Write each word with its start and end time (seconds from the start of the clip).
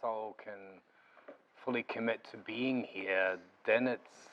soul 0.00 0.36
can 0.42 0.80
fully 1.64 1.82
commit 1.82 2.20
to 2.30 2.36
being 2.38 2.84
here, 2.84 3.38
then 3.66 3.86
it's 3.86 4.30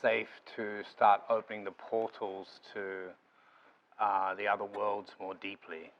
safe 0.00 0.28
to 0.56 0.82
start 0.90 1.22
opening 1.28 1.64
the 1.64 1.70
portals 1.70 2.60
to 2.72 3.08
uh, 4.00 4.34
the 4.34 4.46
other 4.46 4.64
worlds 4.64 5.10
more 5.20 5.34
deeply. 5.34 5.90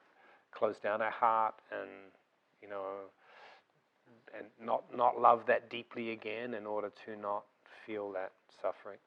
Close 0.53 0.77
down 0.83 1.03
our 1.03 1.11
heart 1.11 1.55
and, 1.71 1.91
you 2.63 2.69
know, 2.69 2.85
and 4.37 4.47
not, 4.65 4.85
not 4.97 5.21
love 5.21 5.43
that 5.47 5.71
deeply 5.71 6.11
again 6.13 6.55
in 6.55 6.67
order 6.67 6.91
to 7.05 7.17
not 7.17 7.45
feel 7.87 8.13
that 8.13 8.33
suffering. 8.61 8.99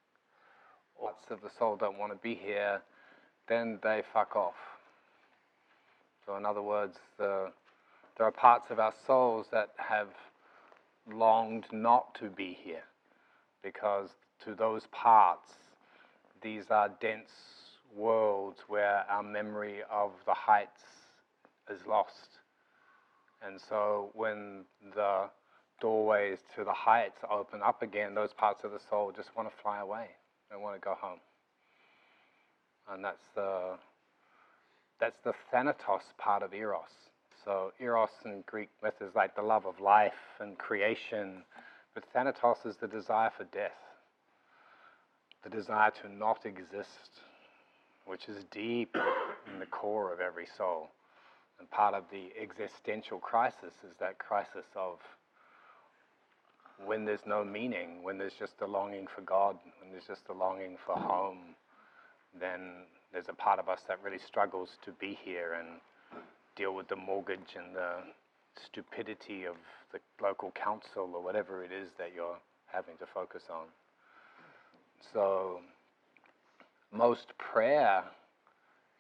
Parts 1.00 1.26
of 1.30 1.42
the 1.42 1.50
soul 1.58 1.76
don't 1.76 1.98
want 1.98 2.12
to 2.12 2.18
be 2.18 2.36
here, 2.36 2.82
then 3.48 3.80
they 3.84 4.04
fuck 4.14 4.36
off. 4.36 4.56
So, 6.26 6.36
in 6.36 6.46
other 6.46 6.62
words, 6.62 6.98
the, 7.18 7.52
there 8.18 8.28
are 8.28 8.32
parts 8.32 8.72
of 8.72 8.80
our 8.80 8.94
souls 9.06 9.46
that 9.52 9.70
have 9.78 10.10
longed 11.12 11.66
not 11.72 12.16
to 12.16 12.30
be 12.30 12.58
here 12.64 12.84
because 13.64 14.10
to 14.44 14.56
those 14.56 14.84
parts, 14.92 15.50
these 16.42 16.66
are 16.70 16.90
dense 17.00 17.30
worlds 17.96 18.60
where 18.68 19.06
our 19.10 19.24
memory 19.24 19.80
of 19.92 20.12
the 20.26 20.34
heights 20.34 20.82
is 21.70 21.80
lost. 21.88 22.40
And 23.46 23.60
so 23.70 24.10
when 24.14 24.66
the 24.96 25.26
doorways 25.80 26.40
to 26.56 26.64
the 26.64 26.74
heights 26.74 27.20
open 27.30 27.62
up 27.64 27.84
again, 27.84 28.16
those 28.16 28.34
parts 28.34 28.64
of 28.64 28.72
the 28.72 28.80
soul 28.90 29.12
just 29.16 29.30
want 29.36 29.48
to 29.48 29.56
fly 29.62 29.80
away. 29.80 30.08
They 30.50 30.58
want 30.58 30.76
to 30.76 30.82
go 30.84 30.96
home. 31.00 31.20
And 32.92 33.04
that's 33.04 33.24
the 33.36 33.76
that's 35.00 35.18
the 35.24 35.34
thanatos 35.52 36.02
part 36.18 36.42
of 36.42 36.54
eros. 36.54 36.86
So 37.48 37.72
eros 37.80 38.10
in 38.26 38.44
Greek 38.46 38.68
myth 38.84 38.96
is 39.00 39.16
like 39.16 39.34
the 39.34 39.42
love 39.42 39.66
of 39.66 39.80
life 39.80 40.12
and 40.42 40.58
creation, 40.58 41.44
but 41.94 42.04
thanatos 42.12 42.58
is 42.66 42.76
the 42.76 42.90
desire 42.90 43.32
for 43.38 43.46
death, 43.46 43.80
the 45.46 45.50
desire 45.50 45.92
to 46.02 46.14
not 46.14 46.46
exist, 46.46 47.22
which 48.06 48.28
is 48.28 48.44
deep 48.52 48.98
in 49.54 49.62
the 49.62 49.66
core 49.66 50.12
of 50.12 50.20
every 50.20 50.46
soul. 50.58 50.90
And 51.58 51.72
part 51.72 51.94
of 51.94 52.04
the 52.12 52.34
existential 52.38 53.18
crisis 53.18 53.74
is 53.90 53.96
that 54.02 54.20
crisis 54.20 54.66
of 54.76 55.00
when 56.86 57.06
there's 57.06 57.26
no 57.26 57.46
meaning, 57.46 58.04
when 58.04 58.18
there's 58.18 58.36
just 58.38 58.60
a 58.60 58.68
longing 58.68 59.08
for 59.16 59.22
God, 59.22 59.56
when 59.80 59.90
there's 59.90 60.04
just 60.06 60.28
a 60.30 60.34
longing 60.34 60.76
for 60.86 60.96
home, 60.96 61.56
then 62.38 62.84
there's 63.14 63.30
a 63.30 63.34
part 63.34 63.58
of 63.58 63.70
us 63.70 63.80
that 63.88 64.04
really 64.04 64.20
struggles 64.20 64.72
to 64.84 64.92
be 65.00 65.18
here 65.24 65.54
and 65.58 65.80
deal 66.58 66.74
with 66.74 66.88
the 66.88 66.96
mortgage 66.96 67.56
and 67.56 67.76
the 67.76 67.92
stupidity 68.66 69.46
of 69.46 69.56
the 69.92 70.00
local 70.22 70.52
council 70.52 71.12
or 71.14 71.24
whatever 71.24 71.64
it 71.64 71.72
is 71.72 71.90
that 71.98 72.12
you're 72.16 72.38
having 72.66 72.98
to 72.98 73.06
focus 73.14 73.44
on. 73.50 73.66
So, 75.14 75.60
most 76.92 77.28
prayer, 77.38 78.04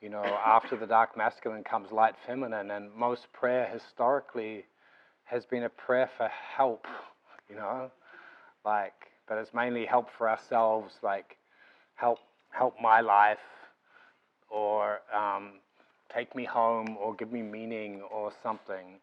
you 0.02 0.10
know, 0.10 0.24
after 0.46 0.78
the 0.78 0.86
dark 0.86 1.18
masculine 1.18 1.64
comes 1.64 1.92
light 1.92 2.16
feminine, 2.26 2.72
and 2.72 2.94
most 2.94 3.28
prayer 3.34 3.68
historically 3.68 4.66
has 5.26 5.46
been 5.46 5.64
a 5.64 5.70
prayer 5.70 6.10
for 6.18 6.30
help, 6.56 6.86
you 7.50 7.56
know, 7.56 7.92
like, 8.64 8.94
but 9.28 9.38
it's 9.38 9.54
mainly 9.54 9.86
help 9.86 10.08
for 10.18 10.30
ourselves, 10.30 10.94
like, 11.04 11.38
help, 11.96 12.20
help 12.52 12.76
my 12.82 13.02
life, 13.02 13.40
or 14.50 15.00
um, 15.14 15.54
take 16.18 16.36
me 16.36 16.46
home 16.46 16.98
or 17.00 17.14
give 17.14 17.32
me 17.32 17.42
meaning 17.42 18.02
or 18.12 18.32
something. 18.42 19.00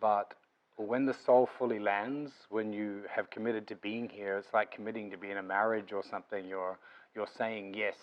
But 0.00 0.34
when 0.76 1.06
the 1.06 1.14
soul 1.14 1.48
fully 1.58 1.78
lands, 1.78 2.32
when 2.50 2.72
you 2.72 3.02
have 3.10 3.30
committed 3.30 3.66
to 3.68 3.76
being 3.76 4.08
here, 4.08 4.36
it's 4.36 4.52
like 4.52 4.70
committing 4.70 5.10
to 5.10 5.16
be 5.16 5.30
in 5.30 5.38
a 5.38 5.42
marriage 5.42 5.92
or 5.92 6.02
something. 6.08 6.46
You're, 6.46 6.78
you're 7.14 7.28
saying 7.38 7.74
yes. 7.74 7.96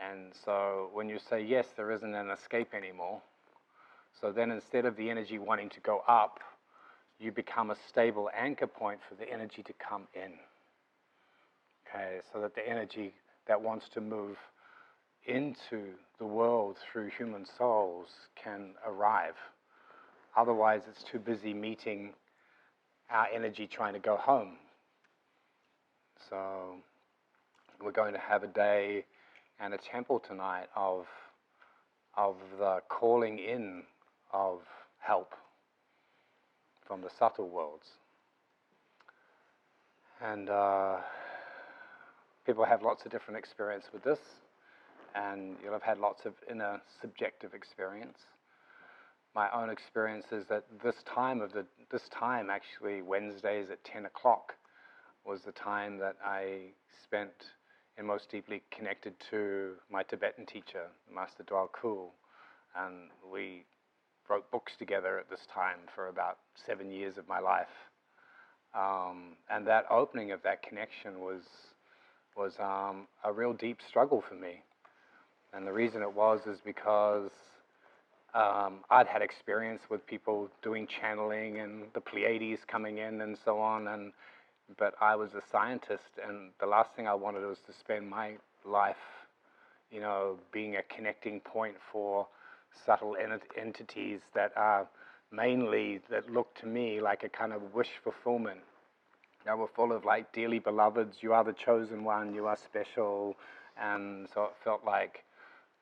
And 0.00 0.32
so 0.44 0.88
when 0.92 1.08
you 1.08 1.18
say 1.18 1.42
yes, 1.44 1.66
there 1.76 1.90
isn't 1.90 2.14
an 2.14 2.30
escape 2.30 2.72
anymore. 2.72 3.20
So 4.20 4.32
then 4.32 4.50
instead 4.50 4.84
of 4.86 4.96
the 4.96 5.10
energy 5.10 5.38
wanting 5.38 5.68
to 5.70 5.80
go 5.80 6.02
up, 6.08 6.40
you 7.20 7.32
become 7.32 7.70
a 7.70 7.76
stable 7.88 8.30
anchor 8.36 8.66
point 8.66 9.00
for 9.06 9.14
the 9.14 9.30
energy 9.30 9.62
to 9.62 9.72
come 9.74 10.06
in. 10.14 10.32
Okay, 11.86 12.20
so 12.32 12.40
that 12.40 12.54
the 12.54 12.66
energy 12.66 13.12
that 13.46 13.60
wants 13.60 13.88
to 13.90 14.00
move 14.00 14.36
into 15.28 15.92
the 16.18 16.26
world 16.26 16.76
through 16.90 17.10
human 17.16 17.44
souls 17.58 18.08
can 18.42 18.70
arrive. 18.86 19.34
Otherwise, 20.36 20.82
it's 20.88 21.04
too 21.04 21.18
busy 21.18 21.52
meeting 21.54 22.12
our 23.10 23.26
energy 23.32 23.66
trying 23.66 23.92
to 23.92 23.98
go 23.98 24.16
home. 24.16 24.56
So, 26.28 26.76
we're 27.82 27.92
going 27.92 28.12
to 28.12 28.20
have 28.20 28.42
a 28.42 28.48
day 28.48 29.04
and 29.60 29.74
a 29.74 29.78
temple 29.78 30.20
tonight 30.26 30.66
of, 30.74 31.06
of 32.16 32.36
the 32.58 32.80
calling 32.88 33.38
in 33.38 33.82
of 34.32 34.60
help 34.98 35.34
from 36.86 37.00
the 37.02 37.10
subtle 37.18 37.48
worlds. 37.48 37.86
And 40.24 40.50
uh, 40.50 40.96
people 42.44 42.64
have 42.64 42.82
lots 42.82 43.04
of 43.04 43.12
different 43.12 43.38
experience 43.38 43.84
with 43.92 44.02
this 44.02 44.18
and 45.18 45.56
you'll 45.62 45.72
have 45.72 45.82
had 45.82 45.98
lots 45.98 46.24
of 46.24 46.34
inner 46.50 46.80
subjective 47.00 47.54
experience. 47.54 48.18
My 49.34 49.48
own 49.50 49.70
experience 49.70 50.26
is 50.32 50.46
that 50.48 50.64
this 50.82 50.96
time 51.14 51.40
of 51.40 51.52
the 51.52 51.66
this 51.90 52.08
time 52.08 52.48
actually 52.50 53.02
Wednesdays 53.02 53.70
at 53.70 53.82
ten 53.84 54.06
o'clock 54.06 54.54
was 55.24 55.40
the 55.42 55.52
time 55.52 55.98
that 55.98 56.16
I 56.24 56.70
spent 57.04 57.32
and 57.96 58.06
most 58.06 58.30
deeply 58.30 58.62
connected 58.70 59.14
to 59.30 59.72
my 59.90 60.02
Tibetan 60.04 60.46
teacher, 60.46 60.86
Master 61.12 61.42
Djwhal 61.42 61.68
Khul, 61.70 62.10
and 62.76 63.10
we 63.30 63.64
wrote 64.30 64.50
books 64.52 64.72
together 64.78 65.18
at 65.18 65.28
this 65.28 65.46
time 65.52 65.78
for 65.94 66.08
about 66.08 66.38
seven 66.66 66.90
years 66.90 67.18
of 67.18 67.26
my 67.28 67.40
life. 67.40 67.66
Um, 68.74 69.36
and 69.50 69.66
that 69.66 69.86
opening 69.90 70.30
of 70.30 70.42
that 70.44 70.62
connection 70.62 71.20
was 71.20 71.42
was 72.36 72.52
um, 72.60 73.08
a 73.24 73.32
real 73.32 73.52
deep 73.52 73.78
struggle 73.86 74.22
for 74.26 74.36
me. 74.36 74.62
And 75.54 75.66
the 75.66 75.72
reason 75.72 76.02
it 76.02 76.12
was 76.12 76.46
is 76.46 76.58
because 76.64 77.30
um, 78.34 78.80
I'd 78.90 79.06
had 79.06 79.22
experience 79.22 79.82
with 79.90 80.06
people 80.06 80.50
doing 80.62 80.86
channeling 80.86 81.58
and 81.60 81.84
the 81.94 82.00
Pleiades 82.00 82.60
coming 82.66 82.98
in 82.98 83.20
and 83.20 83.36
so 83.44 83.58
on. 83.58 83.88
And 83.88 84.12
but 84.76 84.94
I 85.00 85.16
was 85.16 85.34
a 85.34 85.40
scientist, 85.50 86.18
and 86.26 86.50
the 86.60 86.66
last 86.66 86.90
thing 86.94 87.06
I 87.06 87.14
wanted 87.14 87.40
was 87.46 87.58
to 87.66 87.72
spend 87.72 88.08
my 88.08 88.32
life, 88.66 88.96
you 89.90 90.00
know, 90.00 90.38
being 90.52 90.76
a 90.76 90.82
connecting 90.94 91.40
point 91.40 91.76
for 91.90 92.26
subtle 92.84 93.16
ent- 93.16 93.42
entities 93.56 94.20
that 94.34 94.52
are 94.56 94.86
mainly 95.32 96.00
that 96.10 96.30
look 96.30 96.54
to 96.56 96.66
me 96.66 97.00
like 97.00 97.22
a 97.24 97.28
kind 97.28 97.52
of 97.52 97.74
wish 97.74 97.88
fulfillment. 98.02 98.60
They 99.46 99.52
were 99.54 99.68
full 99.68 99.92
of 99.92 100.04
like 100.04 100.32
dearly 100.32 100.58
beloveds. 100.58 101.18
You 101.22 101.32
are 101.32 101.44
the 101.44 101.54
chosen 101.54 102.04
one. 102.04 102.34
You 102.34 102.46
are 102.46 102.56
special, 102.56 103.36
and 103.80 104.28
so 104.34 104.44
it 104.44 104.54
felt 104.62 104.84
like 104.84 105.24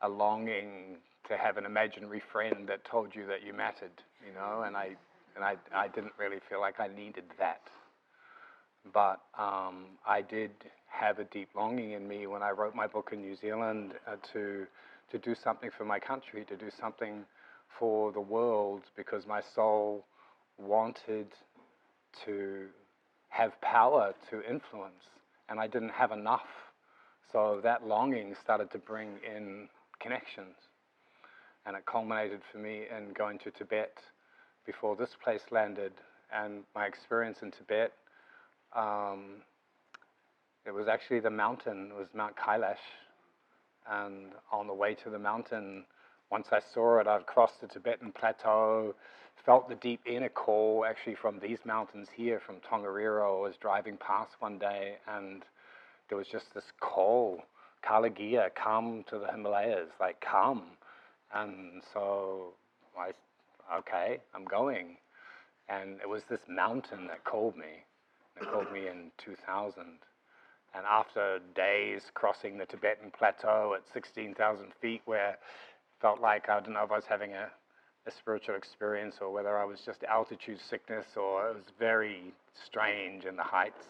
a 0.03 0.09
longing 0.09 0.99
to 1.29 1.37
have 1.37 1.57
an 1.57 1.65
imaginary 1.65 2.23
friend 2.33 2.69
that 2.69 2.85
told 2.85 3.15
you 3.15 3.27
that 3.27 3.43
you 3.45 3.53
mattered, 3.53 4.03
you 4.27 4.33
know, 4.35 4.63
and 4.63 4.77
I, 4.77 4.91
and 5.35 5.45
I, 5.45 5.57
I 5.75 5.89
didn't 5.89 6.13
really 6.19 6.39
feel 6.49 6.61
like 6.61 6.79
I 6.81 6.89
needed 6.89 7.25
that. 7.39 7.63
But 8.93 9.21
um, 9.39 9.87
I 10.07 10.23
did 10.23 10.53
have 10.87 11.19
a 11.19 11.25
deep 11.25 11.49
longing 11.57 11.93
in 11.93 12.07
me 12.07 12.27
when 12.27 12.43
I 12.43 12.51
wrote 12.51 12.75
my 12.75 12.87
book 12.87 13.11
in 13.13 13.21
New 13.21 13.35
Zealand 13.35 13.95
uh, 14.07 14.17
to, 14.33 14.67
to 15.11 15.19
do 15.19 15.35
something 15.35 15.71
for 15.77 15.85
my 15.85 15.99
country, 15.99 16.45
to 16.45 16.57
do 16.57 16.71
something 16.81 17.25
for 17.79 18.13
the 18.13 18.21
world, 18.21 18.83
because 18.97 19.27
my 19.27 19.41
soul 19.55 20.05
wanted 20.59 21.27
to 22.25 22.67
have 23.29 23.61
power 23.61 24.15
to 24.31 24.37
influence, 24.49 25.05
and 25.49 25.59
I 25.61 25.67
didn't 25.67 25.91
have 25.91 26.13
enough. 26.13 26.47
So 27.33 27.61
that 27.63 27.87
longing 27.87 28.35
started 28.43 28.71
to 28.71 28.79
bring 28.79 29.19
in 29.37 29.69
connections. 30.01 30.57
And 31.65 31.77
it 31.77 31.85
culminated 31.87 32.41
for 32.51 32.59
me 32.59 32.85
in 32.97 33.13
going 33.13 33.39
to 33.41 33.51
Tibet 33.51 33.99
before 34.65 34.97
this 34.97 35.11
place 35.23 35.43
landed. 35.51 35.93
And 36.33 36.63
my 36.75 36.87
experience 36.87 37.39
in 37.43 37.51
Tibet, 37.51 37.93
um, 38.75 39.43
it 40.65 40.73
was 40.73 40.89
actually 40.89 41.21
the 41.21 41.31
mountain, 41.31 41.91
it 41.93 41.99
was 41.99 42.09
Mount 42.15 42.37
Kailash. 42.37 42.77
And 43.89 44.33
on 44.53 44.67
the 44.67 44.75
way 44.75 44.95
to 44.95 45.11
the 45.11 45.19
mountain, 45.19 45.85
once 46.31 46.49
I 46.51 46.61
saw 46.75 46.99
it, 46.99 47.07
I'd 47.07 47.27
crossed 47.27 47.61
the 47.61 47.69
Tibetan 47.69 48.13
plateau, 48.13 48.95
felt 49.45 49.69
the 49.69 49.77
deep 49.77 50.01
inner 50.05 50.29
call 50.29 50.85
actually 50.89 51.15
from 51.15 51.39
these 51.39 51.59
mountains 51.65 52.09
here, 52.15 52.41
from 52.45 52.57
Tongariro. 52.57 53.39
I 53.39 53.49
was 53.49 53.57
driving 53.57 53.97
past 53.97 54.33
one 54.41 54.59
day 54.59 54.97
and 55.07 55.45
there 56.09 56.19
was 56.19 56.27
just 56.27 56.53
this 56.53 56.73
call 56.81 57.43
Kalagia, 57.87 58.51
come 58.55 59.05
to 59.09 59.19
the 59.19 59.27
Himalayas, 59.27 59.91
like 60.01 60.21
come. 60.21 60.63
And 61.35 61.83
so 61.93 62.55
I, 62.99 63.13
okay, 63.79 64.19
I'm 64.35 64.45
going. 64.45 64.97
And 65.69 66.01
it 66.01 66.09
was 66.09 66.23
this 66.29 66.41
mountain 66.49 67.07
that 67.09 67.25
called 67.25 67.57
me. 67.57 67.85
It 68.41 68.49
called 68.51 68.73
me 68.73 68.89
in 68.89 69.11
2000. 69.19 69.83
And 70.75 70.85
after 70.87 71.39
days 71.55 72.03
crossing 72.15 72.59
the 72.59 72.67
Tibetan 72.67 73.11
plateau 73.17 73.75
at 73.75 73.83
16,000 73.93 74.67
feet, 74.81 75.01
where 75.07 75.31
it 75.31 75.39
felt 76.01 76.21
like 76.21 76.49
I 76.49 76.61
don't 76.61 76.75
know 76.75 76.85
if 76.85 76.91
I 76.91 76.97
was 76.97 77.07
having 77.09 77.33
a, 77.33 77.49
a 78.07 78.11
spiritual 78.11 78.57
experience 78.57 79.17
or 79.21 79.33
whether 79.33 79.59
I 79.59 79.65
was 79.65 79.81
just 79.85 80.05
altitude 80.05 80.59
sickness 80.61 81.07
or 81.17 81.49
it 81.49 81.55
was 81.55 81.65
very 81.79 82.35
strange 82.67 83.25
in 83.25 83.37
the 83.37 83.43
heights, 83.43 83.87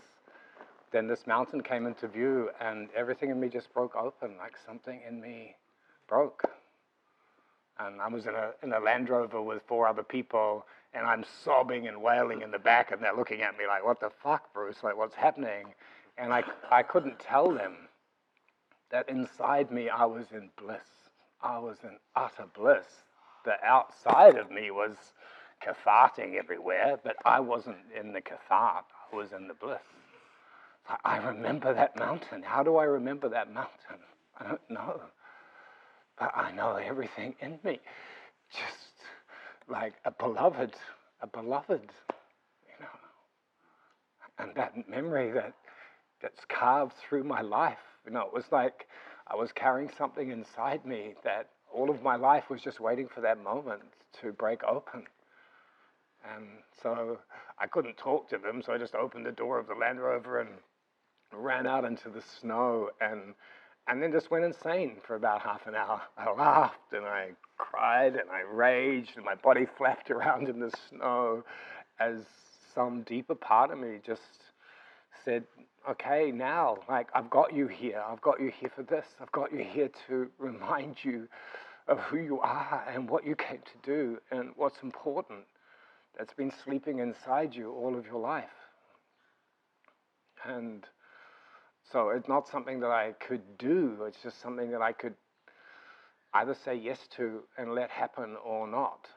then 0.96 1.06
this 1.06 1.26
mountain 1.26 1.62
came 1.62 1.86
into 1.86 2.08
view 2.08 2.48
and 2.58 2.88
everything 2.96 3.28
in 3.28 3.38
me 3.38 3.50
just 3.50 3.70
broke 3.74 3.94
open, 3.94 4.34
like 4.38 4.54
something 4.64 5.02
in 5.06 5.20
me 5.20 5.54
broke. 6.08 6.42
And 7.78 8.00
I 8.00 8.08
was 8.08 8.24
in 8.24 8.34
a, 8.34 8.52
in 8.62 8.72
a 8.72 8.80
Land 8.80 9.10
Rover 9.10 9.42
with 9.42 9.60
four 9.66 9.86
other 9.86 10.02
people, 10.02 10.64
and 10.94 11.06
I'm 11.06 11.22
sobbing 11.44 11.86
and 11.86 12.00
wailing 12.00 12.40
in 12.40 12.50
the 12.50 12.58
back, 12.58 12.92
and 12.92 13.02
they're 13.02 13.14
looking 13.14 13.42
at 13.42 13.58
me 13.58 13.66
like, 13.66 13.84
what 13.84 14.00
the 14.00 14.08
fuck, 14.08 14.54
Bruce? 14.54 14.82
Like, 14.82 14.96
what's 14.96 15.14
happening? 15.14 15.74
And 16.16 16.32
I, 16.32 16.42
I 16.70 16.82
couldn't 16.82 17.18
tell 17.18 17.52
them 17.52 17.74
that 18.90 19.06
inside 19.10 19.70
me 19.70 19.90
I 19.90 20.06
was 20.06 20.32
in 20.32 20.48
bliss. 20.56 21.10
I 21.42 21.58
was 21.58 21.76
in 21.82 21.98
utter 22.14 22.46
bliss. 22.54 22.86
The 23.44 23.62
outside 23.62 24.36
of 24.36 24.50
me 24.50 24.70
was 24.70 24.94
catharting 25.60 26.36
everywhere, 26.36 26.98
but 27.04 27.16
I 27.26 27.40
wasn't 27.40 27.76
in 27.94 28.14
the 28.14 28.22
cathart. 28.22 28.86
I 29.12 29.16
was 29.16 29.32
in 29.32 29.46
the 29.46 29.54
bliss. 29.54 29.82
I 31.04 31.18
remember 31.18 31.74
that 31.74 31.96
mountain. 31.98 32.42
How 32.42 32.62
do 32.62 32.76
I 32.76 32.84
remember 32.84 33.28
that 33.28 33.52
mountain? 33.52 33.98
I 34.38 34.48
don't 34.48 34.70
know. 34.70 35.00
But 36.18 36.32
I 36.36 36.52
know 36.52 36.76
everything 36.76 37.34
in 37.40 37.58
me. 37.64 37.80
Just 38.50 38.92
like 39.68 39.94
a 40.04 40.10
beloved, 40.10 40.74
a 41.20 41.26
beloved, 41.26 41.92
you 42.62 42.74
know. 42.80 42.86
And 44.38 44.54
that 44.54 44.88
memory 44.88 45.32
that 45.32 45.54
that's 46.22 46.44
carved 46.48 46.94
through 46.96 47.24
my 47.24 47.40
life, 47.40 47.78
you 48.06 48.12
know, 48.12 48.22
it 48.22 48.32
was 48.32 48.44
like 48.50 48.86
I 49.26 49.34
was 49.34 49.50
carrying 49.52 49.90
something 49.98 50.30
inside 50.30 50.86
me 50.86 51.14
that 51.24 51.48
all 51.72 51.90
of 51.90 52.02
my 52.02 52.16
life 52.16 52.44
was 52.48 52.62
just 52.62 52.80
waiting 52.80 53.08
for 53.12 53.20
that 53.22 53.42
moment 53.42 53.82
to 54.20 54.32
break 54.32 54.62
open. 54.64 55.04
And 56.34 56.46
so 56.82 57.18
I 57.58 57.66
couldn't 57.66 57.96
talk 57.96 58.28
to 58.30 58.38
them, 58.38 58.62
so 58.64 58.72
I 58.72 58.78
just 58.78 58.94
opened 58.94 59.26
the 59.26 59.32
door 59.32 59.58
of 59.58 59.66
the 59.66 59.74
Land 59.74 60.00
Rover 60.00 60.40
and 60.40 60.50
ran 61.32 61.66
out 61.66 61.84
into 61.84 62.08
the 62.08 62.22
snow 62.40 62.90
and 63.00 63.34
and 63.88 64.02
then 64.02 64.10
just 64.10 64.30
went 64.32 64.44
insane 64.44 64.96
for 65.06 65.14
about 65.14 65.42
half 65.42 65.66
an 65.66 65.76
hour. 65.76 66.00
I 66.18 66.30
laughed 66.32 66.92
and 66.92 67.06
I 67.06 67.30
cried 67.56 68.16
and 68.16 68.28
I 68.30 68.40
raged 68.40 69.12
and 69.16 69.24
my 69.24 69.36
body 69.36 69.66
flapped 69.78 70.10
around 70.10 70.48
in 70.48 70.58
the 70.58 70.72
snow 70.88 71.44
as 72.00 72.16
some 72.74 73.02
deeper 73.02 73.34
part 73.34 73.70
of 73.70 73.78
me 73.78 73.98
just 74.04 74.22
said, 75.24 75.44
okay, 75.88 76.30
now, 76.32 76.78
like, 76.88 77.08
I've 77.14 77.30
got 77.30 77.54
you 77.54 77.68
here. 77.68 78.02
I've 78.06 78.20
got 78.20 78.40
you 78.40 78.50
here 78.50 78.70
for 78.74 78.82
this. 78.82 79.06
I've 79.20 79.32
got 79.32 79.52
you 79.52 79.64
here 79.64 79.88
to 80.08 80.28
remind 80.38 80.96
you 81.02 81.28
of 81.88 81.98
who 82.00 82.18
you 82.18 82.40
are 82.40 82.84
and 82.92 83.08
what 83.08 83.24
you 83.24 83.36
came 83.36 83.60
to 83.60 83.78
do 83.84 84.18
and 84.30 84.50
what's 84.56 84.82
important 84.82 85.40
that's 86.18 86.34
been 86.34 86.52
sleeping 86.64 86.98
inside 86.98 87.54
you 87.54 87.72
all 87.72 87.96
of 87.96 88.04
your 88.06 88.20
life. 88.20 88.44
And 90.44 90.84
so 91.92 92.10
it's 92.10 92.28
not 92.28 92.48
something 92.48 92.80
that 92.80 92.90
I 92.90 93.12
could 93.12 93.58
do, 93.58 93.96
it's 94.06 94.18
just 94.22 94.40
something 94.40 94.70
that 94.72 94.82
I 94.82 94.92
could 94.92 95.14
either 96.34 96.54
say 96.64 96.74
yes 96.74 96.98
to 97.16 97.40
and 97.56 97.74
let 97.74 97.90
happen 97.90 98.36
or 98.44 98.66
not. 98.66 99.08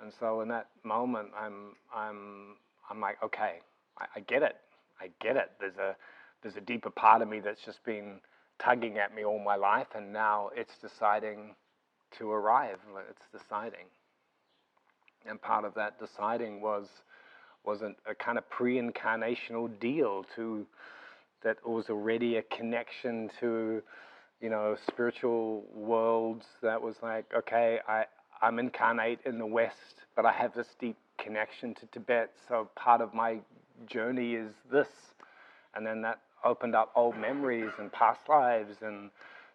And 0.00 0.12
so 0.18 0.40
in 0.40 0.48
that 0.48 0.68
moment, 0.82 1.28
I'm, 1.38 1.76
I'm, 1.94 2.56
I'm 2.88 3.00
like, 3.00 3.22
okay, 3.22 3.60
I, 3.98 4.06
I 4.16 4.20
get 4.20 4.42
it. 4.42 4.56
I 5.00 5.10
get 5.20 5.36
it. 5.36 5.50
There's 5.60 5.76
a, 5.76 5.96
there's 6.42 6.56
a 6.56 6.60
deeper 6.60 6.90
part 6.90 7.20
of 7.20 7.28
me 7.28 7.40
that's 7.40 7.62
just 7.64 7.84
been 7.84 8.20
tugging 8.58 8.98
at 8.98 9.14
me 9.14 9.24
all 9.24 9.38
my 9.38 9.56
life, 9.56 9.88
and 9.94 10.12
now 10.12 10.50
it's 10.54 10.78
deciding 10.78 11.54
to 12.18 12.30
arrive. 12.30 12.78
It's 13.10 13.42
deciding. 13.42 13.86
And 15.26 15.40
part 15.40 15.64
of 15.64 15.74
that 15.74 15.98
deciding 15.98 16.62
was, 16.62 16.88
was 17.64 17.82
a, 17.82 17.94
a 18.10 18.14
kind 18.14 18.38
of 18.38 18.48
pre-incarnational 18.48 19.78
deal 19.80 20.24
to 20.36 20.66
that 21.42 21.56
was 21.66 21.90
already 21.90 22.36
a 22.36 22.42
connection 22.42 23.30
to, 23.40 23.82
you 24.40 24.50
know, 24.50 24.76
spiritual 24.88 25.64
worlds 25.74 26.46
that 26.62 26.80
was 26.80 26.96
like, 27.02 27.24
okay, 27.36 27.80
I, 27.88 28.04
I'm 28.42 28.58
incarnate 28.58 29.20
in 29.24 29.38
the 29.38 29.46
West, 29.46 30.04
but 30.16 30.24
I 30.26 30.32
have 30.32 30.54
this 30.54 30.68
deep 30.78 30.96
connection 31.18 31.74
to 31.74 31.86
Tibet, 31.86 32.30
so 32.48 32.68
part 32.76 33.00
of 33.00 33.14
my 33.14 33.38
journey 33.86 34.34
is 34.34 34.52
this. 34.70 34.88
And 35.74 35.86
then 35.86 36.02
that 36.02 36.20
opened 36.44 36.74
up 36.74 36.90
old 36.96 37.16
memories 37.16 37.70
and 37.78 37.92
past 37.92 38.20
lives. 38.28 38.76
And 38.82 39.10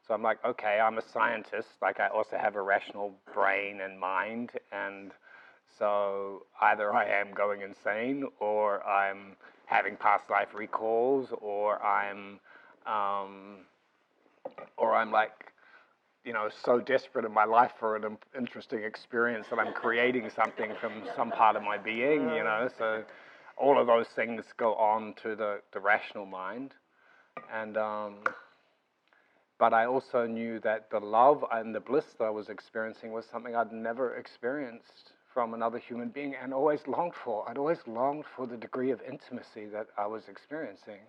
so 0.07 0.13
I'm 0.13 0.21
like, 0.21 0.43
okay, 0.45 0.79
I'm 0.79 0.97
a 0.97 1.01
scientist. 1.01 1.69
Like, 1.81 1.99
I 1.99 2.07
also 2.07 2.37
have 2.37 2.55
a 2.55 2.61
rational 2.61 3.13
brain 3.33 3.81
and 3.81 3.99
mind. 3.99 4.51
And 4.71 5.11
so 5.77 6.43
either 6.61 6.93
I 6.93 7.05
am 7.05 7.33
going 7.33 7.61
insane 7.61 8.25
or 8.39 8.85
I'm 8.85 9.35
having 9.65 9.95
past 9.97 10.29
life 10.29 10.49
recalls, 10.53 11.29
or 11.41 11.81
I'm, 11.83 12.39
um, 12.85 13.57
or 14.77 14.95
I'm 14.95 15.11
like, 15.11 15.31
you 16.23 16.33
know, 16.33 16.49
so 16.63 16.79
desperate 16.79 17.25
in 17.25 17.31
my 17.33 17.45
life 17.45 17.71
for 17.79 17.95
an 17.95 18.17
interesting 18.37 18.83
experience 18.83 19.47
that 19.51 19.59
I'm 19.59 19.73
creating 19.73 20.29
something 20.35 20.71
from 20.81 21.03
some 21.15 21.31
part 21.31 21.55
of 21.55 21.63
my 21.63 21.77
being, 21.77 22.21
you 22.35 22.43
know. 22.43 22.67
So 22.77 23.03
all 23.57 23.79
of 23.79 23.87
those 23.87 24.07
things 24.15 24.43
go 24.57 24.73
on 24.75 25.13
to 25.23 25.35
the, 25.35 25.61
the 25.71 25.79
rational 25.79 26.25
mind, 26.25 26.73
and 27.53 27.77
um, 27.77 28.15
but 29.59 29.73
I 29.73 29.85
also 29.85 30.25
knew 30.25 30.59
that 30.61 30.89
the 30.89 30.99
love 30.99 31.45
and 31.51 31.73
the 31.73 31.79
bliss 31.79 32.05
that 32.17 32.25
I 32.25 32.29
was 32.29 32.49
experiencing 32.49 33.11
was 33.11 33.25
something 33.31 33.55
I'd 33.55 33.71
never 33.71 34.15
experienced 34.15 35.13
from 35.35 35.53
another 35.53 35.77
human 35.77 36.07
being 36.07 36.33
and 36.41 36.53
always 36.53 36.87
longed 36.87 37.13
for. 37.13 37.47
I'd 37.49 37.57
always 37.57 37.79
longed 37.85 38.23
for 38.37 38.47
the 38.47 38.55
degree 38.55 38.91
of 38.91 39.01
intimacy 39.01 39.65
that 39.65 39.87
I 39.97 40.07
was 40.07 40.29
experiencing. 40.29 41.01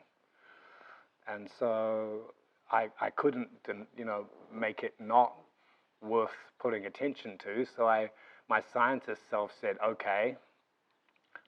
And 1.28 1.48
so 1.60 2.34
I, 2.72 2.88
I 3.00 3.10
couldn't, 3.10 3.48
you 3.96 4.04
know, 4.04 4.26
make 4.52 4.82
it 4.82 4.94
not 4.98 5.32
worth 6.02 6.34
putting 6.58 6.86
attention 6.86 7.38
to. 7.44 7.64
So 7.76 7.86
I, 7.86 8.10
my 8.48 8.60
scientist 8.72 9.22
self 9.30 9.52
said, 9.60 9.76
okay, 9.86 10.36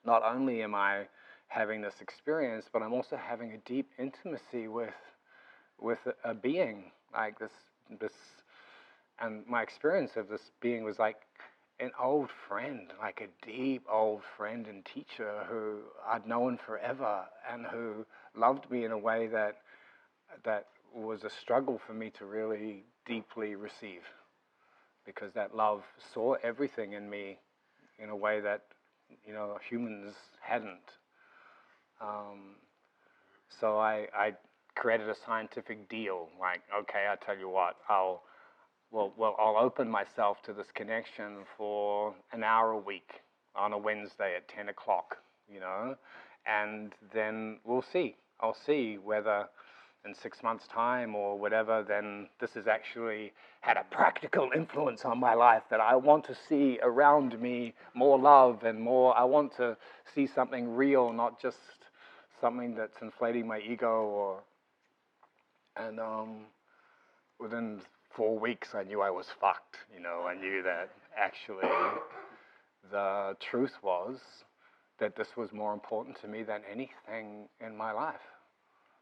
not 0.05 0.23
only 0.23 0.63
am 0.63 0.73
I 0.73 1.03
having 1.49 1.81
this 1.81 1.95
experience, 1.99 2.69
but 2.71 2.81
I'm 2.81 2.93
also 2.93 3.17
having 3.17 3.51
a 3.51 3.57
deep 3.69 3.89
intimacy 3.99 4.69
with, 4.69 4.93
with 5.81 5.99
a, 6.23 6.33
being 6.33 6.91
like 7.13 7.39
this, 7.39 7.51
this, 7.99 8.13
and 9.19 9.45
my 9.47 9.63
experience 9.63 10.11
of 10.15 10.29
this 10.29 10.51
being 10.61 10.85
was 10.85 10.97
like 10.97 11.17
an 11.79 11.91
old 12.01 12.29
friend, 12.47 12.91
like 12.99 13.21
a 13.21 13.45
deep 13.45 13.83
old 13.89 14.21
friend 14.37 14.67
and 14.67 14.85
teacher 14.85 15.45
who 15.49 15.79
I'd 16.07 16.27
known 16.27 16.57
forever 16.65 17.25
and 17.51 17.65
who 17.65 18.05
loved 18.35 18.69
me 18.69 18.83
in 18.85 18.91
a 18.91 18.97
way 18.97 19.27
that 19.27 19.57
that 20.43 20.67
was 20.93 21.23
a 21.23 21.29
struggle 21.29 21.79
for 21.85 21.93
me 21.93 22.11
to 22.17 22.25
really 22.25 22.83
deeply 23.05 23.55
receive 23.55 24.01
because 25.05 25.33
that 25.33 25.55
love 25.55 25.83
saw 26.13 26.35
everything 26.43 26.93
in 26.93 27.09
me 27.09 27.39
in 27.97 28.09
a 28.09 28.15
way 28.15 28.41
that 28.41 28.63
you 29.25 29.33
know 29.33 29.57
humans 29.67 30.13
hadn't. 30.41 30.97
Um, 32.01 32.55
so 33.59 33.77
I, 33.77 34.07
I 34.15 34.33
created 34.75 35.09
a 35.09 35.15
scientific 35.25 35.89
deal 35.89 36.29
like 36.39 36.61
okay 36.77 37.07
I 37.11 37.15
tell 37.25 37.37
you 37.37 37.49
what 37.49 37.75
I'll 37.89 38.23
well, 38.91 39.13
well, 39.17 39.35
I'll 39.39 39.57
open 39.57 39.89
myself 39.89 40.41
to 40.43 40.53
this 40.53 40.67
connection 40.73 41.37
for 41.57 42.13
an 42.31 42.43
hour 42.43 42.71
a 42.71 42.77
week 42.77 43.21
on 43.55 43.73
a 43.73 43.77
Wednesday 43.77 44.35
at 44.35 44.47
10 44.47 44.69
o'clock, 44.69 45.17
you 45.51 45.59
know, 45.59 45.95
and 46.45 46.93
then 47.13 47.59
we'll 47.63 47.83
see. 47.93 48.15
I'll 48.39 48.57
see 48.65 48.97
whether 48.97 49.47
in 50.05 50.15
six 50.15 50.41
months' 50.41 50.65
time 50.67 51.13
or 51.13 51.37
whatever, 51.37 51.83
then 51.87 52.27
this 52.39 52.53
has 52.53 52.67
actually 52.67 53.33
had 53.61 53.77
a 53.77 53.83
practical 53.91 54.49
influence 54.55 55.03
on 55.03 55.19
my 55.19 55.33
life 55.33 55.63
that 55.69 55.81
I 55.81 55.95
want 55.95 56.23
to 56.25 56.35
see 56.47 56.79
around 56.81 57.39
me 57.39 57.73
more 57.93 58.17
love 58.17 58.63
and 58.63 58.79
more, 58.79 59.15
I 59.17 59.25
want 59.25 59.55
to 59.57 59.77
see 60.15 60.25
something 60.25 60.75
real, 60.75 61.11
not 61.11 61.39
just 61.41 61.57
something 62.39 62.75
that's 62.75 63.01
inflating 63.01 63.45
my 63.45 63.59
ego 63.59 64.03
or, 64.03 64.39
and 65.75 65.99
um, 65.99 66.45
within 67.39 67.81
four 68.15 68.37
weeks, 68.39 68.69
I 68.73 68.83
knew 68.83 69.01
I 69.01 69.09
was 69.09 69.27
fucked. 69.39 69.77
You 69.95 70.01
know, 70.01 70.25
I 70.27 70.35
knew 70.35 70.61
that 70.63 70.89
actually 71.17 71.67
the 72.91 73.35
truth 73.39 73.73
was 73.81 74.19
that 74.99 75.15
this 75.15 75.29
was 75.37 75.51
more 75.53 75.73
important 75.73 76.19
to 76.21 76.27
me 76.27 76.43
than 76.43 76.61
anything 76.71 77.47
in 77.65 77.75
my 77.77 77.91
life. 77.91 78.15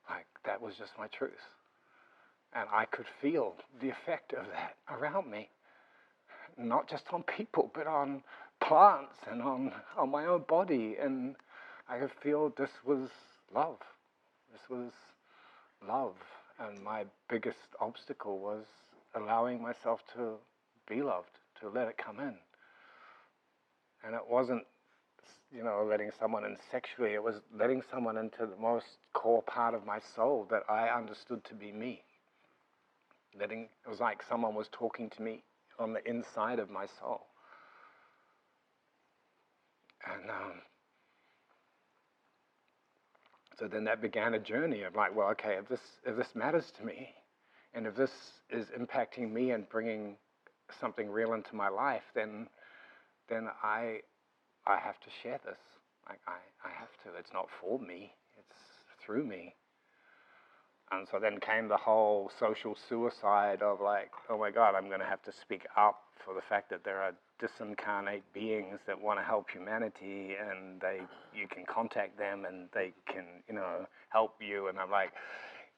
Like, 0.09 0.27
that 0.45 0.61
was 0.61 0.75
just 0.77 0.91
my 0.97 1.07
truth. 1.07 1.31
And 2.53 2.67
I 2.71 2.85
could 2.85 3.07
feel 3.21 3.55
the 3.81 3.89
effect 3.89 4.33
of 4.33 4.45
that 4.53 4.75
around 4.89 5.29
me. 5.29 5.49
not 6.57 6.89
just 6.89 7.05
on 7.11 7.23
people, 7.23 7.71
but 7.73 7.87
on 7.87 8.23
plants 8.59 9.15
and 9.29 9.41
on, 9.41 9.71
on 9.97 10.09
my 10.09 10.25
own 10.25 10.43
body. 10.47 10.95
And 11.01 11.35
I 11.89 11.99
could 11.99 12.11
feel 12.21 12.53
this 12.57 12.71
was 12.85 13.09
love. 13.53 13.77
This 14.51 14.61
was 14.69 14.91
love. 15.87 16.15
And 16.59 16.83
my 16.83 17.05
biggest 17.29 17.75
obstacle 17.79 18.39
was 18.39 18.65
allowing 19.17 19.61
myself 19.61 20.01
to 20.15 20.35
be 20.87 21.01
loved, 21.01 21.39
to 21.61 21.69
let 21.69 21.87
it 21.87 21.97
come 21.97 22.19
in. 22.19 22.35
And 24.03 24.15
it 24.15 24.21
wasn't, 24.29 24.63
you 25.51 25.63
know, 25.63 25.85
letting 25.89 26.11
someone 26.19 26.45
in 26.45 26.55
sexually, 26.71 27.13
it 27.13 27.23
was 27.23 27.35
letting 27.57 27.81
someone 27.91 28.17
into 28.17 28.45
the 28.45 28.61
most 28.61 28.85
core 29.13 29.41
part 29.43 29.73
of 29.73 29.85
my 29.85 29.99
soul 30.15 30.47
that 30.49 30.63
I 30.69 30.89
understood 30.89 31.43
to 31.45 31.53
be 31.53 31.71
me. 31.71 32.03
Letting, 33.39 33.69
it 33.85 33.89
was 33.89 33.99
like 33.99 34.21
someone 34.27 34.55
was 34.55 34.67
talking 34.71 35.09
to 35.11 35.21
me 35.21 35.43
on 35.79 35.93
the 35.93 36.07
inside 36.07 36.59
of 36.59 36.69
my 36.69 36.85
soul. 36.99 37.21
And 40.05 40.29
um, 40.29 40.61
so 43.59 43.67
then 43.67 43.83
that 43.85 44.01
began 44.01 44.33
a 44.33 44.39
journey 44.39 44.83
of 44.83 44.95
like, 44.95 45.15
well, 45.15 45.29
okay, 45.29 45.57
if 45.59 45.67
this 45.67 45.81
if 46.05 46.15
this 46.15 46.29
matters 46.35 46.71
to 46.79 46.85
me, 46.85 47.09
and 47.77 47.85
if 47.85 47.95
this 47.95 48.11
is 48.49 48.65
impacting 48.77 49.31
me 49.31 49.51
and 49.51 49.69
bringing 49.69 50.17
something 50.81 51.09
real 51.09 51.33
into 51.33 51.55
my 51.55 51.69
life, 51.69 52.01
then 52.15 52.47
then 53.29 53.47
I 53.63 53.99
I 54.65 54.79
have 54.79 54.99
to 55.01 55.09
share 55.21 55.39
this. 55.45 55.59
Like 56.09 56.19
I, 56.27 56.39
I 56.67 56.71
have 56.79 56.89
to. 57.03 57.19
It's 57.19 57.31
not 57.33 57.47
for 57.61 57.79
me. 57.79 58.13
It's 58.37 58.59
through 59.05 59.25
me. 59.25 59.53
And 60.91 61.07
so 61.11 61.19
then 61.19 61.39
came 61.39 61.67
the 61.67 61.77
whole 61.77 62.31
social 62.39 62.75
suicide 62.89 63.61
of 63.61 63.81
like, 63.81 64.09
oh 64.29 64.37
my 64.37 64.51
God, 64.51 64.73
I'm 64.73 64.87
going 64.87 65.01
to 65.01 65.05
have 65.05 65.21
to 65.23 65.33
speak 65.33 65.67
up 65.75 65.99
for 66.23 66.33
the 66.33 66.41
fact 66.41 66.69
that 66.69 66.85
there 66.85 67.01
are 67.01 67.11
disincarnate 67.41 68.23
beings 68.33 68.79
that 68.87 68.99
want 68.99 69.19
to 69.19 69.23
help 69.23 69.49
humanity, 69.51 70.35
and 70.39 70.81
they 70.81 71.01
you 71.35 71.47
can 71.47 71.65
contact 71.65 72.17
them 72.17 72.45
and 72.45 72.69
they 72.73 72.93
can 73.05 73.25
you 73.47 73.53
know 73.53 73.85
help 74.09 74.35
you. 74.41 74.69
And 74.69 74.79
I'm 74.79 74.89
like, 74.89 75.11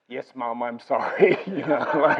yes, 0.09 0.25
mom, 0.35 0.63
I'm 0.63 0.79
sorry. 0.79 1.37
you 1.47 1.65
know, 1.65 1.79
like, 2.01 2.19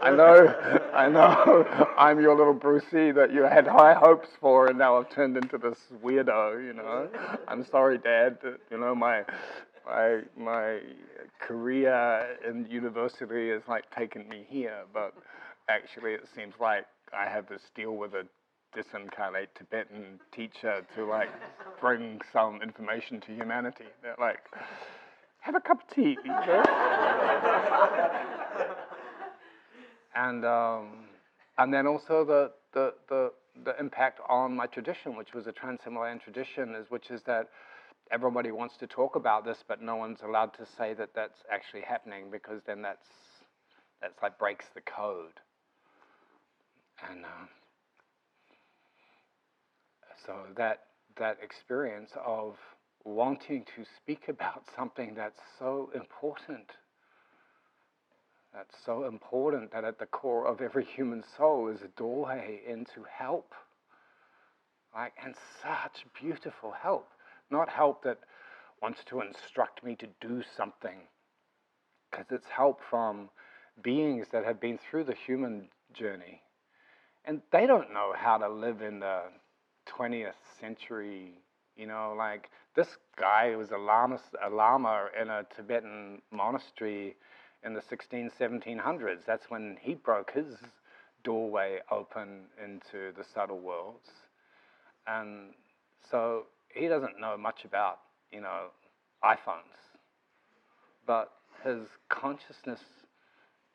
I 0.00 0.12
know, 0.16 0.86
I 0.94 1.08
know, 1.08 1.86
I'm 1.98 2.20
your 2.20 2.36
little 2.36 2.54
Brucey 2.54 3.12
that 3.12 3.32
you 3.32 3.42
had 3.42 3.66
high 3.66 3.94
hopes 3.94 4.28
for, 4.40 4.68
and 4.68 4.78
now 4.78 4.96
I've 4.98 5.10
turned 5.10 5.36
into 5.36 5.58
this 5.58 5.78
weirdo. 6.02 6.64
You 6.64 6.72
know, 6.72 7.08
I'm 7.46 7.64
sorry, 7.64 7.98
Dad. 7.98 8.38
That, 8.42 8.58
you 8.70 8.78
know, 8.78 8.94
my 8.94 9.24
my 9.86 10.20
my 10.36 10.80
career 11.40 12.36
in 12.48 12.66
university 12.66 13.50
has 13.50 13.62
like 13.68 13.90
taken 13.94 14.28
me 14.28 14.44
here, 14.48 14.84
but 14.92 15.14
actually, 15.68 16.12
it 16.12 16.26
seems 16.34 16.54
like 16.60 16.86
I 17.12 17.28
have 17.28 17.48
this 17.48 17.62
deal 17.74 17.96
with 17.96 18.14
a 18.14 18.26
disincarnate 18.76 19.48
Tibetan 19.56 20.20
teacher 20.32 20.84
to 20.94 21.04
like 21.04 21.28
bring 21.80 22.20
some 22.32 22.60
information 22.62 23.20
to 23.22 23.32
humanity. 23.32 23.84
They're 24.02 24.16
like 24.18 24.40
have 25.46 25.54
a 25.54 25.60
cup 25.60 25.80
of 25.80 25.94
tea. 25.94 26.18
You 26.24 26.32
and 30.16 30.44
um, 30.44 31.04
and 31.56 31.72
then 31.72 31.86
also 31.86 32.24
the, 32.24 32.50
the 32.74 32.94
the 33.08 33.30
the 33.64 33.78
impact 33.78 34.18
on 34.28 34.56
my 34.56 34.66
tradition, 34.66 35.16
which 35.16 35.32
was 35.32 35.46
a 35.46 35.52
trans-Himalayan 35.52 36.18
tradition, 36.18 36.74
is 36.74 36.90
which 36.90 37.10
is 37.12 37.22
that 37.22 37.48
everybody 38.10 38.50
wants 38.50 38.76
to 38.78 38.88
talk 38.88 39.14
about 39.14 39.44
this, 39.44 39.58
but 39.66 39.80
no 39.80 39.94
one's 39.94 40.20
allowed 40.22 40.52
to 40.54 40.66
say 40.76 40.94
that 40.94 41.10
that's 41.14 41.38
actually 41.50 41.82
happening 41.82 42.24
because 42.30 42.60
then 42.66 42.82
that's 42.82 43.06
that's 44.02 44.20
like 44.22 44.36
breaks 44.40 44.66
the 44.74 44.80
code. 44.80 45.38
And 47.08 47.24
uh, 47.24 47.46
so 50.26 50.34
that 50.56 50.80
that 51.18 51.38
experience 51.40 52.10
of 52.26 52.56
wanting 53.06 53.64
to 53.76 53.84
speak 53.96 54.24
about 54.28 54.64
something 54.76 55.14
that's 55.14 55.40
so 55.58 55.90
important. 55.94 56.70
That's 58.52 58.74
so 58.84 59.04
important 59.04 59.72
that 59.72 59.84
at 59.84 59.98
the 59.98 60.06
core 60.06 60.46
of 60.46 60.60
every 60.60 60.84
human 60.84 61.22
soul 61.36 61.68
is 61.68 61.82
a 61.82 61.88
doorway 61.88 62.60
into 62.66 63.04
help. 63.10 63.52
Like, 64.94 65.12
and 65.22 65.34
such 65.62 66.06
beautiful 66.18 66.72
help. 66.72 67.08
Not 67.50 67.68
help 67.68 68.02
that 68.04 68.18
wants 68.80 69.00
to 69.06 69.20
instruct 69.20 69.84
me 69.84 69.94
to 69.96 70.06
do 70.20 70.42
something, 70.56 70.98
because 72.10 72.26
it's 72.30 72.48
help 72.48 72.80
from 72.88 73.28
beings 73.82 74.26
that 74.32 74.44
have 74.44 74.60
been 74.60 74.78
through 74.78 75.04
the 75.04 75.14
human 75.26 75.68
journey. 75.92 76.40
And 77.24 77.42
they 77.52 77.66
don't 77.66 77.92
know 77.92 78.14
how 78.16 78.38
to 78.38 78.48
live 78.48 78.80
in 78.80 79.00
the 79.00 79.22
20th 79.86 80.32
century 80.60 81.34
you 81.76 81.86
know, 81.86 82.14
like 82.16 82.50
this 82.74 82.88
guy 83.18 83.54
was 83.56 83.70
a 83.70 83.78
lama, 83.78 84.20
a 84.44 84.50
lama 84.50 85.08
in 85.20 85.28
a 85.28 85.44
Tibetan 85.54 86.22
monastery 86.30 87.16
in 87.64 87.74
the 87.74 87.82
16, 87.88 88.30
1700s. 88.38 89.20
That's 89.26 89.50
when 89.50 89.76
he 89.80 89.94
broke 89.94 90.30
his 90.32 90.56
doorway 91.24 91.80
open 91.90 92.44
into 92.62 93.12
the 93.16 93.24
subtle 93.34 93.58
worlds. 93.58 94.08
And 95.06 95.54
so 96.10 96.44
he 96.68 96.88
doesn't 96.88 97.20
know 97.20 97.36
much 97.36 97.64
about, 97.64 97.98
you 98.30 98.40
know, 98.40 98.66
iPhones. 99.24 99.76
But 101.06 101.32
his 101.64 101.88
consciousness 102.08 102.80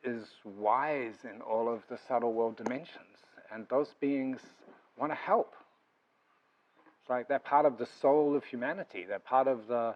is 0.04 0.26
wise 0.44 1.16
in 1.24 1.42
all 1.42 1.72
of 1.72 1.82
the 1.90 1.98
subtle 2.08 2.34
world 2.34 2.58
dimensions. 2.58 3.18
And 3.54 3.68
those 3.70 3.94
beings 4.00 4.40
want 4.98 5.12
to 5.12 5.18
help 5.18 5.56
right? 7.12 7.28
They're 7.28 7.40
part 7.40 7.66
of 7.66 7.78
the 7.78 7.88
soul 8.02 8.38
of 8.38 8.46
humanity. 8.46 9.04
They're 9.06 9.20
part 9.20 9.50
of 9.50 9.68
the, 9.68 9.96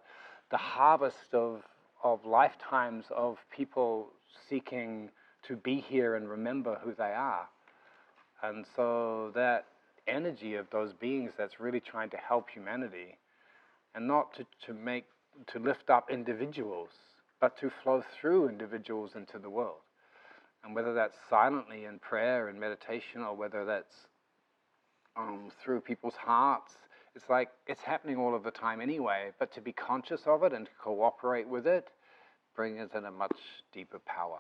the 0.51 0.57
harvest 0.57 1.33
of, 1.33 1.61
of 2.03 2.25
lifetimes 2.25 3.05
of 3.09 3.37
people 3.55 4.09
seeking 4.49 5.09
to 5.47 5.55
be 5.55 5.79
here 5.79 6.15
and 6.15 6.29
remember 6.29 6.77
who 6.83 6.93
they 6.93 7.13
are. 7.15 7.47
And 8.43 8.65
so 8.75 9.31
that 9.33 9.63
energy 10.07 10.55
of 10.55 10.69
those 10.71 10.91
beings 10.91 11.31
that's 11.37 11.57
really 11.57 11.79
trying 11.79 12.09
to 12.09 12.17
help 12.17 12.49
humanity 12.49 13.17
and 13.95 14.05
not 14.07 14.35
to, 14.35 14.45
to 14.65 14.73
make 14.73 15.05
to 15.47 15.59
lift 15.59 15.89
up 15.89 16.09
individuals, 16.11 16.89
but 17.39 17.57
to 17.59 17.71
flow 17.81 18.03
through 18.19 18.49
individuals 18.49 19.11
into 19.15 19.39
the 19.39 19.49
world. 19.49 19.79
And 20.63 20.75
whether 20.75 20.93
that's 20.93 21.17
silently 21.29 21.85
in 21.85 21.99
prayer 21.99 22.49
and 22.49 22.59
meditation 22.59 23.21
or 23.21 23.35
whether 23.35 23.63
that's 23.63 23.95
um, 25.17 25.49
through 25.63 25.81
people's 25.81 26.15
hearts 26.15 26.73
it's 27.15 27.29
like 27.29 27.49
it's 27.65 27.81
happening 27.81 28.17
all 28.17 28.35
of 28.35 28.43
the 28.43 28.51
time 28.51 28.81
anyway, 28.81 29.31
but 29.39 29.53
to 29.53 29.61
be 29.61 29.71
conscious 29.71 30.21
of 30.25 30.43
it 30.43 30.53
and 30.53 30.65
to 30.65 30.71
cooperate 30.81 31.47
with 31.47 31.65
it 31.65 31.87
brings 32.55 32.89
in 32.93 33.05
a 33.05 33.11
much 33.11 33.35
deeper 33.73 33.99
power. 34.05 34.39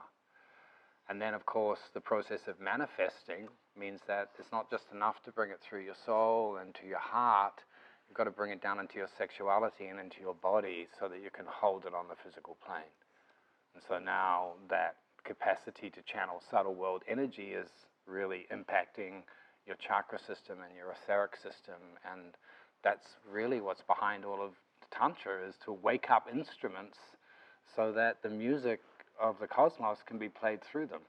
And 1.07 1.21
then, 1.21 1.33
of 1.33 1.45
course, 1.45 1.79
the 1.93 2.01
process 2.01 2.41
of 2.47 2.59
manifesting 2.59 3.47
means 3.77 4.01
that 4.07 4.29
it's 4.39 4.51
not 4.51 4.69
just 4.71 4.85
enough 4.93 5.21
to 5.23 5.31
bring 5.31 5.51
it 5.51 5.59
through 5.61 5.83
your 5.83 5.95
soul 6.05 6.57
and 6.61 6.73
to 6.75 6.87
your 6.87 6.99
heart. 6.99 7.61
You've 8.07 8.17
got 8.17 8.23
to 8.25 8.31
bring 8.31 8.51
it 8.51 8.61
down 8.61 8.79
into 8.79 8.95
your 8.95 9.09
sexuality 9.17 9.85
and 9.85 9.99
into 9.99 10.21
your 10.21 10.33
body 10.33 10.87
so 10.99 11.07
that 11.07 11.21
you 11.21 11.29
can 11.29 11.45
hold 11.47 11.85
it 11.85 11.93
on 11.93 12.07
the 12.07 12.15
physical 12.23 12.57
plane. 12.65 12.91
And 13.75 13.83
so 13.87 13.99
now 13.99 14.53
that 14.69 14.95
capacity 15.23 15.89
to 15.89 16.01
channel 16.01 16.41
subtle 16.49 16.75
world 16.75 17.03
energy 17.07 17.53
is 17.53 17.67
really 18.07 18.47
impacting 18.51 19.23
your 19.67 19.75
chakra 19.77 20.19
system 20.19 20.59
and 20.65 20.75
your 20.75 20.91
etheric 20.91 21.35
system 21.35 21.81
and 22.11 22.33
that's 22.85 23.07
really 23.29 23.59
what's 23.59 23.81
behind 23.81 24.23
all 24.23 24.41
of 24.41 24.51
Tantra 24.91 25.49
is 25.49 25.55
to 25.65 25.73
wake 25.73 26.09
up 26.09 26.27
instruments 26.31 26.97
so 27.75 27.91
that 27.91 28.21
the 28.21 28.29
music 28.29 28.79
of 29.21 29.35
the 29.41 29.47
cosmos 29.47 29.97
can 30.05 30.19
be 30.19 30.29
played 30.29 30.59
through 30.63 30.85
them. 30.85 31.01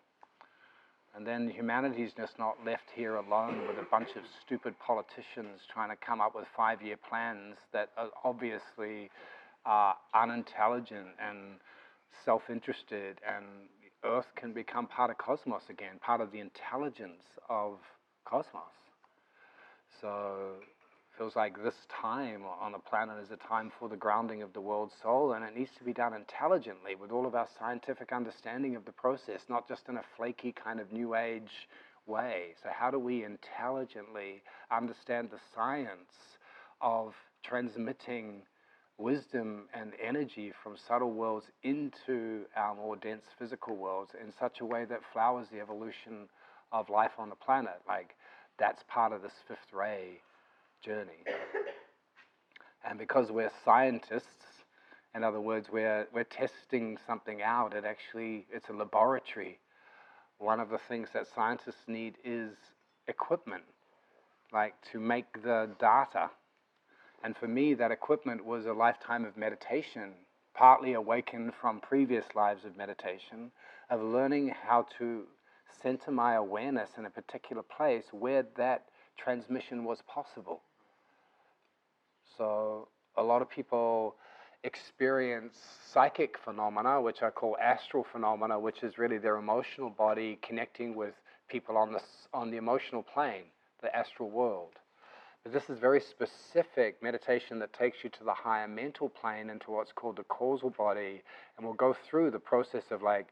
And 1.15 1.27
then 1.27 1.49
humanity's 1.49 2.13
just 2.17 2.39
not 2.39 2.57
left 2.65 2.91
here 2.95 3.17
alone 3.17 3.67
with 3.69 3.79
a 3.79 3.87
bunch 3.91 4.11
of 4.17 4.23
stupid 4.45 4.75
politicians 4.79 5.61
trying 5.73 5.91
to 5.91 5.97
come 5.97 6.21
up 6.21 6.35
with 6.35 6.47
five 6.57 6.83
year 6.83 6.97
plans 6.97 7.57
that 7.73 7.91
are 7.97 8.09
obviously 8.25 9.11
uh, 9.65 9.93
unintelligent 10.15 11.09
and 11.27 11.59
self 12.25 12.43
interested. 12.51 13.19
And 13.27 13.45
Earth 14.05 14.27
can 14.37 14.53
become 14.53 14.87
part 14.87 15.11
of 15.11 15.19
cosmos 15.19 15.63
again, 15.71 15.99
part 16.01 16.21
of 16.21 16.33
the 16.33 16.41
intelligence 16.41 17.23
of 17.49 17.79
cosmos. 18.25 18.77
So 20.01 20.57
feels 21.17 21.37
like 21.37 21.63
this 21.63 21.87
time 21.89 22.43
on 22.61 22.73
the 22.73 22.79
planet 22.79 23.17
is 23.23 23.31
a 23.31 23.49
time 23.49 23.73
for 23.79 23.89
the 23.89 23.97
grounding 23.97 24.43
of 24.43 24.53
the 24.53 24.61
world 24.61 24.93
soul, 25.03 25.33
and 25.33 25.45
it 25.45 25.57
needs 25.57 25.71
to 25.79 25.85
be 25.85 25.93
done 25.93 26.15
intelligently 26.15 26.95
with 26.95 27.11
all 27.11 27.27
of 27.27 27.35
our 27.35 27.49
scientific 27.59 28.13
understanding 28.13 28.77
of 28.77 28.85
the 28.85 28.93
process, 28.93 29.41
not 29.49 29.67
just 29.67 29.89
in 29.89 29.97
a 29.97 30.03
flaky 30.17 30.53
kind 30.53 30.81
of 30.81 30.93
new 30.93 31.15
age 31.15 31.69
way. 32.07 32.55
So, 32.63 32.69
how 32.73 32.91
do 32.91 32.99
we 32.99 33.25
intelligently 33.25 34.43
understand 34.71 35.31
the 35.31 35.39
science 35.55 36.39
of 36.81 37.15
transmitting 37.43 38.43
wisdom 38.99 39.69
and 39.75 39.93
energy 40.03 40.53
from 40.63 40.77
subtle 40.89 41.13
worlds 41.13 41.47
into 41.63 42.45
our 42.57 42.75
more 42.75 42.97
dense 42.97 43.25
physical 43.39 43.77
worlds 43.77 44.13
in 44.23 44.33
such 44.39 44.61
a 44.61 44.65
way 44.65 44.85
that 44.85 45.01
flowers 45.13 45.47
the 45.53 45.61
evolution 45.61 46.29
of 46.73 46.89
life 46.89 47.13
on 47.19 47.29
the 47.29 47.37
planet. 47.37 47.81
Like 47.87 48.17
that's 48.59 48.83
part 48.89 49.13
of 49.13 49.23
this 49.23 49.35
fifth 49.47 49.73
ray 49.73 50.21
journey. 50.87 51.25
and 52.89 52.99
because 52.99 53.33
we're 53.33 53.51
scientists, 53.65 54.45
in 55.17 55.25
other 55.25 55.41
words, 55.41 55.69
we're 55.73 56.07
we're 56.13 56.25
testing 56.25 56.97
something 57.07 57.43
out. 57.43 57.75
It 57.75 57.85
actually 57.85 58.47
it's 58.53 58.69
a 58.69 58.73
laboratory. 58.73 59.59
One 60.39 60.61
of 60.61 60.69
the 60.69 60.79
things 60.89 61.09
that 61.13 61.27
scientists 61.35 61.89
need 61.89 62.19
is 62.25 62.53
equipment, 63.09 63.65
like 64.53 64.75
to 64.93 65.01
make 65.01 65.43
the 65.43 65.71
data. 65.81 66.31
And 67.25 67.37
for 67.37 67.49
me, 67.49 67.75
that 67.75 67.91
equipment 67.91 68.45
was 68.45 68.67
a 68.67 68.73
lifetime 68.73 69.25
of 69.25 69.37
meditation 69.37 70.13
partly 70.55 70.95
awakened 70.95 71.53
from 71.61 71.81
previous 71.81 72.25
lives 72.35 72.65
of 72.65 72.77
meditation, 72.77 73.51
of 73.91 74.01
learning 74.01 74.55
how 74.67 74.87
to 74.99 75.25
center 75.83 76.11
my 76.11 76.35
awareness 76.35 76.91
in 76.97 77.05
a 77.05 77.11
particular 77.11 77.63
place 77.63 78.05
where 78.13 78.45
that 78.57 78.85
transmission 79.19 79.85
was 79.85 80.03
possible. 80.09 80.63
So, 82.37 82.89
a 83.17 83.23
lot 83.23 83.43
of 83.43 83.49
people 83.49 84.17
experience 84.65 85.57
psychic 85.93 86.37
phenomena, 86.45 87.01
which 87.01 87.23
I 87.23 87.31
call 87.31 87.57
astral 87.63 88.05
phenomena, 88.11 88.59
which 88.59 88.83
is 88.83 88.99
really 88.99 89.19
their 89.19 89.37
emotional 89.37 89.91
body 89.91 90.39
connecting 90.43 90.95
with 90.95 91.15
people 91.49 91.77
on 91.77 91.93
the, 91.93 92.01
on 92.35 92.51
the 92.51 92.57
emotional 92.57 93.03
plane, 93.03 93.45
the 93.83 93.95
astral 93.95 94.29
world. 94.29 94.73
But 95.45 95.53
this 95.53 95.71
is 95.71 95.79
very 95.79 96.01
specific 96.01 97.01
meditation 97.03 97.61
that 97.61 97.73
takes 97.73 97.99
you 98.03 98.11
to 98.11 98.25
the 98.25 98.35
higher 98.35 98.67
mental 98.67 99.09
plane 99.09 99.49
into 99.49 99.71
what's 99.71 99.93
called 99.93 100.17
the 100.17 100.25
causal 100.25 100.71
body. 100.71 101.23
And 101.57 101.65
we'll 101.65 101.75
go 101.75 101.95
through 102.11 102.33
the 102.33 102.41
process 102.41 102.83
of 102.91 103.03
like 103.03 103.29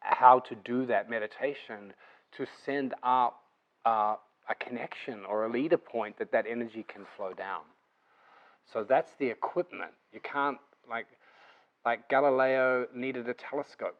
how 0.00 0.40
to 0.40 0.54
do 0.54 0.84
that 0.86 1.08
meditation 1.08 1.94
to 2.36 2.46
send 2.66 2.94
up 3.02 3.40
uh, 3.86 4.16
a 4.50 4.54
connection 4.58 5.24
or 5.24 5.46
a 5.46 5.48
leader 5.50 5.78
point 5.78 6.18
that 6.18 6.32
that 6.32 6.44
energy 6.46 6.84
can 6.86 7.06
flow 7.16 7.32
down. 7.32 7.62
So 8.72 8.84
that's 8.84 9.12
the 9.18 9.26
equipment. 9.26 9.92
You 10.12 10.20
can't 10.20 10.58
like 10.88 11.06
like 11.84 12.08
Galileo 12.08 12.86
needed 12.94 13.28
a 13.28 13.34
telescope. 13.34 13.96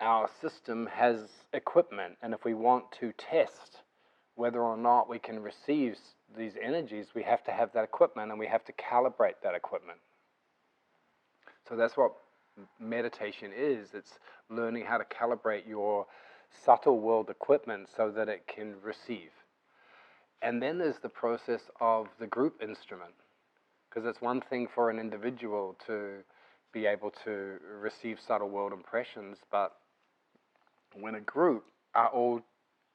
Our 0.00 0.28
system 0.40 0.86
has 0.92 1.20
equipment, 1.52 2.16
and 2.22 2.34
if 2.34 2.44
we 2.44 2.54
want 2.54 2.92
to 3.00 3.12
test 3.12 3.82
whether 4.34 4.60
or 4.60 4.76
not 4.76 5.08
we 5.08 5.18
can 5.18 5.40
receive 5.40 5.96
these 6.36 6.54
energies, 6.60 7.06
we 7.14 7.22
have 7.22 7.44
to 7.44 7.52
have 7.52 7.72
that 7.72 7.84
equipment 7.84 8.30
and 8.30 8.38
we 8.38 8.46
have 8.46 8.64
to 8.64 8.72
calibrate 8.72 9.34
that 9.42 9.54
equipment. 9.54 9.98
So 11.68 11.76
that's 11.76 11.96
what 11.96 12.12
meditation 12.78 13.50
is 13.56 13.94
it's 13.94 14.18
learning 14.50 14.84
how 14.84 14.98
to 14.98 15.04
calibrate 15.04 15.66
your 15.66 16.06
subtle 16.64 17.00
world 17.00 17.30
equipment 17.30 17.88
so 17.96 18.10
that 18.10 18.28
it 18.28 18.46
can 18.46 18.74
receive. 18.82 19.30
And 20.44 20.62
then 20.62 20.76
there's 20.76 20.98
the 20.98 21.08
process 21.08 21.62
of 21.80 22.08
the 22.20 22.26
group 22.26 22.62
instrument, 22.62 23.14
because 23.88 24.06
it's 24.06 24.20
one 24.20 24.42
thing 24.42 24.68
for 24.74 24.90
an 24.90 24.98
individual 24.98 25.74
to 25.86 26.18
be 26.70 26.84
able 26.84 27.10
to 27.24 27.58
receive 27.80 28.18
subtle 28.20 28.50
world 28.50 28.74
impressions, 28.74 29.38
but 29.50 29.72
when 31.00 31.14
a 31.14 31.20
group 31.20 31.64
are 31.94 32.08
all 32.08 32.42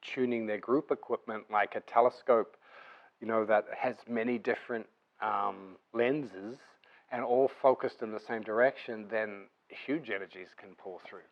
tuning 0.03 0.45
their 0.45 0.59
group 0.59 0.91
equipment 0.91 1.45
like 1.51 1.75
a 1.75 1.79
telescope, 1.79 2.55
you 3.19 3.27
know, 3.27 3.45
that 3.45 3.65
has 3.75 3.95
many 4.07 4.37
different 4.37 4.85
um, 5.19 5.75
lenses 5.91 6.57
and 7.11 7.23
all 7.23 7.49
focused 7.61 8.03
in 8.03 8.11
the 8.11 8.19
same 8.19 8.43
direction, 8.43 9.07
then 9.09 9.45
huge 9.69 10.11
energies 10.11 10.49
can 10.55 10.69
pour 10.77 10.99
through. 11.03 11.27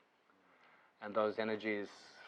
And 1.04 1.14
those 1.14 1.36
energies 1.38 1.88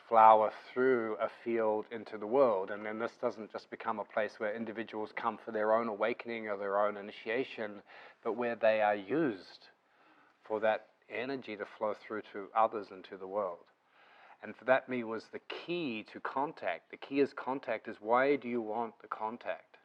flower 0.10 0.52
through 0.74 1.16
a 1.22 1.30
field 1.44 1.86
into 1.92 2.18
the 2.18 2.28
world. 2.28 2.72
And 2.72 2.86
then 2.86 3.00
this 3.00 3.12
doesn't 3.22 3.52
just 3.52 3.70
become 3.70 4.00
a 4.00 4.04
place 4.04 4.34
where 4.40 4.56
individuals 4.56 5.12
come 5.16 5.38
for 5.46 5.52
their 5.52 5.74
own 5.74 5.88
awakening 5.88 6.50
or 6.50 6.58
their 6.58 6.84
own 6.84 6.98
initiation, 6.98 7.84
but 8.24 8.36
where 8.36 8.56
they 8.56 8.82
are 8.82 8.96
used 8.96 9.68
for 10.44 10.60
that 10.60 10.88
energy 11.10 11.56
to 11.56 11.66
flow 11.78 11.94
through 12.06 12.24
to 12.34 12.48
others 12.58 12.88
and 12.92 13.04
to 13.06 13.18
the 13.18 13.28
world. 13.28 13.66
And 14.42 14.56
for 14.56 14.66
that, 14.66 14.90
me 14.90 15.04
was 15.04 15.26
the 15.32 15.42
key 15.48 16.06
to 16.12 16.20
contact. 16.22 16.92
The 16.92 16.98
key 16.98 17.20
is 17.20 17.34
contact 17.34 17.88
is 17.88 17.98
why 18.00 18.36
do 18.36 18.48
you 18.48 18.62
want 18.62 18.94
the 19.02 19.08
contact? 19.08 19.78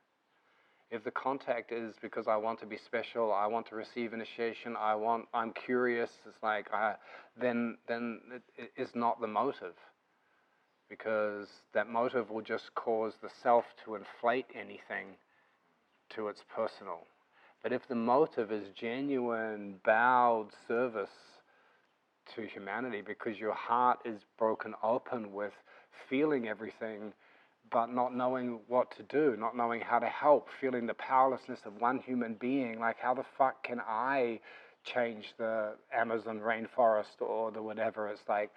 If 0.90 1.02
the 1.02 1.10
contact 1.10 1.72
is 1.72 1.96
because 2.00 2.28
I 2.28 2.36
want 2.36 2.60
to 2.60 2.66
be 2.66 2.76
special, 2.76 3.32
I 3.32 3.46
want 3.46 3.66
to 3.68 3.74
receive 3.74 4.12
initiation, 4.12 4.76
I 4.78 4.94
want, 4.94 5.26
I'm 5.34 5.52
curious, 5.52 6.10
it's 6.26 6.40
like, 6.42 6.72
I, 6.72 6.94
then, 7.40 7.78
then 7.88 8.20
it, 8.32 8.42
it 8.56 8.80
is 8.80 8.90
not 8.94 9.20
the 9.20 9.26
motive. 9.26 9.74
Because 10.96 11.48
that 11.72 11.88
motive 11.88 12.30
will 12.30 12.42
just 12.42 12.72
cause 12.76 13.14
the 13.20 13.30
self 13.42 13.64
to 13.84 13.96
inflate 13.96 14.46
anything 14.54 15.16
to 16.10 16.28
its 16.28 16.42
personal. 16.54 17.00
But 17.64 17.72
if 17.72 17.88
the 17.88 17.96
motive 17.96 18.52
is 18.52 18.68
genuine, 18.78 19.80
bowed 19.84 20.50
service 20.68 21.08
to 22.34 22.46
humanity 22.46 23.02
because 23.04 23.38
your 23.38 23.54
heart 23.54 23.98
is 24.04 24.20
broken 24.38 24.74
open 24.82 25.32
with 25.32 25.52
feeling 26.08 26.46
everything 26.46 27.12
but 27.72 27.86
not 27.86 28.14
knowing 28.14 28.60
what 28.68 28.94
to 28.96 29.02
do, 29.04 29.36
not 29.38 29.56
knowing 29.56 29.80
how 29.80 29.98
to 29.98 30.06
help, 30.06 30.48
feeling 30.60 30.86
the 30.86 30.94
powerlessness 30.94 31.60
of 31.64 31.80
one 31.80 31.98
human 31.98 32.34
being. 32.34 32.78
Like, 32.78 32.98
how 32.98 33.14
the 33.14 33.24
fuck 33.36 33.64
can 33.64 33.80
I 33.80 34.38
change 34.84 35.32
the 35.38 35.74
Amazon 35.92 36.40
rainforest 36.40 37.20
or 37.20 37.50
the 37.50 37.62
whatever? 37.62 38.08
It's 38.08 38.28
like, 38.28 38.50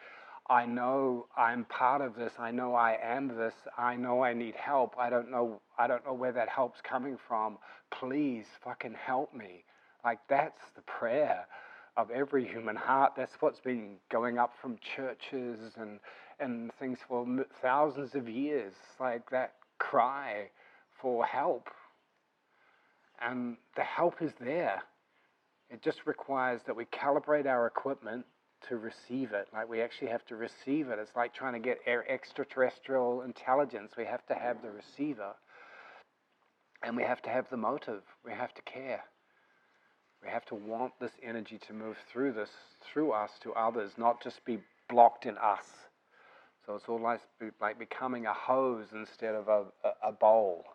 I 0.50 0.66
know 0.66 1.28
I'm 1.36 1.66
part 1.66 2.02
of 2.02 2.16
this. 2.16 2.34
I 2.40 2.52
know 2.52 2.74
I 2.74 2.98
am 3.02 3.28
this. 3.28 3.54
I 3.78 3.96
know 3.96 4.24
I 4.24 4.34
need 4.34 4.56
help. 4.56 4.96
I 4.98 5.10
don't 5.10 5.30
know. 5.30 5.62
I 5.78 5.88
don't 5.88 6.06
know 6.06 6.14
where 6.14 6.32
that 6.32 6.48
help's 6.48 6.80
coming 6.82 7.18
from. 7.28 7.58
Please, 7.92 8.46
fucking 8.64 8.96
help 8.96 9.34
me. 9.34 9.66
Like 10.06 10.20
that's 10.30 10.62
the 10.76 10.82
prayer 10.84 11.46
of 11.98 12.12
every 12.12 12.48
human 12.48 12.78
heart. 12.78 13.14
That's 13.18 13.34
what's 13.42 13.60
been 13.60 13.98
going 14.10 14.38
up 14.38 14.54
from 14.62 14.78
churches 14.96 15.74
and, 15.76 16.00
and 16.40 16.72
things 16.80 17.00
for 17.06 17.26
thousands 17.62 18.16
of 18.16 18.30
years, 18.30 18.74
like 19.02 19.30
that 19.32 19.56
cry 19.80 20.50
for 21.02 21.26
help. 21.26 21.68
And 23.22 23.58
the 23.76 23.84
help 23.84 24.22
is 24.22 24.32
there. 24.40 24.84
It 25.70 25.82
just 25.82 26.06
requires 26.06 26.62
that 26.68 26.76
we 26.76 26.86
calibrate 26.86 27.48
our 27.48 27.68
equipment 27.68 28.26
to 28.70 28.78
receive 28.78 29.32
it. 29.32 29.48
Like 29.54 29.70
we 29.70 29.82
actually 29.82 30.10
have 30.10 30.26
to 30.26 30.36
receive 30.36 30.90
it. 30.90 31.00
It's 31.00 31.16
like 31.16 31.34
trying 31.34 31.54
to 31.54 31.60
get 31.60 31.80
extraterrestrial 32.10 33.22
intelligence. 33.22 33.94
We 33.98 34.06
have 34.06 34.26
to 34.28 34.36
have 34.36 34.62
the 34.62 34.72
receiver. 34.72 35.34
And 36.84 36.96
we 36.96 37.04
have 37.04 37.22
to 37.24 37.30
have 37.30 37.50
the 37.50 37.58
motive. 37.58 38.04
We 38.26 38.32
have 38.32 38.54
to 38.54 38.62
care. 38.62 39.04
We 40.24 40.30
have 40.30 40.46
to 40.46 40.56
want 40.56 40.94
this 41.00 41.12
energy 41.24 41.60
to 41.68 41.74
move 41.74 41.98
through 42.12 42.34
this, 42.34 42.50
through 42.82 43.12
us 43.12 43.32
to 43.42 43.54
others, 43.54 43.92
not 43.98 44.22
just 44.22 44.44
be 44.46 44.60
blocked 44.90 45.26
in 45.26 45.38
us. 45.38 45.66
So 46.66 46.76
it's 46.76 46.86
all 46.88 47.00
like, 47.00 47.22
like 47.62 47.80
becoming 47.80 48.26
a 48.26 48.34
hose 48.34 48.88
instead 48.94 49.36
of 49.36 49.48
a, 49.48 49.64
a, 49.84 50.10
a 50.10 50.12
bowl 50.12 50.66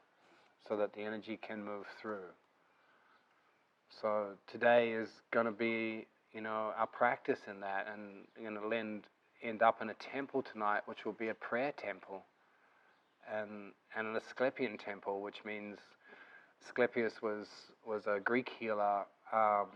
so 0.69 0.77
that 0.77 0.95
the 0.95 1.03
energy 1.03 1.39
can 1.41 1.65
move 1.65 1.87
through. 2.01 2.31
So 4.01 4.29
today 4.51 4.93
is 4.93 5.09
going 5.33 5.47
to 5.47 5.53
be, 5.53 6.07
you 6.35 6.41
know, 6.41 6.73
our 6.77 6.87
practice 6.87 7.41
in 7.49 7.61
that, 7.61 7.87
and 7.93 8.27
going 8.41 8.71
to 8.71 8.77
end 8.77 9.05
end 9.43 9.63
up 9.63 9.83
in 9.83 9.91
a 9.91 9.95
temple 9.95 10.43
tonight, 10.43 10.83
which 10.87 11.05
will 11.05 11.13
be 11.13 11.29
a 11.29 11.35
prayer 11.35 11.73
temple, 11.73 12.25
and 13.33 13.73
and 13.97 14.07
an 14.09 14.17
Asclepian 14.17 14.79
temple, 14.79 15.21
which 15.21 15.45
means 15.45 15.79
Asclepius 16.65 17.23
was 17.23 17.47
was 17.87 18.07
a 18.07 18.21
Greek 18.21 18.51
healer 18.59 19.05
um, 19.33 19.69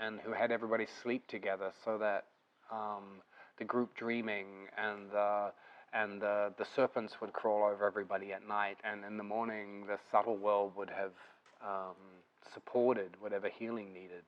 and 0.00 0.20
who 0.20 0.32
had 0.32 0.52
everybody 0.52 0.86
sleep 1.02 1.26
together 1.28 1.72
so 1.84 1.98
that 1.98 2.24
um, 2.70 3.22
the 3.58 3.64
group 3.64 3.96
dreaming 3.96 4.68
and 4.76 5.10
the 5.10 5.52
and 5.92 6.20
the, 6.20 6.52
the 6.58 6.66
serpents 6.76 7.20
would 7.20 7.32
crawl 7.32 7.70
over 7.72 7.86
everybody 7.86 8.32
at 8.32 8.46
night, 8.46 8.76
and 8.84 9.04
in 9.04 9.16
the 9.16 9.24
morning 9.24 9.86
the 9.86 9.98
subtle 10.10 10.36
world 10.36 10.72
would 10.76 10.90
have 10.90 11.12
um, 11.64 11.96
supported 12.52 13.10
whatever 13.20 13.48
healing 13.48 13.92
needed. 13.94 14.24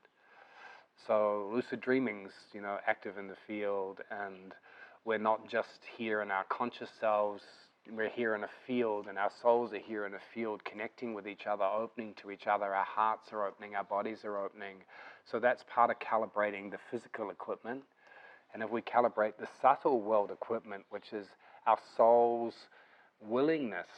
So 1.07 1.51
lucid 1.53 1.81
dreaming's, 1.81 2.33
you 2.53 2.61
know, 2.61 2.79
active 2.87 3.19
in 3.19 3.29
the 3.29 3.37
field, 3.47 4.01
and 4.11 4.55
we're 5.05 5.19
not 5.19 5.49
just 5.49 5.81
here 5.97 6.23
in 6.23 6.31
our 6.31 6.45
conscious 6.45 6.91
selves 7.01 7.43
we're 7.91 8.11
here 8.11 8.35
in 8.35 8.45
a 8.45 8.49
field 8.67 9.07
and 9.09 9.19
our 9.19 9.31
souls 9.43 9.73
are 9.73 9.79
here 9.79 10.07
in 10.07 10.15
a 10.15 10.21
field 10.35 10.65
connecting 10.65 11.15
with 11.15 11.27
each 11.27 11.47
other, 11.47 11.65
opening 11.65 12.15
to 12.21 12.31
each 12.31 12.47
other. 12.47 12.67
Our 12.67 12.85
hearts 12.85 13.33
are 13.33 13.47
opening, 13.47 13.75
our 13.77 13.85
bodies 13.85 14.25
are 14.25 14.39
opening. 14.39 14.77
So 15.31 15.39
that's 15.39 15.65
part 15.73 15.91
of 15.91 15.99
calibrating 15.99 16.71
the 16.71 16.79
physical 16.91 17.31
equipment. 17.31 17.83
And 18.53 18.63
if 18.63 18.71
we 18.71 18.83
calibrate 18.83 19.37
the 19.39 19.49
subtle 19.61 20.01
world 20.01 20.31
equipment, 20.31 20.85
which 20.91 21.13
is 21.13 21.27
our 21.67 21.79
soul's 21.97 22.55
willingness 23.21 23.89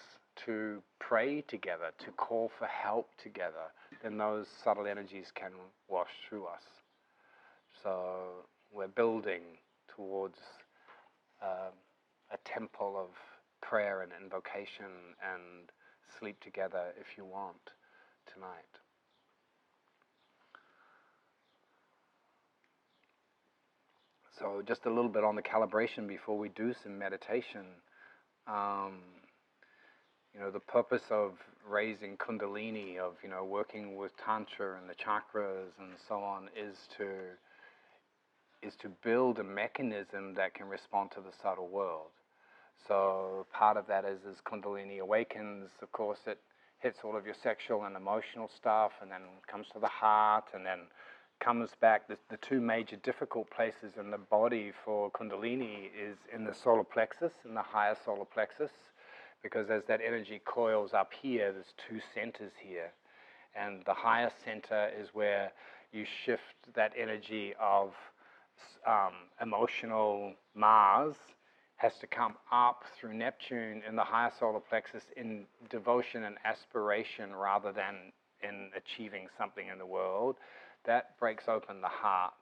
to 0.46 0.82
pray 0.98 1.42
together, 1.42 1.90
to 2.04 2.10
call 2.12 2.50
for 2.58 2.66
help 2.66 3.08
together, 3.22 3.70
then 4.02 4.18
those 4.18 4.46
subtle 4.64 4.86
energies 4.86 5.26
can 5.34 5.50
wash 5.88 6.08
through 6.28 6.46
us. 6.46 6.62
So 7.83 8.47
we're 8.73 8.88
building 8.88 9.43
towards. 9.95 10.38
Um, 11.43 11.73
a 12.33 12.38
temple 12.49 12.97
of 12.99 13.11
prayer 13.61 14.03
and 14.03 14.12
invocation 14.23 15.16
and 15.33 15.71
sleep 16.19 16.40
together 16.40 16.93
if 17.01 17.16
you 17.16 17.25
want 17.25 17.57
tonight. 18.33 18.49
So, 24.38 24.62
just 24.66 24.87
a 24.87 24.88
little 24.90 25.11
bit 25.11 25.23
on 25.23 25.37
the 25.37 25.43
calibration 25.43 26.09
before 26.09 26.38
we 26.38 26.49
do 26.51 26.73
some 26.83 26.99
meditation. 26.99 27.66
Um, 28.47 29.01
you 30.33 30.40
know, 30.40 30.51
the 30.51 30.61
purpose 30.61 31.03
of 31.11 31.33
raising 31.69 32.16
Kundalini, 32.16 32.99
of 32.99 33.16
you 33.23 33.29
know, 33.29 33.45
working 33.45 33.97
with 33.97 34.12
Tantra 34.25 34.79
and 34.79 34.88
the 34.88 34.95
chakras 34.95 35.73
and 35.79 35.93
so 36.09 36.16
on, 36.21 36.49
is 36.57 36.77
to 36.97 37.05
is 38.62 38.75
to 38.77 38.88
build 39.03 39.38
a 39.38 39.44
mechanism 39.44 40.35
that 40.35 40.55
can 40.55 40.68
respond 40.68 41.11
to 41.12 41.20
the 41.20 41.33
subtle 41.42 41.68
world. 41.68 42.11
So 42.87 43.46
part 43.53 43.77
of 43.77 43.87
that 43.88 44.05
is 44.05 44.20
as 44.31 44.37
Kundalini 44.40 45.01
awakens, 45.01 45.70
of 45.83 45.92
course, 45.92 46.20
it 46.27 46.38
hits 46.79 47.01
all 47.05 47.16
of 47.16 47.27
your 47.27 47.35
sexual 47.35 47.85
and 47.85 47.96
emotional 47.96 48.49
stuff, 48.55 48.92
and 49.03 49.11
then 49.11 49.23
comes 49.51 49.66
to 49.75 49.79
the 49.79 49.88
heart, 49.88 50.44
and 50.55 50.64
then 50.64 50.81
comes 51.38 51.70
back. 51.81 52.09
The, 52.09 52.16
the 52.31 52.38
two 52.38 52.61
major 52.61 52.96
difficult 52.96 53.51
places 53.51 53.92
in 53.99 54.11
the 54.11 54.18
body 54.18 54.73
for 54.85 55.11
Kundalini 55.11 55.87
is 55.87 56.16
in 56.35 56.44
the 56.44 56.55
solar 56.55 56.85
plexus, 56.85 57.33
in 57.44 57.55
the 57.55 57.62
higher 57.62 57.96
solar 58.05 58.25
plexus, 58.25 58.70
because 59.42 59.70
as 59.70 59.83
that 59.88 60.01
energy 60.07 60.40
coils 60.44 60.92
up 60.94 61.12
here, 61.20 61.53
there's 61.53 61.75
two 61.88 62.01
centers 62.14 62.53
here. 62.62 62.92
And 63.55 63.83
the 63.85 63.94
higher 63.94 64.31
center 64.44 64.90
is 64.99 65.09
where 65.12 65.53
you 65.92 66.07
shift 66.25 66.42
that 66.75 66.92
energy 66.96 67.53
of 67.61 67.92
um, 68.87 69.12
emotional 69.40 70.35
Mars 70.55 71.14
has 71.77 71.96
to 71.99 72.07
come 72.07 72.35
up 72.53 72.85
through 72.99 73.14
Neptune 73.14 73.83
in 73.88 73.96
the 73.96 74.05
higher 74.05 74.31
solar 74.38 74.61
plexus 74.61 75.05
in 75.16 75.46
devotion 75.70 76.25
and 76.25 76.37
aspiration 76.44 77.35
rather 77.35 77.73
than 77.73 78.12
in 78.42 78.70
achieving 78.77 79.29
something 79.38 79.68
in 79.68 79.79
the 79.79 79.87
world. 79.87 80.37
That 80.85 81.18
breaks 81.18 81.49
open 81.49 81.81
the 81.81 81.88
heart. 81.88 82.35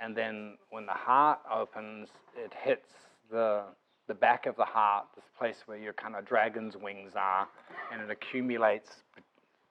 And 0.00 0.16
then 0.16 0.56
when 0.70 0.86
the 0.86 0.92
heart 0.92 1.40
opens, 1.52 2.08
it 2.36 2.52
hits 2.64 2.88
the, 3.30 3.62
the 4.08 4.14
back 4.14 4.46
of 4.46 4.56
the 4.56 4.64
heart, 4.64 5.06
this 5.14 5.24
place 5.38 5.62
where 5.66 5.78
your 5.78 5.92
kind 5.92 6.16
of 6.16 6.24
dragon's 6.24 6.76
wings 6.76 7.12
are, 7.14 7.46
and 7.92 8.02
it 8.02 8.10
accumulates 8.10 8.90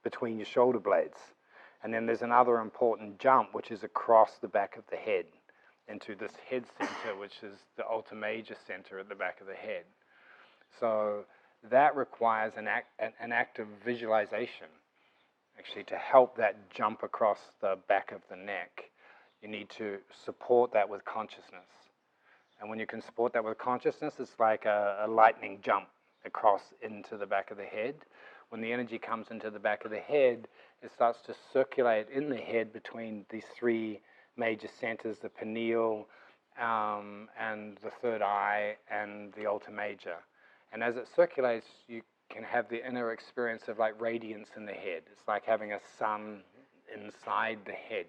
between 0.04 0.38
your 0.38 0.46
shoulder 0.46 0.80
blades. 0.80 1.18
And 1.84 1.94
then 1.94 2.06
there's 2.06 2.22
another 2.22 2.60
important 2.60 3.20
jump, 3.20 3.54
which 3.54 3.72
is 3.72 3.84
across 3.84 4.38
the 4.42 4.48
back 4.48 4.78
of 4.78 4.84
the 4.90 4.98
head 4.98 5.26
into 5.90 6.16
this 6.16 6.32
head 6.50 6.64
center, 6.78 7.18
which 7.20 7.44
is 7.44 7.56
the 7.78 7.84
alta 7.84 8.16
major 8.16 8.56
center 8.68 9.00
at 9.00 9.10
the 9.10 9.16
back 9.16 9.42
of 9.42 9.48
the 9.48 9.54
head. 9.54 9.84
So 10.80 11.26
that 11.70 11.96
requires 11.96 12.54
an 12.58 12.68
act, 12.68 12.88
an 13.00 13.32
act 13.32 13.60
of 13.60 13.68
visualization, 13.84 14.68
actually, 15.58 15.84
to 15.86 15.98
help 15.98 16.38
that 16.38 16.70
jump 16.70 17.04
across 17.04 17.40
the 17.62 17.78
back 17.88 18.12
of 18.12 18.22
the 18.30 18.36
neck. 18.36 18.84
You 19.42 19.50
need 19.50 19.70
to 19.78 19.98
support 20.26 20.74
that 20.74 20.90
with 20.90 21.04
consciousness. 21.06 21.68
And 22.60 22.70
when 22.70 22.80
you 22.80 22.86
can 22.86 23.02
support 23.02 23.34
that 23.34 23.44
with 23.44 23.58
consciousness, 23.58 24.16
it's 24.20 24.38
like 24.40 24.66
a, 24.66 25.06
a 25.06 25.08
lightning 25.08 25.60
jump 25.62 25.88
across 26.26 26.62
into 26.82 27.18
the 27.18 27.26
back 27.26 27.52
of 27.52 27.58
the 27.58 27.64
head. 27.64 27.96
When 28.50 28.62
the 28.62 28.74
energy 28.74 28.98
comes 28.98 29.28
into 29.32 29.50
the 29.50 29.60
back 29.60 29.86
of 29.86 29.92
the 29.92 30.00
head, 30.00 30.48
it 30.82 30.92
starts 30.94 31.20
to 31.26 31.36
circulate 31.54 32.08
in 32.10 32.30
the 32.30 32.38
head 32.38 32.74
between 32.74 33.26
these 33.30 33.46
three 33.58 34.02
major 34.40 34.70
centers, 34.80 35.18
the 35.20 35.30
pineal 35.30 36.08
um, 36.60 37.28
and 37.40 37.78
the 37.84 37.92
third 38.02 38.22
eye 38.22 38.76
and 38.90 39.34
the 39.34 39.46
alta 39.46 39.72
major. 39.72 40.16
And 40.72 40.84
as 40.84 40.96
it 40.96 41.08
circulates, 41.16 41.68
you 41.88 42.02
can 42.32 42.44
have 42.44 42.70
the 42.70 42.86
inner 42.88 43.12
experience 43.12 43.64
of 43.68 43.78
like 43.78 44.00
radiance 44.00 44.50
in 44.56 44.66
the 44.66 44.74
head. 44.74 45.04
It's 45.12 45.28
like 45.28 45.46
having 45.46 45.74
a 45.74 45.80
sun 45.98 46.42
inside 46.96 47.60
the 47.66 47.74
head. 47.74 48.08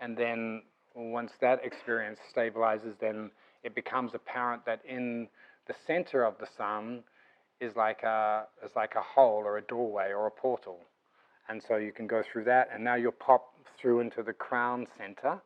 And 0.00 0.16
then 0.16 0.62
once 0.94 1.32
that 1.40 1.64
experience 1.64 2.18
stabilizes, 2.34 2.98
then 3.00 3.30
it 3.64 3.74
becomes 3.74 4.14
apparent 4.14 4.64
that 4.66 4.80
in 4.86 5.28
the 5.66 5.74
center 5.86 6.24
of 6.24 6.38
the 6.38 6.46
sun 6.56 7.02
is 7.60 7.74
like 7.76 8.02
a 8.02 8.44
is 8.64 8.72
like 8.76 8.94
a 8.94 9.02
hole 9.02 9.42
or 9.44 9.58
a 9.58 9.62
doorway 9.62 10.12
or 10.12 10.26
a 10.26 10.30
portal. 10.30 10.78
And 11.48 11.62
so 11.62 11.76
you 11.76 11.92
can 11.92 12.06
go 12.06 12.22
through 12.22 12.44
that, 12.44 12.68
and 12.72 12.84
now 12.84 12.94
you'll 12.94 13.12
pop 13.12 13.54
through 13.78 14.00
into 14.00 14.22
the 14.22 14.32
crown 14.32 14.86
center. 14.96 15.40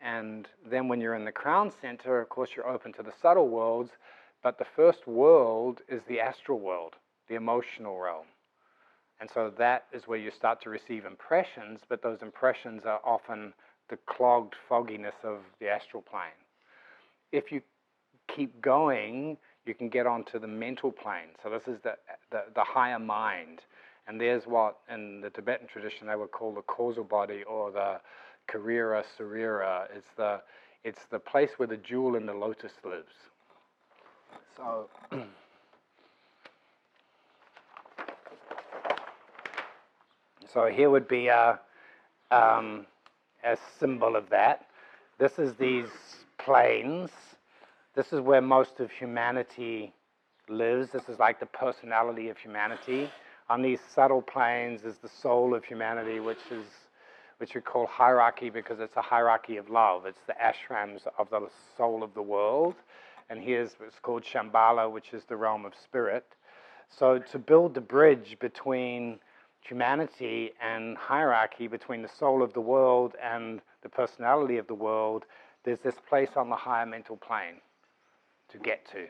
And 0.00 0.48
then 0.68 0.88
when 0.88 1.00
you're 1.00 1.14
in 1.14 1.24
the 1.24 1.32
crown 1.32 1.70
center, 1.80 2.20
of 2.20 2.28
course, 2.28 2.50
you're 2.56 2.68
open 2.68 2.92
to 2.94 3.02
the 3.02 3.12
subtle 3.20 3.48
worlds, 3.48 3.90
but 4.42 4.58
the 4.58 4.66
first 4.76 5.06
world 5.06 5.80
is 5.88 6.02
the 6.08 6.20
astral 6.20 6.58
world, 6.58 6.94
the 7.28 7.34
emotional 7.34 7.98
realm. 8.00 8.26
And 9.20 9.30
so 9.30 9.52
that 9.58 9.84
is 9.92 10.08
where 10.08 10.18
you 10.18 10.32
start 10.32 10.60
to 10.62 10.70
receive 10.70 11.04
impressions, 11.04 11.80
but 11.88 12.02
those 12.02 12.22
impressions 12.22 12.84
are 12.84 13.00
often 13.04 13.52
the 13.88 13.98
clogged 14.06 14.54
fogginess 14.68 15.14
of 15.22 15.38
the 15.60 15.68
astral 15.68 16.02
plane. 16.02 16.40
If 17.30 17.52
you 17.52 17.62
keep 18.26 18.60
going, 18.60 19.36
you 19.64 19.74
can 19.74 19.88
get 19.88 20.06
onto 20.06 20.40
the 20.40 20.48
mental 20.48 20.90
plane. 20.90 21.28
So 21.42 21.50
this 21.50 21.68
is 21.68 21.80
the, 21.82 21.94
the, 22.32 22.44
the 22.54 22.64
higher 22.64 22.98
mind. 22.98 23.60
And 24.06 24.20
there's 24.20 24.44
what 24.46 24.78
in 24.92 25.20
the 25.20 25.30
Tibetan 25.30 25.68
tradition 25.68 26.06
they 26.06 26.16
would 26.16 26.32
call 26.32 26.52
the 26.52 26.62
causal 26.62 27.04
body 27.04 27.44
or 27.44 27.70
the 27.70 28.00
Karana 28.48 29.04
Sarira. 29.18 29.86
It's 29.94 30.08
the, 30.16 30.40
it's 30.84 31.04
the 31.10 31.18
place 31.18 31.50
where 31.56 31.68
the 31.68 31.76
jewel 31.76 32.16
in 32.16 32.26
the 32.26 32.34
lotus 32.34 32.72
lives. 32.84 33.14
So, 34.56 34.88
so 40.52 40.66
here 40.66 40.90
would 40.90 41.06
be 41.08 41.28
a, 41.28 41.60
um, 42.30 42.86
a 43.44 43.56
symbol 43.78 44.16
of 44.16 44.28
that. 44.30 44.66
This 45.18 45.38
is 45.38 45.54
these 45.54 45.88
planes. 46.38 47.10
This 47.94 48.12
is 48.12 48.20
where 48.20 48.40
most 48.40 48.80
of 48.80 48.90
humanity 48.90 49.92
lives. 50.48 50.90
This 50.90 51.08
is 51.08 51.20
like 51.20 51.38
the 51.38 51.46
personality 51.46 52.28
of 52.28 52.36
humanity 52.36 53.08
on 53.52 53.60
these 53.60 53.80
subtle 53.94 54.22
planes 54.22 54.82
is 54.82 54.96
the 54.96 55.10
soul 55.10 55.54
of 55.54 55.62
humanity, 55.62 56.20
which 56.20 56.40
is 56.50 56.64
which 57.36 57.54
we 57.54 57.60
call 57.60 57.86
hierarchy 57.86 58.48
because 58.48 58.80
it's 58.80 58.96
a 58.96 59.02
hierarchy 59.02 59.58
of 59.58 59.68
love. 59.68 60.06
It's 60.06 60.22
the 60.26 60.34
ashrams 60.42 61.02
of 61.18 61.28
the 61.28 61.50
soul 61.76 62.02
of 62.02 62.14
the 62.14 62.22
world. 62.22 62.76
And 63.28 63.42
here's 63.42 63.72
what's 63.78 63.98
called 63.98 64.22
Shambhala, 64.22 64.90
which 64.90 65.12
is 65.12 65.24
the 65.24 65.36
realm 65.36 65.66
of 65.66 65.74
spirit. 65.74 66.24
So 66.88 67.18
to 67.18 67.38
build 67.38 67.74
the 67.74 67.82
bridge 67.82 68.38
between 68.40 69.18
humanity 69.60 70.52
and 70.62 70.96
hierarchy, 70.96 71.66
between 71.66 72.00
the 72.00 72.08
soul 72.08 72.42
of 72.42 72.54
the 72.54 72.60
world 72.60 73.16
and 73.22 73.60
the 73.82 73.88
personality 73.90 74.56
of 74.56 74.66
the 74.66 74.74
world, 74.74 75.26
there's 75.64 75.80
this 75.80 75.96
place 76.08 76.30
on 76.36 76.48
the 76.48 76.56
higher 76.56 76.86
mental 76.86 77.18
plane 77.18 77.60
to 78.50 78.56
get 78.56 78.86
to. 78.92 79.08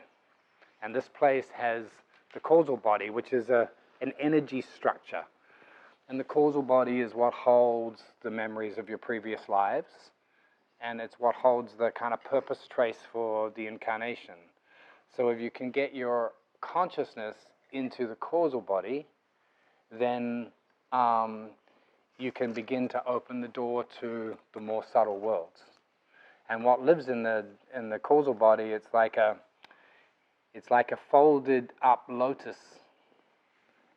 And 0.81 0.93
this 0.93 1.07
place 1.17 1.47
has 1.53 1.85
the 2.33 2.41
causal 2.41 2.75
body, 2.75 3.09
which 3.09 3.31
is 3.31 3.49
a 3.49 3.69
an 4.03 4.11
energy 4.19 4.61
structure. 4.75 5.23
And 6.09 6.19
the 6.19 6.25
causal 6.25 6.61
body 6.61 6.99
is 6.99 7.13
what 7.13 7.33
holds 7.33 8.01
the 8.21 8.29
memories 8.29 8.77
of 8.77 8.89
your 8.89 8.97
previous 8.97 9.47
lives, 9.47 9.87
and 10.81 10.99
it's 10.99 11.15
what 11.17 11.33
holds 11.33 11.71
the 11.79 11.89
kind 11.97 12.13
of 12.13 12.21
purpose 12.23 12.59
trace 12.69 12.99
for 13.13 13.51
the 13.55 13.65
incarnation. 13.65 14.35
So 15.15 15.29
if 15.29 15.39
you 15.39 15.49
can 15.49 15.71
get 15.71 15.95
your 15.95 16.33
consciousness 16.59 17.35
into 17.71 18.05
the 18.05 18.15
causal 18.15 18.59
body, 18.59 19.07
then 19.89 20.47
um, 20.91 21.51
you 22.17 22.33
can 22.33 22.51
begin 22.51 22.89
to 22.89 23.05
open 23.07 23.39
the 23.39 23.47
door 23.47 23.85
to 24.01 24.35
the 24.53 24.59
more 24.59 24.83
subtle 24.91 25.19
worlds. 25.19 25.61
And 26.49 26.65
what 26.65 26.81
lives 26.81 27.07
in 27.07 27.23
the 27.23 27.45
in 27.75 27.89
the 27.89 27.99
causal 27.99 28.33
body, 28.33 28.65
it's 28.65 28.93
like 28.93 29.15
a 29.15 29.37
it's 30.53 30.69
like 30.69 30.91
a 30.91 30.99
folded 31.09 31.71
up 31.81 32.03
lotus 32.09 32.57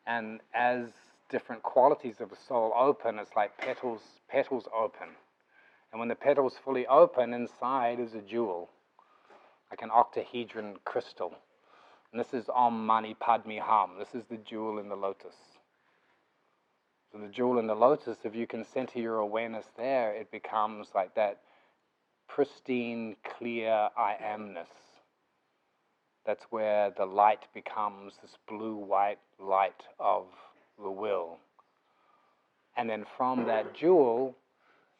and 0.07 0.39
as 0.53 0.87
different 1.29 1.61
qualities 1.61 2.21
of 2.21 2.29
the 2.29 2.37
soul 2.47 2.73
open, 2.75 3.19
it's 3.19 3.35
like 3.35 3.57
petals, 3.57 4.01
petals 4.29 4.67
open. 4.75 5.09
And 5.91 5.99
when 5.99 6.07
the 6.07 6.15
petals 6.15 6.55
fully 6.63 6.87
open, 6.87 7.33
inside 7.33 7.99
is 7.99 8.13
a 8.13 8.21
jewel, 8.21 8.69
like 9.69 9.81
an 9.81 9.91
octahedron 9.91 10.77
crystal. 10.85 11.33
And 12.11 12.19
this 12.19 12.33
is 12.33 12.49
Om 12.53 12.85
Mani 12.85 13.15
Padme 13.19 13.57
Hum. 13.61 13.91
This 13.99 14.15
is 14.15 14.23
the 14.29 14.37
jewel 14.37 14.79
in 14.79 14.87
the 14.87 14.95
lotus. 14.95 15.35
So 17.11 17.17
the 17.17 17.27
jewel 17.27 17.59
in 17.59 17.67
the 17.67 17.75
lotus, 17.75 18.17
if 18.23 18.33
you 18.33 18.47
can 18.47 18.65
center 18.65 18.99
your 18.99 19.17
awareness 19.17 19.65
there, 19.77 20.13
it 20.13 20.31
becomes 20.31 20.87
like 20.95 21.15
that 21.15 21.41
pristine, 22.29 23.15
clear 23.23 23.89
I 23.97 24.15
amness 24.21 24.86
that's 26.27 26.43
where 26.49 26.91
the 26.97 27.05
light 27.05 27.45
becomes 27.53 28.13
this 28.21 28.37
blue 28.49 28.75
white 28.75 29.19
light 29.39 29.81
of 29.97 30.25
the 30.77 30.91
will. 30.91 31.37
And 32.75 32.89
then 32.89 33.05
from 33.17 33.45
that 33.45 33.73
jewel, 33.73 34.35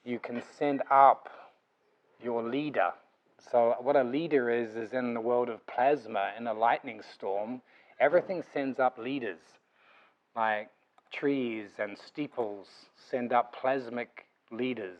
you 0.05 0.19
can 0.19 0.41
send 0.57 0.81
up 0.89 1.29
your 2.23 2.41
leader, 2.41 2.93
So 3.51 3.75
what 3.79 3.95
a 3.95 4.03
leader 4.03 4.49
is 4.49 4.75
is 4.75 4.93
in 4.93 5.13
the 5.13 5.21
world 5.21 5.49
of 5.49 5.65
plasma 5.67 6.31
in 6.37 6.47
a 6.47 6.53
lightning 6.53 7.01
storm, 7.13 7.61
everything 7.99 8.43
sends 8.53 8.79
up 8.79 8.97
leaders. 8.97 9.39
Like 10.35 10.69
trees 11.11 11.69
and 11.77 11.97
steeples 11.97 12.67
send 13.09 13.33
up 13.33 13.55
plasmic 13.55 14.25
leaders. 14.51 14.99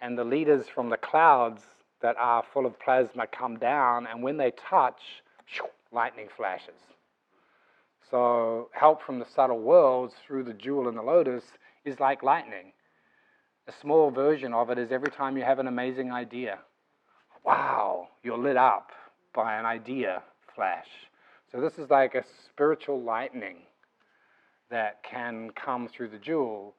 And 0.00 0.18
the 0.18 0.24
leaders 0.24 0.66
from 0.68 0.90
the 0.90 0.96
clouds 0.96 1.62
that 2.00 2.16
are 2.18 2.42
full 2.52 2.66
of 2.66 2.78
plasma 2.80 3.26
come 3.28 3.58
down, 3.58 4.06
and 4.06 4.22
when 4.22 4.36
they 4.36 4.50
touch, 4.50 5.22
lightning 5.92 6.28
flashes. 6.36 6.80
So, 8.10 8.68
help 8.72 9.02
from 9.02 9.18
the 9.18 9.24
subtle 9.24 9.60
worlds 9.60 10.14
through 10.26 10.44
the 10.44 10.52
jewel 10.52 10.88
and 10.88 10.96
the 10.96 11.02
lotus 11.02 11.44
is 11.84 12.00
like 12.00 12.22
lightning. 12.22 12.72
A 13.68 13.72
small 13.80 14.10
version 14.10 14.52
of 14.52 14.70
it 14.70 14.78
is 14.78 14.92
every 14.92 15.10
time 15.10 15.36
you 15.36 15.44
have 15.44 15.58
an 15.58 15.66
amazing 15.66 16.12
idea. 16.12 16.58
Wow, 17.44 18.08
you're 18.22 18.38
lit 18.38 18.56
up 18.56 18.90
by 19.34 19.58
an 19.58 19.64
idea 19.64 20.22
flash. 20.54 20.88
So, 21.50 21.60
this 21.60 21.78
is 21.78 21.90
like 21.90 22.14
a 22.14 22.24
spiritual 22.46 23.00
lightning 23.00 23.58
that 24.70 25.02
can 25.02 25.50
come 25.50 25.88
through 25.88 26.08
the 26.08 26.18
jewel 26.18 26.74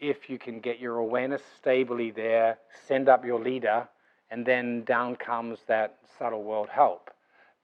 if 0.00 0.30
you 0.30 0.38
can 0.38 0.60
get 0.60 0.78
your 0.78 0.98
awareness 0.98 1.42
stably 1.58 2.10
there, 2.10 2.58
send 2.86 3.08
up 3.08 3.24
your 3.24 3.40
leader, 3.40 3.88
and 4.30 4.46
then 4.46 4.84
down 4.84 5.16
comes 5.16 5.58
that 5.66 5.96
subtle 6.18 6.44
world 6.44 6.68
help. 6.70 7.10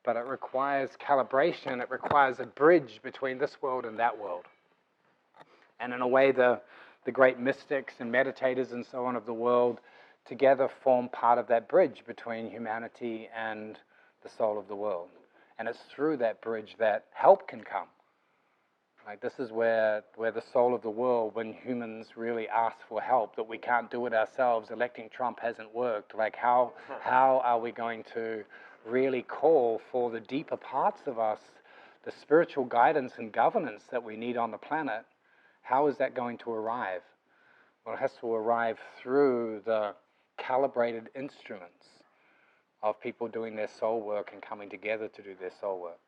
But 0.04 0.16
it 0.16 0.26
requires 0.26 0.90
calibration, 1.00 1.80
it 1.80 1.90
requires 1.90 2.38
a 2.38 2.46
bridge 2.46 3.00
between 3.02 3.38
this 3.38 3.56
world 3.62 3.84
and 3.84 3.98
that 3.98 4.18
world. 4.18 4.44
And 5.80 5.92
in 5.92 6.02
a 6.02 6.08
way, 6.08 6.30
the, 6.30 6.60
the 7.04 7.12
great 7.12 7.38
mystics 7.38 7.94
and 7.98 8.12
meditators 8.12 8.72
and 8.72 8.84
so 8.84 9.06
on 9.06 9.16
of 9.16 9.26
the 9.26 9.34
world 9.34 9.80
together 10.26 10.68
form 10.82 11.08
part 11.08 11.38
of 11.38 11.46
that 11.48 11.68
bridge 11.68 12.02
between 12.06 12.50
humanity 12.50 13.28
and 13.36 13.78
the 14.22 14.28
soul 14.28 14.58
of 14.58 14.68
the 14.68 14.76
world. 14.76 15.08
And 15.58 15.68
it's 15.68 15.78
through 15.94 16.16
that 16.18 16.40
bridge 16.40 16.76
that 16.78 17.04
help 17.12 17.46
can 17.48 17.60
come. 17.60 17.88
Like 19.06 19.20
this 19.20 19.34
is 19.38 19.52
where, 19.52 20.02
where 20.16 20.32
the 20.32 20.42
soul 20.52 20.74
of 20.74 20.80
the 20.80 20.90
world, 20.90 21.34
when 21.34 21.52
humans 21.52 22.08
really 22.16 22.48
ask 22.48 22.76
for 22.88 23.02
help, 23.02 23.36
that 23.36 23.46
we 23.46 23.58
can't 23.58 23.90
do 23.90 24.06
it 24.06 24.14
ourselves. 24.14 24.70
Electing 24.70 25.10
Trump 25.14 25.38
hasn't 25.40 25.74
worked. 25.74 26.14
Like 26.14 26.34
how, 26.34 26.72
how 27.02 27.42
are 27.44 27.60
we 27.60 27.70
going 27.70 28.02
to 28.14 28.42
really 28.84 29.22
call 29.22 29.80
for 29.90 30.10
the 30.10 30.20
deeper 30.20 30.56
parts 30.56 31.02
of 31.06 31.18
us, 31.18 31.40
the 32.04 32.12
spiritual 32.12 32.64
guidance 32.64 33.14
and 33.18 33.32
governance 33.32 33.84
that 33.90 34.02
we 34.02 34.16
need 34.16 34.36
on 34.36 34.50
the 34.50 34.58
planet? 34.58 35.04
How 35.62 35.86
is 35.86 35.96
that 35.98 36.14
going 36.14 36.38
to 36.38 36.52
arrive? 36.52 37.02
Well, 37.84 37.94
it 37.94 37.98
has 37.98 38.12
to 38.20 38.32
arrive 38.32 38.78
through 39.00 39.62
the 39.64 39.94
calibrated 40.38 41.10
instruments 41.14 41.86
of 42.82 43.00
people 43.00 43.28
doing 43.28 43.56
their 43.56 43.68
soul 43.68 44.00
work 44.00 44.30
and 44.32 44.42
coming 44.42 44.68
together 44.68 45.08
to 45.08 45.22
do 45.22 45.34
their 45.40 45.52
soul 45.60 45.80
work. 45.80 45.98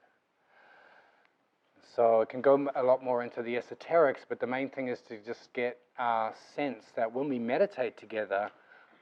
So 1.95 2.21
it 2.21 2.29
can 2.29 2.43
go 2.43 2.69
a 2.75 2.83
lot 2.83 3.03
more 3.03 3.23
into 3.23 3.43
the 3.43 3.55
esoterics, 3.55 4.27
but 4.29 4.41
the 4.41 4.47
main 4.47 4.69
thing 4.69 4.89
is 4.89 5.01
to 5.09 5.19
just 5.25 5.53
get 5.55 5.79
a 5.99 6.31
sense 6.55 6.85
that 6.95 7.11
when 7.11 7.29
we 7.29 7.39
meditate 7.39 7.97
together, 7.97 8.51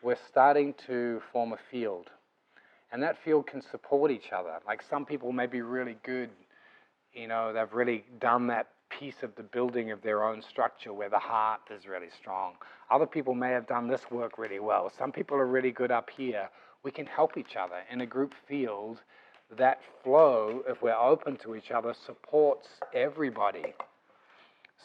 we're 0.03 0.19
starting 0.29 0.75
to 0.87 1.21
form 1.33 1.53
a 1.53 1.59
field. 1.71 2.11
And 2.95 3.03
that 3.03 3.19
field 3.25 3.49
can 3.49 3.61
support 3.61 4.13
each 4.13 4.31
other. 4.31 4.61
Like 4.65 4.81
some 4.89 5.05
people 5.05 5.33
may 5.33 5.47
be 5.47 5.63
really 5.63 5.97
good, 6.05 6.31
you 7.13 7.27
know, 7.27 7.53
they've 7.53 7.73
really 7.73 8.05
done 8.21 8.47
that 8.47 8.69
piece 8.89 9.25
of 9.25 9.35
the 9.35 9.43
building 9.43 9.91
of 9.91 10.01
their 10.01 10.23
own 10.23 10.41
structure 10.41 10.93
where 10.93 11.09
the 11.09 11.19
heart 11.19 11.63
is 11.77 11.87
really 11.87 12.11
strong. 12.17 12.53
Other 12.93 13.07
people 13.07 13.35
may 13.35 13.51
have 13.51 13.67
done 13.67 13.89
this 13.89 14.03
work 14.13 14.39
really 14.39 14.61
well. 14.61 14.93
Some 14.97 15.11
people 15.11 15.37
are 15.37 15.47
really 15.47 15.73
good 15.73 15.91
up 15.91 16.09
here. 16.09 16.49
We 16.85 16.93
can 16.93 17.05
help 17.05 17.37
each 17.37 17.57
other 17.57 17.81
in 17.91 18.01
a 18.01 18.07
group 18.07 18.33
field 18.47 18.99
that 19.59 19.81
flow, 20.05 20.63
if 20.69 20.81
we're 20.81 20.95
open 20.95 21.37
to 21.39 21.57
each 21.57 21.73
other, 21.73 21.95
supports 22.07 22.69
everybody. 22.95 23.75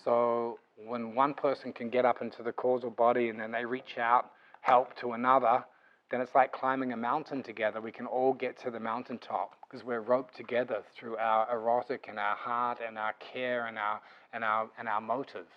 So 0.04 0.58
when 0.84 1.14
one 1.14 1.36
person 1.36 1.74
can 1.74 1.92
get 1.92 2.06
up 2.06 2.24
into 2.24 2.42
the 2.42 2.54
causal 2.54 2.90
body 2.90 3.30
and 3.30 3.40
then 3.40 3.52
they 3.52 3.66
reach 3.66 4.00
out, 4.00 4.32
help 4.62 4.98
to 5.02 5.12
another, 5.12 5.64
then 6.12 6.22
it's 6.22 6.34
like 6.34 6.52
climbing 6.52 6.92
a 6.94 6.98
mountain 6.98 7.44
together. 7.44 7.82
We 7.82 7.92
can 7.92 8.08
all 8.08 8.34
get 8.34 8.60
to 8.64 8.72
the 8.72 8.80
mountaintop 8.80 9.56
because 9.62 9.86
we're 9.86 10.02
roped 10.02 10.36
together 10.36 10.82
through 10.98 11.18
our 11.18 11.52
erotic 11.52 12.06
and 12.10 12.18
our 12.18 12.36
heart 12.36 12.80
and 12.86 12.98
our 12.98 13.14
care 13.34 13.68
and 13.68 13.78
our, 13.78 14.02
and 14.34 14.44
our, 14.44 14.70
and 14.80 14.88
our 14.88 15.02
motive. 15.02 15.48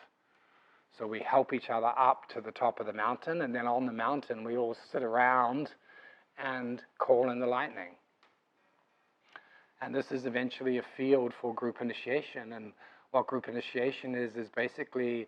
So 0.98 1.06
we 1.06 1.20
help 1.20 1.54
each 1.54 1.70
other 1.70 1.92
up 1.98 2.28
to 2.34 2.42
the 2.42 2.52
top 2.52 2.78
of 2.78 2.86
the 2.86 2.92
mountain, 2.92 3.40
and 3.40 3.54
then 3.54 3.66
on 3.66 3.86
the 3.86 3.92
mountain, 3.92 4.44
we 4.44 4.58
all 4.58 4.76
sit 4.92 5.02
around 5.02 5.70
and 6.42 6.82
call 6.98 7.30
in 7.30 7.40
the 7.40 7.46
lightning. 7.46 7.94
And 9.80 9.94
this 9.94 10.12
is 10.12 10.26
eventually 10.26 10.78
a 10.78 10.82
field 10.96 11.32
for 11.40 11.54
group 11.54 11.78
initiation. 11.80 12.52
And 12.52 12.72
what 13.10 13.26
group 13.26 13.48
initiation 13.48 14.14
is, 14.14 14.36
is 14.36 14.48
basically 14.54 15.26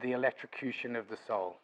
the 0.00 0.12
electrocution 0.12 0.96
of 0.96 1.08
the 1.08 1.18
soul, 1.26 1.56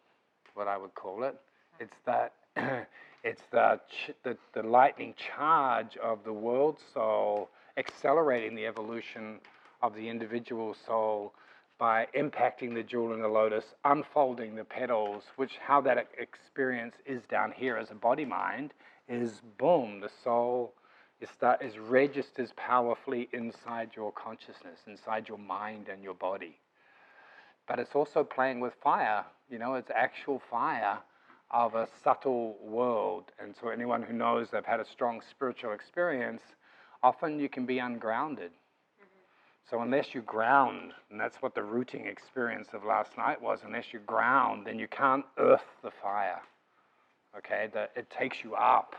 what 0.54 0.68
I 0.68 0.76
would 0.76 0.94
call 0.94 1.22
it. 1.22 1.36
It's 1.78 1.96
that, 2.04 2.32
it's 3.24 3.42
the, 3.52 3.80
the, 4.24 4.36
the 4.54 4.62
lightning 4.62 5.14
charge 5.16 5.96
of 6.02 6.24
the 6.24 6.32
world 6.32 6.78
soul 6.94 7.50
accelerating 7.76 8.54
the 8.54 8.66
evolution 8.66 9.38
of 9.82 9.94
the 9.94 10.08
individual 10.08 10.74
soul 10.86 11.34
by 11.78 12.06
impacting 12.16 12.74
the 12.74 12.82
jewel 12.82 13.12
in 13.12 13.20
the 13.20 13.28
lotus, 13.28 13.64
unfolding 13.84 14.54
the 14.54 14.64
petals, 14.64 15.24
which 15.36 15.58
how 15.58 15.80
that 15.82 16.08
experience 16.18 16.94
is 17.04 17.20
down 17.30 17.52
here 17.52 17.76
as 17.76 17.90
a 17.90 17.94
body 17.94 18.24
mind 18.24 18.72
is 19.08 19.42
boom, 19.58 20.00
the 20.00 20.10
soul 20.24 20.72
is, 21.20 21.28
that 21.40 21.62
is 21.62 21.78
registers 21.78 22.50
powerfully 22.56 23.28
inside 23.34 23.90
your 23.94 24.10
consciousness, 24.12 24.80
inside 24.86 25.28
your 25.28 25.38
mind 25.38 25.88
and 25.92 26.02
your 26.02 26.14
body. 26.14 26.56
But 27.68 27.78
it's 27.78 27.94
also 27.94 28.24
playing 28.24 28.60
with 28.60 28.72
fire, 28.82 29.26
you 29.50 29.58
know, 29.58 29.74
it's 29.74 29.90
actual 29.94 30.40
fire 30.50 30.98
of 31.50 31.74
a 31.74 31.88
subtle 32.02 32.56
world. 32.62 33.32
And 33.38 33.54
so, 33.60 33.68
anyone 33.68 34.02
who 34.02 34.12
knows 34.12 34.48
they've 34.50 34.64
had 34.64 34.80
a 34.80 34.84
strong 34.84 35.20
spiritual 35.30 35.72
experience, 35.72 36.42
often 37.02 37.38
you 37.38 37.48
can 37.48 37.66
be 37.66 37.78
ungrounded. 37.78 38.50
Mm-hmm. 38.50 39.70
So, 39.70 39.82
unless 39.82 40.14
you 40.14 40.22
ground, 40.22 40.92
and 41.10 41.20
that's 41.20 41.36
what 41.36 41.54
the 41.54 41.62
rooting 41.62 42.06
experience 42.06 42.68
of 42.72 42.84
last 42.84 43.16
night 43.16 43.40
was, 43.40 43.60
unless 43.64 43.92
you 43.92 44.00
ground, 44.00 44.66
then 44.66 44.78
you 44.78 44.88
can't 44.88 45.24
earth 45.38 45.66
the 45.82 45.90
fire. 46.02 46.40
Okay, 47.36 47.68
that 47.74 47.92
it 47.94 48.08
takes 48.10 48.42
you 48.42 48.54
up 48.54 48.96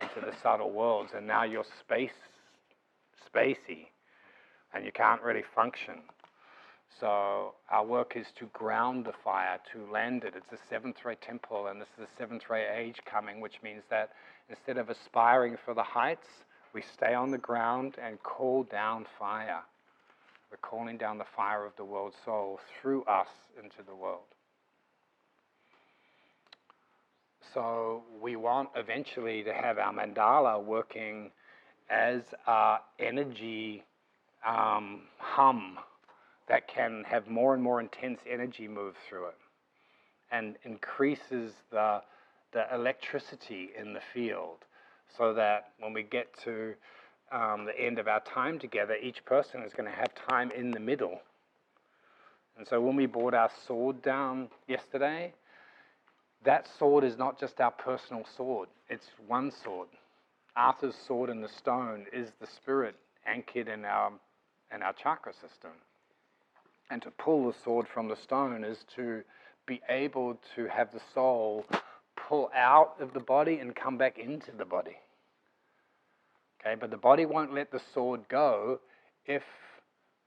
into 0.00 0.20
the 0.20 0.32
subtle 0.42 0.70
worlds, 0.70 1.12
and 1.14 1.26
now 1.26 1.42
you're 1.44 1.64
space, 1.78 2.10
spacey, 3.26 3.88
and 4.72 4.84
you 4.84 4.92
can't 4.92 5.20
really 5.22 5.44
function. 5.54 6.00
So 6.98 7.54
our 7.70 7.84
work 7.84 8.16
is 8.16 8.26
to 8.38 8.46
ground 8.46 9.04
the 9.04 9.12
fire, 9.24 9.58
to 9.72 9.90
land 9.90 10.24
it. 10.24 10.34
It's 10.36 10.52
a 10.52 10.66
seventh 10.68 11.04
ray 11.04 11.16
temple, 11.16 11.68
and 11.68 11.80
this 11.80 11.88
is 11.98 12.06
the 12.06 12.16
seventh 12.18 12.50
ray 12.50 12.66
age 12.68 12.96
coming, 13.04 13.40
which 13.40 13.62
means 13.62 13.82
that 13.90 14.10
instead 14.48 14.76
of 14.76 14.90
aspiring 14.90 15.56
for 15.64 15.74
the 15.74 15.82
heights, 15.82 16.26
we 16.74 16.82
stay 16.82 17.14
on 17.14 17.30
the 17.30 17.38
ground 17.38 17.96
and 18.02 18.22
call 18.22 18.64
down 18.64 19.06
fire. 19.18 19.60
We're 20.50 20.58
calling 20.58 20.98
down 20.98 21.18
the 21.18 21.24
fire 21.36 21.64
of 21.64 21.72
the 21.76 21.84
world 21.84 22.14
soul 22.24 22.58
through 22.80 23.04
us 23.04 23.28
into 23.62 23.82
the 23.86 23.94
world. 23.94 24.22
So 27.54 28.02
we 28.20 28.36
want 28.36 28.68
eventually 28.76 29.42
to 29.44 29.52
have 29.52 29.78
our 29.78 29.92
mandala 29.92 30.62
working 30.62 31.30
as 31.88 32.22
our 32.46 32.80
energy 32.98 33.84
um, 34.46 35.02
hum 35.18 35.78
that 36.50 36.66
can 36.66 37.04
have 37.06 37.28
more 37.28 37.54
and 37.54 37.62
more 37.62 37.80
intense 37.80 38.18
energy 38.28 38.66
move 38.66 38.96
through 39.08 39.26
it 39.26 39.36
and 40.32 40.56
increases 40.64 41.52
the, 41.70 42.02
the 42.52 42.64
electricity 42.74 43.70
in 43.80 43.92
the 43.92 44.00
field 44.12 44.58
so 45.16 45.32
that 45.32 45.68
when 45.78 45.92
we 45.92 46.02
get 46.02 46.26
to 46.42 46.74
um, 47.30 47.66
the 47.66 47.80
end 47.80 48.00
of 48.00 48.08
our 48.08 48.20
time 48.20 48.58
together, 48.58 48.96
each 49.00 49.24
person 49.24 49.62
is 49.62 49.72
going 49.72 49.88
to 49.88 49.96
have 49.96 50.10
time 50.28 50.50
in 50.50 50.72
the 50.72 50.80
middle. 50.80 51.20
And 52.58 52.66
so 52.66 52.80
when 52.80 52.96
we 52.96 53.06
brought 53.06 53.32
our 53.32 53.50
sword 53.68 54.02
down 54.02 54.48
yesterday, 54.66 55.32
that 56.44 56.66
sword 56.80 57.04
is 57.04 57.16
not 57.16 57.38
just 57.38 57.60
our 57.60 57.70
personal 57.70 58.24
sword, 58.36 58.68
it's 58.88 59.06
one 59.28 59.52
sword. 59.64 59.86
Arthur's 60.56 60.96
sword 61.06 61.30
in 61.30 61.42
the 61.42 61.48
stone 61.48 62.06
is 62.12 62.32
the 62.40 62.48
spirit 62.48 62.96
anchored 63.24 63.68
in 63.68 63.84
our, 63.84 64.10
in 64.74 64.82
our 64.82 64.92
chakra 64.92 65.32
system. 65.32 65.70
And 66.90 67.00
to 67.02 67.10
pull 67.10 67.46
the 67.46 67.58
sword 67.64 67.86
from 67.92 68.08
the 68.08 68.16
stone 68.16 68.64
is 68.64 68.78
to 68.96 69.22
be 69.66 69.80
able 69.88 70.38
to 70.56 70.66
have 70.66 70.92
the 70.92 71.00
soul 71.14 71.64
pull 72.16 72.50
out 72.54 72.96
of 73.00 73.12
the 73.12 73.20
body 73.20 73.58
and 73.58 73.74
come 73.74 73.96
back 73.96 74.18
into 74.18 74.50
the 74.56 74.64
body. 74.64 74.96
Okay, 76.60 76.74
but 76.78 76.90
the 76.90 76.96
body 76.96 77.24
won't 77.24 77.54
let 77.54 77.70
the 77.70 77.80
sword 77.94 78.20
go 78.28 78.80
if 79.24 79.42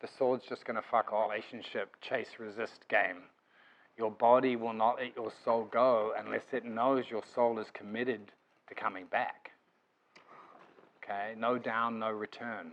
the 0.01 0.07
sword's 0.17 0.45
just 0.47 0.65
going 0.65 0.75
to 0.75 0.87
fuck 0.89 1.13
all 1.13 1.29
relationship, 1.29 1.95
chase, 2.01 2.27
resist 2.39 2.87
game. 2.89 3.23
Your 3.97 4.11
body 4.11 4.55
will 4.55 4.73
not 4.73 4.97
let 4.97 5.15
your 5.15 5.31
soul 5.45 5.67
go 5.71 6.13
unless 6.17 6.43
it 6.51 6.65
knows 6.65 7.05
your 7.09 7.23
soul 7.35 7.59
is 7.59 7.67
committed 7.73 8.31
to 8.67 8.75
coming 8.75 9.05
back. 9.11 9.51
Okay, 11.03 11.33
no 11.37 11.57
down, 11.57 11.99
no 11.99 12.09
return. 12.09 12.71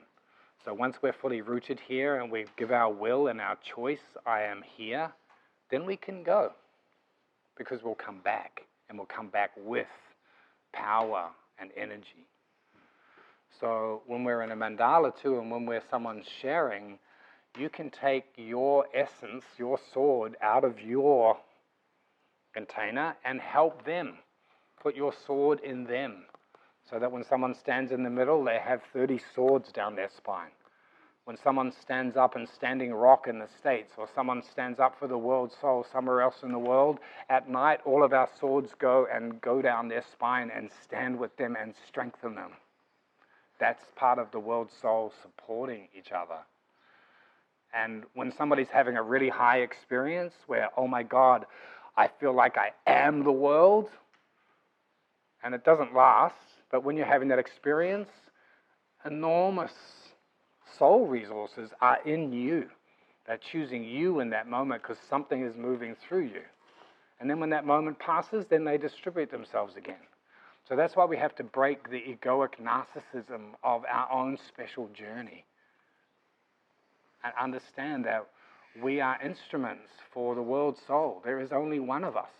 So 0.64 0.74
once 0.74 0.96
we're 1.00 1.14
fully 1.14 1.40
rooted 1.40 1.80
here 1.80 2.20
and 2.20 2.30
we 2.30 2.44
give 2.58 2.70
our 2.70 2.92
will 2.92 3.28
and 3.28 3.40
our 3.40 3.56
choice, 3.62 4.02
I 4.26 4.42
am 4.42 4.62
here, 4.76 5.10
then 5.70 5.86
we 5.86 5.96
can 5.96 6.22
go 6.22 6.52
because 7.56 7.82
we'll 7.82 7.94
come 7.94 8.18
back 8.18 8.64
and 8.88 8.98
we'll 8.98 9.06
come 9.06 9.28
back 9.28 9.52
with 9.56 9.86
power 10.74 11.30
and 11.58 11.70
energy. 11.76 12.26
So 13.58 14.02
when 14.06 14.22
we're 14.22 14.42
in 14.42 14.50
a 14.50 14.56
mandala 14.56 15.18
too, 15.18 15.38
and 15.38 15.50
when 15.50 15.64
we're 15.64 15.82
someone 15.90 16.22
sharing, 16.42 16.98
you 17.58 17.70
can 17.70 17.88
take 17.88 18.26
your 18.36 18.84
essence, 18.94 19.44
your 19.58 19.78
sword, 19.94 20.36
out 20.42 20.64
of 20.64 20.78
your 20.78 21.38
container 22.54 23.16
and 23.24 23.40
help 23.40 23.84
them. 23.86 24.18
Put 24.82 24.94
your 24.94 25.12
sword 25.26 25.60
in 25.60 25.84
them. 25.84 26.24
So 26.90 26.98
that 26.98 27.12
when 27.12 27.24
someone 27.24 27.54
stands 27.54 27.92
in 27.92 28.02
the 28.02 28.10
middle, 28.10 28.42
they 28.42 28.58
have 28.58 28.82
30 28.92 29.20
swords 29.34 29.70
down 29.70 29.94
their 29.94 30.10
spine. 30.16 30.50
When 31.24 31.36
someone 31.36 31.70
stands 31.70 32.16
up 32.16 32.34
and 32.34 32.48
Standing 32.48 32.92
Rock 32.92 33.28
in 33.28 33.38
the 33.38 33.46
States, 33.46 33.92
or 33.96 34.08
someone 34.12 34.42
stands 34.42 34.80
up 34.80 34.98
for 34.98 35.06
the 35.06 35.16
world 35.16 35.52
soul 35.60 35.86
somewhere 35.92 36.22
else 36.22 36.42
in 36.42 36.50
the 36.50 36.58
world, 36.58 36.98
at 37.28 37.48
night 37.48 37.80
all 37.84 38.02
of 38.02 38.12
our 38.12 38.28
swords 38.40 38.74
go 38.76 39.06
and 39.12 39.40
go 39.40 39.62
down 39.62 39.86
their 39.86 40.02
spine 40.02 40.50
and 40.52 40.70
stand 40.82 41.16
with 41.16 41.36
them 41.36 41.56
and 41.60 41.74
strengthen 41.86 42.34
them. 42.34 42.50
That's 43.60 43.84
part 43.94 44.18
of 44.18 44.32
the 44.32 44.40
world 44.40 44.70
soul 44.72 45.12
supporting 45.22 45.86
each 45.96 46.10
other. 46.10 46.38
And 47.72 48.04
when 48.14 48.32
somebody's 48.32 48.70
having 48.70 48.96
a 48.96 49.02
really 49.02 49.28
high 49.28 49.58
experience 49.58 50.34
where, 50.48 50.70
oh 50.76 50.88
my 50.88 51.04
God, 51.04 51.46
I 51.96 52.08
feel 52.08 52.32
like 52.32 52.56
I 52.56 52.72
am 52.86 53.22
the 53.22 53.30
world, 53.30 53.90
and 55.44 55.54
it 55.54 55.64
doesn't 55.64 55.94
last, 55.94 56.34
but 56.70 56.84
when 56.84 56.96
you're 56.96 57.06
having 57.06 57.28
that 57.28 57.38
experience, 57.38 58.08
enormous 59.04 59.72
soul 60.78 61.06
resources 61.06 61.70
are 61.80 61.98
in 62.06 62.32
you. 62.32 62.68
They're 63.26 63.38
choosing 63.52 63.84
you 63.84 64.20
in 64.20 64.30
that 64.30 64.48
moment 64.48 64.82
because 64.82 64.98
something 65.08 65.44
is 65.44 65.54
moving 65.56 65.96
through 66.08 66.26
you. 66.26 66.42
And 67.20 67.28
then 67.28 67.38
when 67.38 67.50
that 67.50 67.66
moment 67.66 67.98
passes, 67.98 68.46
then 68.48 68.64
they 68.64 68.78
distribute 68.78 69.30
themselves 69.30 69.76
again. 69.76 70.00
So 70.68 70.76
that's 70.76 70.96
why 70.96 71.04
we 71.04 71.16
have 71.16 71.34
to 71.36 71.44
break 71.44 71.90
the 71.90 72.00
egoic 72.00 72.54
narcissism 72.62 73.54
of 73.62 73.84
our 73.84 74.10
own 74.10 74.38
special 74.48 74.88
journey 74.88 75.44
and 77.24 77.32
understand 77.40 78.04
that 78.06 78.26
we 78.82 79.00
are 79.00 79.20
instruments 79.22 79.88
for 80.12 80.34
the 80.34 80.42
world 80.42 80.78
soul. 80.86 81.20
There 81.24 81.40
is 81.40 81.50
only 81.52 81.80
one 81.80 82.04
of 82.04 82.16
us. 82.16 82.30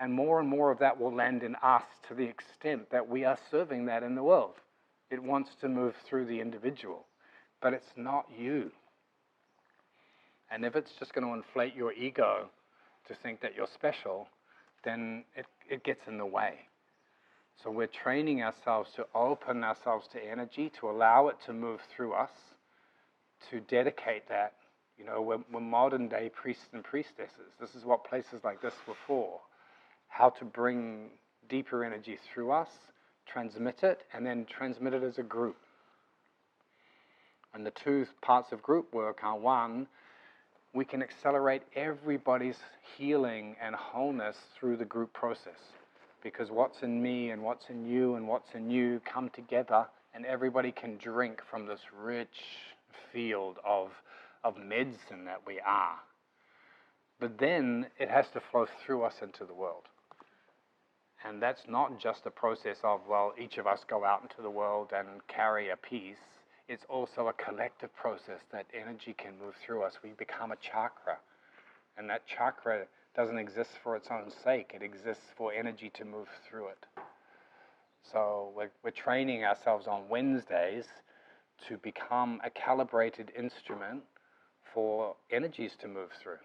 And 0.00 0.14
more 0.14 0.40
and 0.40 0.48
more 0.48 0.70
of 0.70 0.78
that 0.78 0.98
will 0.98 1.14
land 1.14 1.42
in 1.42 1.54
us 1.56 1.84
to 2.08 2.14
the 2.14 2.24
extent 2.24 2.90
that 2.90 3.06
we 3.06 3.24
are 3.24 3.38
serving 3.50 3.84
that 3.86 4.02
in 4.02 4.14
the 4.14 4.22
world. 4.22 4.54
It 5.10 5.22
wants 5.22 5.50
to 5.60 5.68
move 5.68 5.94
through 6.08 6.24
the 6.24 6.40
individual, 6.40 7.04
but 7.60 7.74
it's 7.74 7.92
not 7.96 8.26
you. 8.36 8.70
And 10.50 10.64
if 10.64 10.74
it's 10.74 10.92
just 10.98 11.12
going 11.12 11.26
to 11.26 11.34
inflate 11.34 11.76
your 11.76 11.92
ego 11.92 12.48
to 13.08 13.14
think 13.22 13.42
that 13.42 13.54
you're 13.54 13.68
special, 13.74 14.26
then 14.84 15.24
it, 15.36 15.46
it 15.68 15.84
gets 15.84 16.08
in 16.08 16.16
the 16.16 16.26
way. 16.26 16.54
So 17.62 17.70
we're 17.70 17.86
training 17.86 18.42
ourselves 18.42 18.90
to 18.96 19.06
open 19.14 19.62
ourselves 19.62 20.08
to 20.12 20.24
energy, 20.24 20.72
to 20.80 20.88
allow 20.88 21.28
it 21.28 21.36
to 21.44 21.52
move 21.52 21.80
through 21.94 22.14
us, 22.14 22.30
to 23.50 23.60
dedicate 23.60 24.28
that. 24.30 24.54
You 24.98 25.04
know, 25.04 25.20
we're, 25.20 25.40
we're 25.52 25.60
modern 25.60 26.08
day 26.08 26.30
priests 26.34 26.68
and 26.72 26.82
priestesses. 26.82 27.52
This 27.60 27.74
is 27.74 27.84
what 27.84 28.04
places 28.04 28.40
like 28.44 28.62
this 28.62 28.74
were 28.88 28.94
for. 29.06 29.40
How 30.10 30.30
to 30.30 30.44
bring 30.44 31.08
deeper 31.48 31.84
energy 31.84 32.18
through 32.32 32.52
us, 32.52 32.68
transmit 33.26 33.82
it, 33.82 34.02
and 34.12 34.24
then 34.24 34.44
transmit 34.44 34.92
it 34.92 35.02
as 35.02 35.18
a 35.18 35.22
group. 35.22 35.56
And 37.54 37.64
the 37.64 37.72
two 37.72 38.06
parts 38.22 38.52
of 38.52 38.62
group 38.62 38.92
work 38.92 39.20
are 39.24 39.36
one, 39.36 39.88
we 40.72 40.84
can 40.84 41.02
accelerate 41.02 41.62
everybody's 41.74 42.58
healing 42.96 43.56
and 43.60 43.74
wholeness 43.74 44.36
through 44.58 44.76
the 44.76 44.84
group 44.84 45.12
process 45.12 45.58
because 46.22 46.50
what's 46.50 46.82
in 46.82 47.02
me 47.02 47.30
and 47.30 47.42
what's 47.42 47.70
in 47.70 47.84
you 47.86 48.14
and 48.14 48.28
what's 48.28 48.54
in 48.54 48.70
you 48.70 49.00
come 49.04 49.30
together 49.30 49.86
and 50.14 50.24
everybody 50.26 50.70
can 50.70 50.96
drink 50.98 51.40
from 51.50 51.66
this 51.66 51.80
rich 52.02 52.28
field 53.12 53.56
of, 53.64 53.90
of 54.44 54.56
medicine 54.56 55.24
that 55.24 55.40
we 55.46 55.58
are. 55.60 55.96
But 57.18 57.38
then 57.38 57.86
it 57.98 58.08
has 58.08 58.26
to 58.34 58.40
flow 58.50 58.66
through 58.84 59.02
us 59.04 59.14
into 59.22 59.44
the 59.44 59.54
world. 59.54 59.84
And 61.26 61.42
that's 61.42 61.62
not 61.68 61.98
just 61.98 62.24
a 62.24 62.30
process 62.30 62.78
of, 62.82 63.00
well, 63.08 63.34
each 63.38 63.58
of 63.58 63.66
us 63.66 63.84
go 63.88 64.04
out 64.04 64.22
into 64.22 64.42
the 64.42 64.50
world 64.50 64.92
and 64.96 65.08
carry 65.28 65.68
a 65.68 65.76
piece. 65.76 66.16
It's 66.68 66.84
also 66.88 67.28
a 67.28 67.32
collective 67.32 67.94
process 67.94 68.40
that 68.52 68.66
energy 68.72 69.14
can 69.18 69.38
move 69.38 69.54
through 69.64 69.82
us. 69.82 69.94
We 70.02 70.10
become 70.10 70.52
a 70.52 70.56
chakra. 70.56 71.18
And 71.98 72.08
that 72.08 72.26
chakra 72.26 72.86
doesn't 73.14 73.38
exist 73.38 73.70
for 73.82 73.96
its 73.96 74.08
own 74.10 74.30
sake, 74.44 74.72
it 74.74 74.82
exists 74.82 75.24
for 75.36 75.52
energy 75.52 75.90
to 75.94 76.04
move 76.04 76.28
through 76.48 76.68
it. 76.68 76.86
So 78.12 78.52
we're, 78.56 78.70
we're 78.82 78.90
training 78.90 79.44
ourselves 79.44 79.86
on 79.86 80.08
Wednesdays 80.08 80.86
to 81.68 81.76
become 81.78 82.40
a 82.44 82.50
calibrated 82.50 83.32
instrument 83.36 84.02
for 84.72 85.16
energies 85.30 85.72
to 85.80 85.88
move 85.88 86.10
through. 86.22 86.38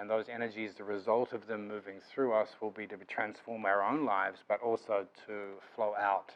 And 0.00 0.08
those 0.08 0.30
energies, 0.30 0.72
the 0.78 0.84
result 0.84 1.34
of 1.34 1.46
them 1.46 1.68
moving 1.68 2.00
through 2.00 2.32
us 2.32 2.48
will 2.62 2.70
be 2.70 2.86
to 2.86 2.96
transform 3.06 3.66
our 3.66 3.82
own 3.82 4.06
lives, 4.06 4.38
but 4.48 4.62
also 4.62 5.06
to 5.26 5.32
flow 5.76 5.92
out 6.00 6.32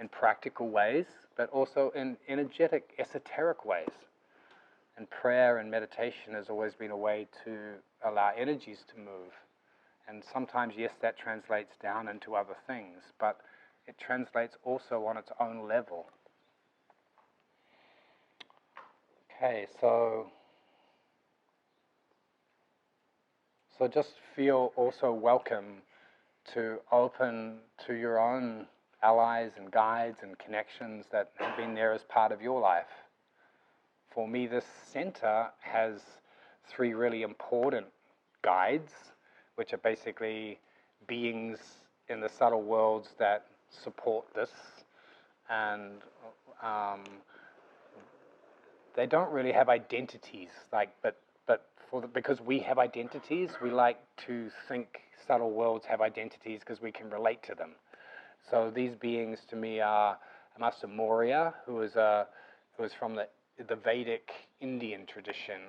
in 0.00 0.08
practical 0.08 0.70
ways, 0.70 1.04
but 1.36 1.50
also 1.50 1.92
in 1.94 2.16
energetic, 2.26 2.94
esoteric 2.98 3.66
ways. 3.66 3.90
And 4.96 5.10
prayer 5.10 5.58
and 5.58 5.70
meditation 5.70 6.32
has 6.32 6.48
always 6.48 6.72
been 6.72 6.90
a 6.90 6.96
way 6.96 7.26
to 7.44 7.74
allow 8.02 8.32
energies 8.34 8.78
to 8.94 8.98
move. 8.98 9.32
And 10.08 10.22
sometimes, 10.32 10.72
yes, 10.74 10.92
that 11.02 11.18
translates 11.18 11.76
down 11.82 12.08
into 12.08 12.34
other 12.34 12.56
things, 12.66 13.02
but 13.20 13.40
it 13.86 13.96
translates 13.98 14.56
also 14.64 15.04
on 15.04 15.18
its 15.18 15.30
own 15.38 15.68
level. 15.68 16.06
Okay, 19.36 19.66
so 19.80 20.28
so 23.78 23.88
just 23.88 24.12
feel 24.36 24.72
also 24.76 25.12
welcome 25.12 25.82
to 26.52 26.78
open 26.92 27.58
to 27.86 27.94
your 27.94 28.18
own 28.18 28.66
allies 29.02 29.52
and 29.56 29.70
guides 29.70 30.18
and 30.22 30.38
connections 30.38 31.06
that 31.12 31.30
have 31.38 31.56
been 31.56 31.74
there 31.74 31.92
as 31.92 32.02
part 32.04 32.32
of 32.32 32.40
your 32.40 32.60
life 32.60 33.04
for 34.14 34.28
me, 34.28 34.46
this 34.46 34.64
center 34.92 35.48
has 35.60 36.00
three 36.68 36.94
really 36.94 37.22
important 37.22 37.86
guides, 38.42 38.92
which 39.56 39.72
are 39.72 39.78
basically 39.78 40.60
beings 41.08 41.58
in 42.08 42.20
the 42.20 42.28
subtle 42.28 42.62
worlds 42.62 43.08
that 43.18 43.46
support 43.70 44.24
this. 44.34 44.50
And 45.50 45.94
um, 46.62 47.02
they 48.94 49.06
don't 49.06 49.30
really 49.32 49.52
have 49.52 49.68
identities, 49.68 50.50
like, 50.72 50.90
but, 51.02 51.16
for 51.90 52.00
the, 52.00 52.06
because 52.06 52.40
we 52.40 52.58
have 52.60 52.78
identities, 52.78 53.50
we 53.62 53.70
like 53.70 53.98
to 54.26 54.50
think 54.68 55.00
subtle 55.26 55.52
worlds 55.52 55.86
have 55.86 56.00
identities 56.00 56.60
because 56.60 56.80
we 56.82 56.92
can 56.92 57.10
relate 57.10 57.42
to 57.44 57.54
them. 57.54 57.70
So 58.50 58.70
these 58.74 58.94
beings 58.94 59.38
to 59.48 59.56
me 59.56 59.80
are 59.80 60.18
Master 60.58 60.86
Morya, 60.86 61.54
who 61.66 61.80
is, 61.82 61.96
a, 61.96 62.26
who 62.76 62.84
is 62.84 62.92
from 62.92 63.14
the 63.14 63.28
the 63.68 63.76
Vedic 63.76 64.32
Indian 64.60 65.06
tradition, 65.06 65.60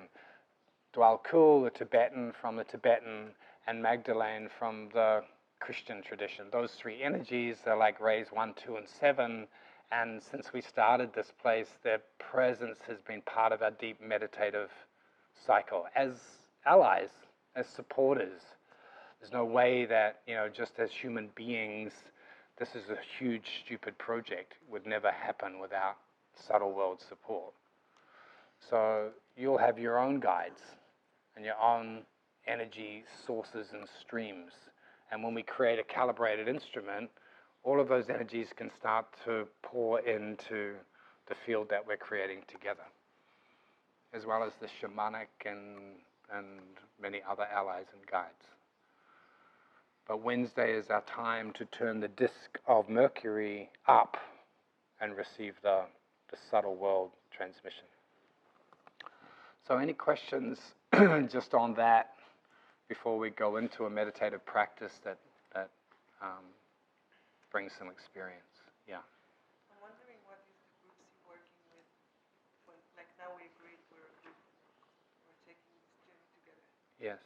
Djwhal 0.94 1.20
Khul, 1.24 1.64
the 1.64 1.70
Tibetan 1.70 2.32
from 2.40 2.56
the 2.56 2.64
Tibetan, 2.64 3.28
and 3.66 3.82
Magdalene 3.82 4.48
from 4.58 4.88
the 4.92 5.22
Christian 5.60 6.02
tradition. 6.02 6.46
Those 6.50 6.72
three 6.72 7.02
energies 7.02 7.58
are 7.66 7.76
like 7.76 8.00
rays 8.00 8.28
one, 8.32 8.54
two, 8.54 8.76
and 8.76 8.88
seven. 8.88 9.46
And 9.92 10.20
since 10.20 10.52
we 10.52 10.60
started 10.60 11.14
this 11.14 11.32
place, 11.40 11.68
their 11.84 12.00
presence 12.18 12.78
has 12.88 12.98
been 13.06 13.22
part 13.22 13.52
of 13.52 13.62
our 13.62 13.70
deep 13.70 14.00
meditative 14.00 14.70
cycle 15.44 15.86
as 15.94 16.12
allies, 16.64 17.10
as 17.54 17.66
supporters. 17.66 18.40
There's 19.20 19.32
no 19.32 19.44
way 19.44 19.86
that, 19.86 20.20
you 20.26 20.34
know, 20.34 20.48
just 20.48 20.72
as 20.78 20.90
human 20.90 21.30
beings, 21.34 21.92
this 22.58 22.74
is 22.74 22.90
a 22.90 22.98
huge, 23.18 23.62
stupid 23.64 23.98
project, 23.98 24.54
would 24.70 24.86
never 24.86 25.10
happen 25.10 25.58
without 25.60 25.96
subtle 26.46 26.72
world 26.72 27.02
support. 27.08 27.52
So 28.70 29.10
you'll 29.36 29.58
have 29.58 29.78
your 29.78 29.98
own 29.98 30.20
guides 30.20 30.60
and 31.34 31.44
your 31.44 31.60
own 31.60 32.02
energy 32.46 33.04
sources 33.26 33.68
and 33.72 33.86
streams. 34.00 34.52
And 35.10 35.22
when 35.22 35.34
we 35.34 35.42
create 35.42 35.78
a 35.78 35.84
calibrated 35.84 36.48
instrument, 36.48 37.10
all 37.62 37.80
of 37.80 37.88
those 37.88 38.08
energies 38.08 38.48
can 38.56 38.70
start 38.78 39.06
to 39.24 39.46
pour 39.62 40.00
into 40.00 40.74
the 41.28 41.34
field 41.44 41.68
that 41.70 41.86
we're 41.86 41.96
creating 41.96 42.42
together, 42.48 42.84
as 44.16 44.24
well 44.24 44.42
as 44.42 44.52
the 44.60 44.66
shamanic 44.66 45.28
and, 45.44 45.78
and 46.34 46.46
many 47.00 47.20
other 47.28 47.46
allies 47.52 47.86
and 47.92 48.06
guides. 48.10 48.32
But 50.08 50.22
Wednesday 50.22 50.72
is 50.72 50.86
our 50.88 51.02
time 51.02 51.52
to 51.54 51.64
turn 51.66 52.00
the 52.00 52.08
disk 52.08 52.58
of 52.66 52.88
Mercury 52.88 53.70
up 53.86 54.16
and 55.00 55.16
receive 55.16 55.54
the, 55.62 55.82
the 56.30 56.36
subtle 56.50 56.76
world 56.76 57.10
transmission. 57.36 57.84
So, 59.66 59.78
any 59.78 59.92
questions 59.92 60.58
just 61.28 61.54
on 61.54 61.74
that 61.74 62.14
before 62.88 63.18
we 63.18 63.30
go 63.30 63.56
into 63.56 63.84
a 63.84 63.90
meditative 63.90 64.46
practice 64.46 64.92
that, 65.02 65.18
that 65.54 65.70
um, 66.22 66.46
brings 67.50 67.72
some 67.76 67.90
experience? 67.90 68.46
Yeah. 68.86 69.02
I'm 69.74 69.82
wondering 69.82 70.22
what 70.22 70.38
is 70.46 70.54
the 70.54 70.86
groups 70.86 71.02
you're 71.18 71.26
working 71.26 71.66
with? 71.74 71.88
When, 72.70 72.78
like 72.94 73.10
now 73.18 73.34
we 73.34 73.50
agreed 73.58 73.82
we're 73.90 74.06
a 74.06 74.14
group, 74.22 74.38
we're 75.26 75.40
taking 75.42 75.66
this 75.74 75.90
journey 76.06 76.30
together. 76.38 76.62
Yes. 77.00 77.18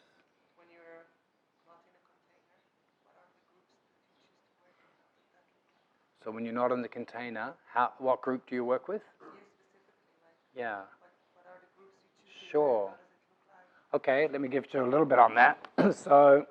When 0.59 0.66
you're 0.73 0.83
not 1.66 1.79
in 1.87 1.95
a 1.95 2.03
container, 2.03 2.59
what 3.07 3.14
are 3.14 3.29
the 3.31 3.43
groups 3.47 3.71
that 3.71 3.83
you 3.87 3.95
choose 4.18 4.35
to 4.35 4.51
work 4.59 4.75
with? 4.83 4.99
How 5.07 5.14
does 5.14 5.31
that 5.35 5.47
look 5.47 5.71
like? 5.71 6.25
So 6.25 6.31
when 6.35 6.45
you're 6.45 6.55
not 6.55 6.73
in 6.73 6.83
the 6.83 6.89
container, 6.91 7.55
how, 7.71 7.93
what 7.99 8.21
group 8.23 8.49
do 8.49 8.55
you 8.55 8.64
work 8.64 8.89
with? 8.89 9.03
You 9.21 9.31
like 10.27 10.35
Yeah. 10.59 10.83
what, 10.99 11.14
what 11.35 11.47
are 11.47 11.61
the 11.62 11.71
groups 11.79 12.03
you 12.03 12.11
choose? 12.27 12.35
to 12.43 12.51
Sure. 12.51 12.85
work 12.91 12.99
with? 12.99 13.47
How 13.47 13.62
does 13.62 13.71
it 13.71 14.03
look 14.03 14.03
like? 14.03 14.27
Okay, 14.27 14.33
let 14.33 14.41
me 14.41 14.49
give 14.49 14.66
you 14.75 14.83
a 14.83 14.91
little 14.91 15.07
bit 15.07 15.18
on 15.18 15.35
that. 15.35 15.57
so, 15.95 16.47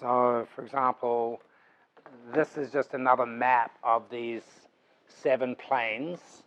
so 0.00 0.46
for 0.54 0.62
example, 0.64 1.42
this 2.32 2.56
is 2.56 2.72
just 2.72 2.94
another 2.94 3.26
map 3.26 3.72
of 3.82 4.08
these 4.10 4.42
seven 5.08 5.54
planes. 5.56 6.42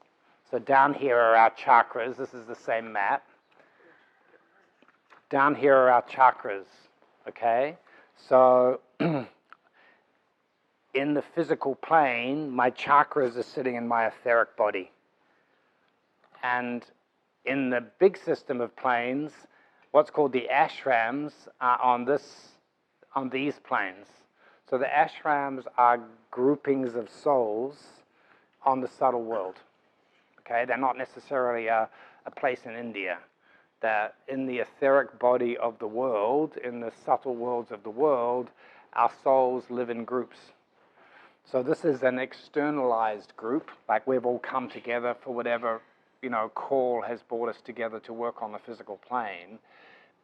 So 0.51 0.57
down 0.57 0.95
here 0.95 1.17
are 1.17 1.35
our 1.35 1.51
chakras. 1.51 2.17
This 2.17 2.33
is 2.33 2.47
the 2.47 2.55
same 2.55 2.91
map. 2.91 3.23
Down 5.29 5.53
here 5.53 5.75
are 5.75 5.91
our 5.91 6.01
chakras. 6.01 6.65
Okay, 7.27 7.77
so 8.15 8.79
in 8.99 9.27
the 11.13 11.21
physical 11.35 11.75
plane, 11.75 12.49
my 12.49 12.71
chakras 12.71 13.37
are 13.37 13.43
sitting 13.43 13.75
in 13.75 13.87
my 13.87 14.07
etheric 14.07 14.57
body. 14.57 14.91
And 16.41 16.83
in 17.45 17.69
the 17.69 17.81
big 17.99 18.17
system 18.17 18.59
of 18.59 18.75
planes, 18.75 19.31
what's 19.91 20.09
called 20.09 20.31
the 20.31 20.47
ashrams 20.51 21.33
are 21.61 21.79
on 21.79 22.05
this 22.05 22.49
on 23.13 23.29
these 23.29 23.59
planes. 23.59 24.07
So 24.69 24.77
the 24.77 24.85
ashrams 24.85 25.65
are 25.77 25.99
groupings 26.31 26.95
of 26.95 27.09
souls 27.09 27.77
on 28.63 28.81
the 28.81 28.87
subtle 28.87 29.23
world. 29.23 29.55
Okay, 30.49 30.65
they're 30.65 30.77
not 30.77 30.97
necessarily 30.97 31.67
a, 31.67 31.87
a 32.25 32.31
place 32.31 32.61
in 32.65 32.73
India. 32.73 33.19
They're 33.81 34.11
in 34.27 34.47
the 34.47 34.59
etheric 34.59 35.19
body 35.19 35.55
of 35.55 35.77
the 35.77 35.87
world, 35.87 36.57
in 36.63 36.79
the 36.79 36.91
subtle 37.05 37.35
worlds 37.35 37.71
of 37.71 37.83
the 37.83 37.91
world, 37.91 38.49
our 38.93 39.11
souls 39.23 39.65
live 39.69 39.91
in 39.91 40.05
groups. 40.05 40.37
So 41.45 41.61
this 41.61 41.85
is 41.85 42.01
an 42.01 42.17
externalized 42.17 43.35
group, 43.37 43.69
like 43.87 44.07
we've 44.07 44.25
all 44.25 44.39
come 44.39 44.69
together 44.69 45.15
for 45.23 45.35
whatever, 45.35 45.81
you 46.21 46.29
know, 46.31 46.49
call 46.55 47.03
has 47.03 47.21
brought 47.21 47.49
us 47.49 47.61
together 47.63 47.99
to 48.01 48.13
work 48.13 48.41
on 48.41 48.51
the 48.51 48.59
physical 48.59 48.97
plane. 49.07 49.59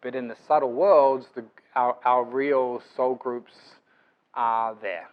But 0.02 0.16
in 0.16 0.28
the 0.28 0.36
subtle 0.48 0.72
worlds, 0.72 1.28
the, 1.36 1.46
our, 1.76 1.98
our 2.04 2.24
real 2.24 2.82
soul 2.96 3.16
groups 3.16 3.54
are 4.34 4.76
there. 4.82 5.10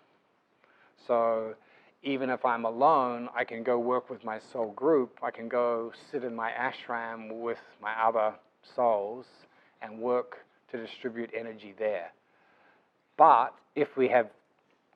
So 1.07 1.55
even 2.03 2.31
if 2.31 2.45
I'm 2.45 2.65
alone, 2.65 3.29
I 3.35 3.45
can 3.45 3.63
go 3.63 3.79
work 3.79 4.11
with 4.11 4.25
my 4.25 4.41
soul 4.53 4.73
group. 4.73 5.19
I 5.23 5.31
can 5.31 5.49
go 5.49 5.93
sit 6.11 6.25
in 6.25 6.35
my 6.35 6.51
ashram 6.51 7.41
with 7.41 7.59
my 7.81 7.93
other 8.03 8.35
souls 8.75 9.27
and 9.81 9.99
work 9.99 10.39
to 10.73 10.85
distribute 10.85 11.31
energy 11.39 11.75
there. 11.79 12.13
But 13.17 13.55
if 13.77 13.97
we 13.97 14.09
have 14.09 14.29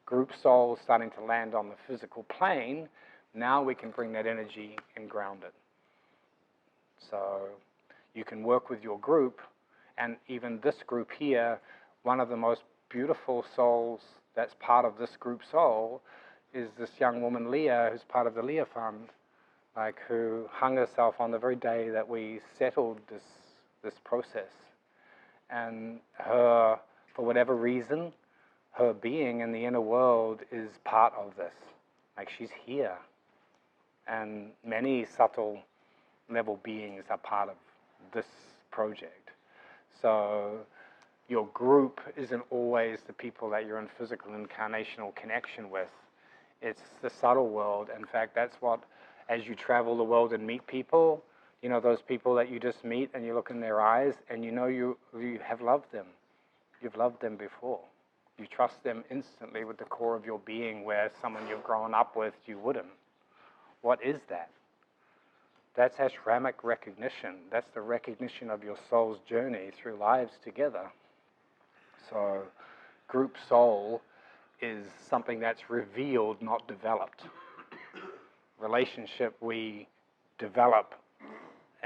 group 0.05 0.31
souls 0.43 0.79
starting 0.83 1.11
to 1.13 1.25
land 1.25 1.55
on 1.55 1.69
the 1.69 1.77
physical 1.87 2.25
plane, 2.25 2.89
now 3.35 3.63
we 3.63 3.75
can 3.75 3.91
bring 3.91 4.13
that 4.13 4.27
energy 4.27 4.77
and 4.97 5.09
ground 5.09 5.43
it. 5.45 5.55
So 7.11 7.49
you 8.15 8.25
can 8.25 8.43
work 8.43 8.69
with 8.69 8.83
your 8.83 8.99
group, 8.99 9.41
and 9.99 10.17
even 10.27 10.59
this 10.63 10.77
group 10.87 11.11
here, 11.17 11.61
one 12.03 12.19
of 12.19 12.29
the 12.29 12.37
most 12.37 12.63
beautiful 12.89 13.45
souls 13.55 14.01
that's 14.35 14.55
part 14.59 14.85
of 14.85 14.99
this 14.99 15.11
group 15.21 15.43
soul 15.51 16.03
is 16.55 16.71
this 16.79 16.91
young 16.99 17.21
woman 17.23 17.51
Leah, 17.51 17.91
who's 17.93 18.03
part 18.03 18.27
of 18.27 18.35
the 18.35 18.43
Leah 18.43 18.67
Fund, 18.67 19.09
like 19.77 19.97
who 20.09 20.47
hung 20.51 20.77
herself 20.77 21.17
on 21.21 21.31
the 21.31 21.39
very 21.39 21.57
day 21.57 21.91
that 21.91 22.09
we 22.09 22.41
settled 22.59 23.01
this 23.11 23.23
this 23.83 23.95
process, 24.05 24.51
and 25.51 26.01
her, 26.15 26.79
for 27.15 27.25
whatever 27.25 27.55
reason, 27.55 28.13
her 28.73 28.93
being 28.93 29.41
in 29.41 29.53
the 29.53 29.65
inner 29.65 29.81
world 29.81 30.41
is 30.51 30.71
part 30.85 31.13
of 31.17 31.37
this. 31.37 31.55
Like 32.17 32.31
she's 32.37 32.51
here, 32.65 32.97
and 34.09 34.51
many 34.65 35.05
subtle 35.05 35.61
level 36.29 36.59
beings 36.65 37.05
are 37.11 37.19
part 37.19 37.49
of 37.49 37.57
this 38.13 38.27
project. 38.71 39.31
So 40.03 40.59
your 41.29 41.47
group 41.49 42.01
isn't 42.17 42.43
always 42.51 43.01
the 43.07 43.13
people 43.13 43.51
that 43.51 43.67
you're 43.67 43.79
in 43.79 43.89
physical 43.99 44.33
incarnational 44.33 45.15
connection 45.15 45.71
with. 45.71 45.89
It's 46.63 46.83
the 47.03 47.11
subtle 47.11 47.49
world. 47.49 47.89
In 47.97 48.05
fact, 48.05 48.35
that's 48.35 48.57
what, 48.61 48.81
as 49.29 49.47
you 49.47 49.55
travel 49.55 49.97
the 49.97 50.05
world 50.05 50.33
and 50.33 50.47
meet 50.47 50.67
people, 50.67 51.23
you 51.63 51.69
know, 51.69 51.81
those 51.81 52.03
people 52.03 52.35
that 52.37 52.51
you 52.51 52.61
just 52.61 52.85
meet 52.85 53.11
and 53.15 53.25
you 53.25 53.35
look 53.35 53.51
in 53.51 53.61
their 53.61 53.81
eyes 53.81 54.15
and 54.31 54.45
you 54.45 54.53
know 54.53 54.67
you, 54.67 54.97
you 55.19 55.39
have 55.45 55.61
loved 55.61 55.91
them. 55.93 56.07
You've 56.81 56.97
loved 56.97 57.21
them 57.21 57.37
before. 57.37 57.81
You 58.39 58.47
trust 58.47 58.83
them 58.85 59.05
instantly 59.11 59.65
with 59.65 59.79
the 59.79 59.85
core 59.85 60.15
of 60.15 60.27
your 60.27 60.39
being, 60.41 60.85
where 60.85 61.11
someone 61.23 61.49
you've 61.49 61.65
grown 61.65 61.95
up 61.95 62.17
with, 62.17 62.35
you 62.47 62.59
wouldn't. 62.59 62.87
What 63.81 64.05
is 64.05 64.21
that? 64.29 64.51
That's 65.75 65.97
ashramic 65.97 66.63
recognition. 66.63 67.37
That's 67.51 67.69
the 67.75 67.81
recognition 67.81 68.51
of 68.51 68.63
your 68.63 68.77
soul's 68.91 69.19
journey 69.29 69.71
through 69.81 69.97
lives 69.97 70.33
together. 70.45 70.91
So, 72.11 72.43
group 73.09 73.37
soul 73.49 74.03
is 74.61 74.87
something 75.09 75.41
that's 75.41 75.69
revealed, 75.69 76.41
not 76.41 76.67
developed. 76.67 77.23
Relationship 78.59 79.37
we 79.41 79.87
develop 80.39 80.95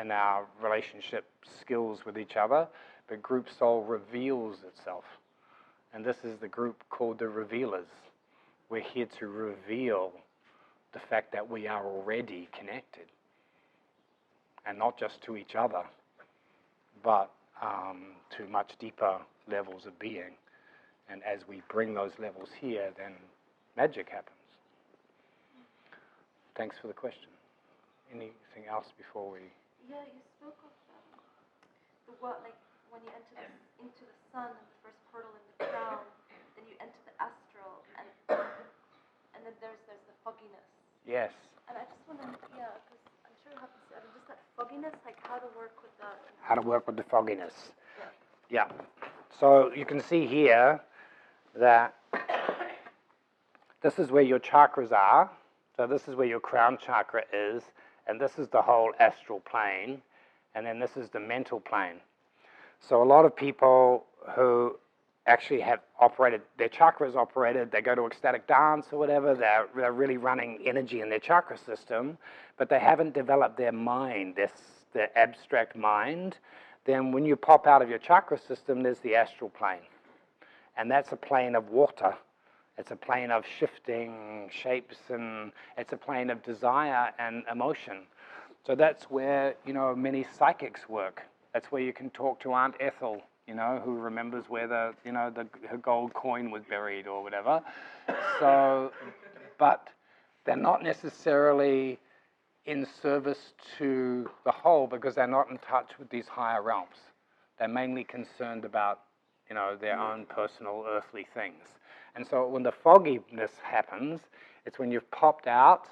in 0.01 0.11
our 0.11 0.47
relationship 0.63 1.25
skills 1.61 2.01
with 2.07 2.17
each 2.19 2.37
other, 2.37 2.67
but 3.09 3.23
group 3.23 3.47
soul 3.59 3.83
reveals 3.83 4.59
itself. 4.67 5.05
And 5.93 6.05
this 6.05 6.19
is 6.23 6.39
the 6.39 6.49
group 6.49 6.85
called 6.89 7.19
the 7.19 7.29
Revealers. 7.29 7.89
We're 8.69 8.83
here 8.83 9.09
to 9.19 9.27
reveal 9.27 10.13
the 10.93 11.01
fact 11.01 11.33
that 11.33 11.49
we 11.49 11.67
are 11.67 11.85
already 11.85 12.49
connected. 12.57 13.07
And 14.65 14.79
not 14.79 14.99
just 14.99 15.21
to 15.23 15.37
each 15.37 15.57
other, 15.57 15.83
but 17.03 17.31
um, 17.61 18.15
to 18.37 18.47
much 18.47 18.73
deeper 18.79 19.19
levels 19.49 19.87
of 19.87 19.99
being. 19.99 20.37
And 21.11 21.23
as 21.27 21.43
we 21.49 21.63
bring 21.69 21.95
those 21.95 22.13
levels 22.23 22.51
here, 22.55 22.95
then 22.97 23.19
magic 23.77 24.09
happens. 24.09 24.39
Thanks 26.55 26.79
for 26.79 26.87
the 26.87 26.95
question. 26.95 27.27
Anything 28.15 28.71
else 28.71 28.95
before 28.95 29.27
we? 29.35 29.51
Yeah, 29.91 30.07
you 30.07 30.23
spoke 30.39 30.59
of 30.63 30.71
um, 30.95 31.19
the 32.07 32.15
what, 32.23 32.39
like 32.47 32.55
when 32.95 33.03
you 33.03 33.11
enter 33.11 33.35
the, 33.43 33.51
into 33.83 34.07
the 34.07 34.19
sun 34.31 34.55
and 34.55 34.67
the 34.71 34.79
first 34.87 34.99
portal 35.11 35.31
in 35.35 35.43
the 35.51 35.67
crown, 35.67 35.99
then 36.55 36.63
you 36.71 36.79
enter 36.79 37.01
the 37.07 37.15
astral, 37.19 37.83
and 37.99 38.07
and 39.35 39.41
then 39.43 39.55
there's 39.59 39.83
there's 39.91 40.05
the 40.07 40.15
fogginess. 40.23 40.69
Yes. 41.07 41.35
And 41.67 41.79
I 41.79 41.87
just 41.87 42.03
want 42.07 42.23
to, 42.23 42.29
yeah, 42.55 42.71
because 42.87 43.03
I'm 43.27 43.35
sure 43.43 43.55
it 43.55 43.63
happens. 43.63 43.87
I 43.95 43.99
mean, 44.03 44.11
just 44.15 44.27
that 44.31 44.43
fogginess, 44.59 44.95
like 45.07 45.19
how 45.23 45.39
to 45.43 45.51
work 45.59 45.75
with 45.83 45.95
that. 46.03 46.19
How 46.43 46.55
to 46.55 46.63
work 46.63 46.87
with 46.87 46.99
the 46.99 47.07
fogginess. 47.07 47.75
Yeah. 48.51 48.69
Yeah. 48.69 48.69
So 49.39 49.73
you 49.75 49.87
can 49.87 50.03
see 50.03 50.27
here 50.27 50.83
that 51.55 51.95
this 53.83 53.99
is 53.99 54.11
where 54.11 54.23
your 54.23 54.39
chakras 54.39 54.93
are. 54.93 55.31
So 55.77 55.87
this 55.87 56.09
is 56.09 56.15
where 56.15 56.27
your 56.27 56.41
crown 56.41 56.79
chakra 56.85 57.23
is, 57.33 57.63
and 58.07 58.21
this 58.21 58.39
is 58.39 58.49
the 58.49 58.61
whole 58.61 58.93
astral 59.01 59.41
plane, 59.41 60.03
and 60.55 60.67
then 60.67 60.79
this 60.79 60.97
is 60.97 61.09
the 61.09 61.21
mental 61.21 61.61
plane. 61.61 62.01
So 62.81 63.03
a 63.03 63.05
lot 63.05 63.25
of 63.25 63.35
people 63.35 64.05
who 64.35 64.77
actually 65.27 65.61
have 65.61 65.81
operated 65.99 66.43
their 66.59 66.69
chakras 66.69 67.15
operated, 67.15 67.71
they 67.71 67.81
go 67.81 67.95
to 67.95 68.07
ecstatic 68.07 68.47
dance 68.47 68.87
or 68.93 68.99
whatever, 68.99 69.35
they're, 69.35 69.67
they're 69.75 69.93
really 69.93 70.17
running 70.17 70.59
energy 70.67 71.01
in 71.01 71.09
their 71.09 71.19
chakra 71.19 71.57
system, 71.57 72.19
but 72.59 72.69
they 72.69 72.79
haven't 72.79 73.15
developed 73.15 73.57
their 73.57 73.73
mind, 73.73 74.37
this 74.37 74.53
their 74.93 75.17
abstract 75.17 75.77
mind. 75.77 76.37
Then 76.85 77.13
when 77.13 77.25
you 77.25 77.37
pop 77.37 77.67
out 77.67 77.83
of 77.83 77.89
your 77.89 77.99
chakra 77.99 78.39
system, 78.39 78.83
there's 78.83 78.99
the 78.99 79.15
astral 79.15 79.51
plane. 79.51 79.79
And 80.81 80.91
that's 80.91 81.13
a 81.13 81.17
plane 81.17 81.55
of 81.57 81.69
water. 81.69 82.17
It's 82.79 82.91
a 82.91 82.97
plane 82.97 83.31
of 83.31 83.45
shifting 83.59 84.49
shapes 84.51 84.97
and 85.11 85.53
it's 85.77 85.93
a 85.93 85.97
plane 85.99 86.31
of 86.31 86.43
desire 86.43 87.13
and 87.19 87.45
emotion. 87.53 87.99
So 88.67 88.75
that's 88.75 89.05
where, 89.11 89.57
you 89.67 89.75
know, 89.75 89.95
many 89.95 90.25
psychics 90.39 90.89
work. 90.89 91.21
That's 91.53 91.71
where 91.71 91.83
you 91.83 91.93
can 91.93 92.09
talk 92.09 92.41
to 92.41 92.55
Aunt 92.55 92.77
Ethel, 92.81 93.21
you 93.47 93.55
know, 93.55 93.83
who 93.85 93.99
remembers 93.99 94.45
where 94.49 94.67
the, 94.67 94.95
you 95.05 95.13
know, 95.13 95.29
the, 95.29 95.47
her 95.69 95.77
gold 95.77 96.15
coin 96.15 96.51
was 96.51 96.63
buried 96.67 97.07
or 97.07 97.23
whatever. 97.23 97.61
So, 98.39 98.91
but 99.59 99.89
they're 100.47 100.57
not 100.57 100.83
necessarily 100.83 101.99
in 102.65 102.87
service 103.03 103.53
to 103.77 104.31
the 104.47 104.53
whole 104.53 104.87
because 104.87 105.15
they're 105.15 105.27
not 105.27 105.51
in 105.51 105.59
touch 105.59 105.91
with 105.99 106.09
these 106.09 106.27
higher 106.27 106.63
realms. 106.63 106.97
They're 107.59 107.69
mainly 107.69 108.05
concerned 108.05 108.65
about, 108.65 109.01
you 109.51 109.57
know, 109.57 109.77
their 109.79 109.99
own 109.99 110.25
personal 110.27 110.85
earthly 110.89 111.27
things. 111.35 111.65
And 112.15 112.27
so 112.27 112.47
when 112.47 112.63
the 112.63 112.73
fogginess 112.73 113.51
happens, 113.63 114.21
it's 114.65 114.79
when 114.79 114.93
you've 114.93 115.11
popped 115.11 115.49
out, 115.49 115.89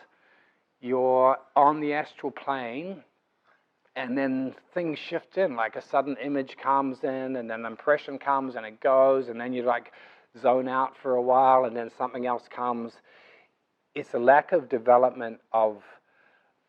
you're 0.80 1.36
on 1.56 1.80
the 1.80 1.92
astral 1.92 2.30
plane, 2.30 3.02
and 3.96 4.16
then 4.16 4.54
things 4.72 4.96
shift 4.96 5.36
in, 5.36 5.56
like 5.56 5.74
a 5.74 5.82
sudden 5.82 6.16
image 6.22 6.56
comes 6.62 7.02
in, 7.02 7.34
and 7.34 7.50
then 7.50 7.66
impression 7.66 8.16
comes 8.16 8.54
and 8.54 8.64
it 8.64 8.80
goes, 8.80 9.28
and 9.28 9.40
then 9.40 9.52
you 9.52 9.62
like 9.62 9.92
zone 10.40 10.68
out 10.68 10.92
for 11.02 11.16
a 11.16 11.22
while, 11.22 11.64
and 11.64 11.76
then 11.76 11.90
something 11.98 12.26
else 12.26 12.44
comes. 12.48 12.92
It's 13.96 14.14
a 14.14 14.20
lack 14.20 14.52
of 14.52 14.68
development 14.68 15.40
of 15.52 15.82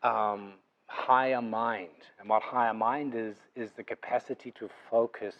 um, 0.02 0.54
higher 0.88 1.40
mind. 1.40 1.88
And 2.18 2.28
what 2.28 2.42
higher 2.42 2.74
mind 2.74 3.14
is, 3.14 3.36
is 3.54 3.70
the 3.76 3.84
capacity 3.84 4.50
to 4.58 4.68
focus 4.90 5.36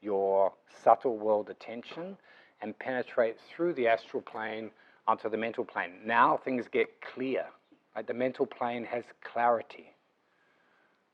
your 0.00 0.52
subtle 0.82 1.18
world 1.18 1.50
attention 1.50 2.16
and 2.60 2.78
penetrate 2.78 3.36
through 3.40 3.74
the 3.74 3.88
astral 3.88 4.22
plane 4.22 4.70
onto 5.06 5.28
the 5.28 5.36
mental 5.36 5.64
plane. 5.64 5.92
Now 6.04 6.36
things 6.36 6.66
get 6.70 6.88
clear. 7.00 7.46
Right? 7.94 8.06
The 8.06 8.14
mental 8.14 8.46
plane 8.46 8.84
has 8.84 9.04
clarity. 9.24 9.92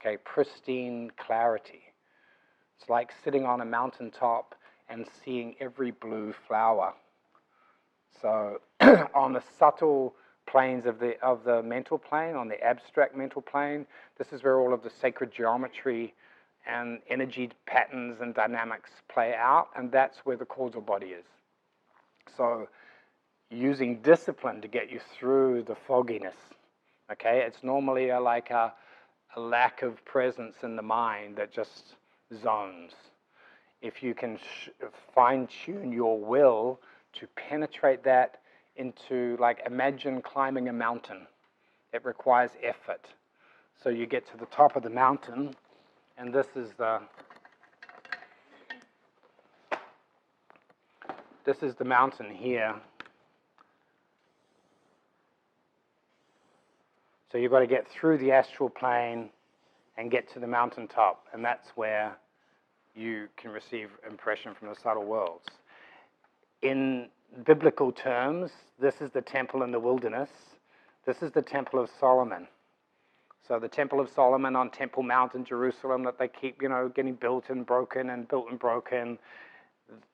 Okay, 0.01 0.19
pristine 0.19 1.11
clarity. 1.17 1.83
It's 2.79 2.91
like 2.91 3.13
sitting 3.25 3.47
on 3.47 3.61
a 3.61 3.65
mountaintop 3.65 4.55
and 4.89 5.07
seeing 5.25 5.55
every 5.61 5.93
blue 5.93 6.35
flower. 6.47 6.93
So 8.21 8.61
on 9.15 9.33
the 9.33 9.43
subtle 9.59 10.15
planes 10.47 10.85
of 10.85 10.99
the 10.99 11.19
of 11.23 11.45
the 11.45 11.63
mental 11.63 11.99
plane, 11.99 12.37
on 12.37 12.49
the 12.49 12.63
abstract 12.63 13.17
mental 13.17 13.41
plane, 13.41 13.87
this 14.19 14.33
is 14.33 14.43
where 14.43 14.61
all 14.61 14.75
of 14.75 14.83
the 14.83 14.91
sacred 14.91 15.33
geometry 15.33 16.15
and 16.67 17.01
energy 17.09 17.51
patterns 17.67 18.21
and 18.21 18.35
dynamics 18.35 18.91
play 19.09 19.35
out, 19.35 19.69
and 19.77 19.91
that's 19.93 20.19
where 20.25 20.37
the 20.37 20.45
causal 20.45 20.81
body 20.81 21.09
is. 21.09 21.25
So 22.37 22.69
using 23.51 24.01
discipline 24.03 24.61
to 24.63 24.69
get 24.69 24.91
you 24.91 25.01
through 25.19 25.63
the 25.63 25.75
fogginess. 25.75 26.37
Okay, 27.13 27.45
it's 27.47 27.63
normally 27.63 28.09
a, 28.11 28.21
like 28.21 28.51
a, 28.51 28.73
a 29.37 29.41
lack 29.41 29.83
of 29.83 30.03
presence 30.05 30.57
in 30.63 30.77
the 30.77 30.83
mind 30.83 31.37
that 31.37 31.53
just 31.53 31.97
zones. 32.43 32.93
If 33.83 34.03
you 34.03 34.15
can 34.15 34.39
sh- 34.39 34.71
fine 35.15 35.47
tune 35.65 35.93
your 35.93 36.19
will 36.19 36.81
to 37.15 37.27
penetrate 37.37 38.03
that 38.05 38.41
into, 38.77 39.37
like, 39.39 39.63
imagine 39.67 40.23
climbing 40.23 40.69
a 40.69 40.73
mountain, 40.73 41.27
it 41.93 42.05
requires 42.05 42.51
effort. 42.63 43.07
So 43.83 43.91
you 43.91 44.07
get 44.07 44.27
to 44.33 44.37
the 44.37 44.47
top 44.47 44.77
of 44.77 44.83
the 44.83 44.91
mountain, 44.91 45.55
and 46.17 46.33
this 46.33 46.47
is 46.57 46.71
the 46.79 47.01
this 51.45 51.63
is 51.63 51.75
the 51.75 51.85
mountain 51.85 52.35
here. 52.35 52.75
So 57.31 57.39
you've 57.39 57.51
got 57.51 57.61
to 57.61 57.67
get 57.67 57.87
through 57.89 58.19
the 58.19 58.33
astral 58.33 58.71
plane 58.71 59.31
and 59.99 60.11
get 60.11 60.33
to 60.33 60.41
the 60.41 60.47
mountaintop, 60.47 61.27
and 61.33 61.45
that's 61.45 61.69
where 61.75 62.17
you 62.95 63.29
can 63.37 63.51
receive 63.51 63.91
impression 64.09 64.55
from 64.55 64.69
the 64.69 64.77
subtle 64.77 65.05
worlds. 65.05 65.49
In 66.63 67.09
biblical 67.45 67.93
terms, 67.93 68.53
this 68.81 69.01
is 69.01 69.11
the 69.11 69.21
temple 69.21 69.63
in 69.65 69.73
the 69.73 69.81
wilderness. 69.81 70.31
This 71.05 71.23
is 71.23 71.33
the 71.33 71.43
temple 71.43 71.81
of 71.81 71.91
Solomon. 72.01 72.47
So 73.47 73.59
the 73.59 73.69
temple 73.69 74.01
of 74.01 74.09
Solomon 74.09 74.57
on 74.57 74.71
Temple 74.71 75.03
Mount 75.03 75.35
in 75.35 75.45
Jerusalem 75.45 76.03
that 76.05 76.19
they 76.19 76.29
keep, 76.29 76.63
you 76.63 76.69
know, 76.71 76.89
getting 76.89 77.15
built 77.15 77.51
and 77.51 77.67
broken 77.67 78.09
and 78.09 78.27
built 78.27 78.47
and 78.51 78.59
broken. 78.59 79.19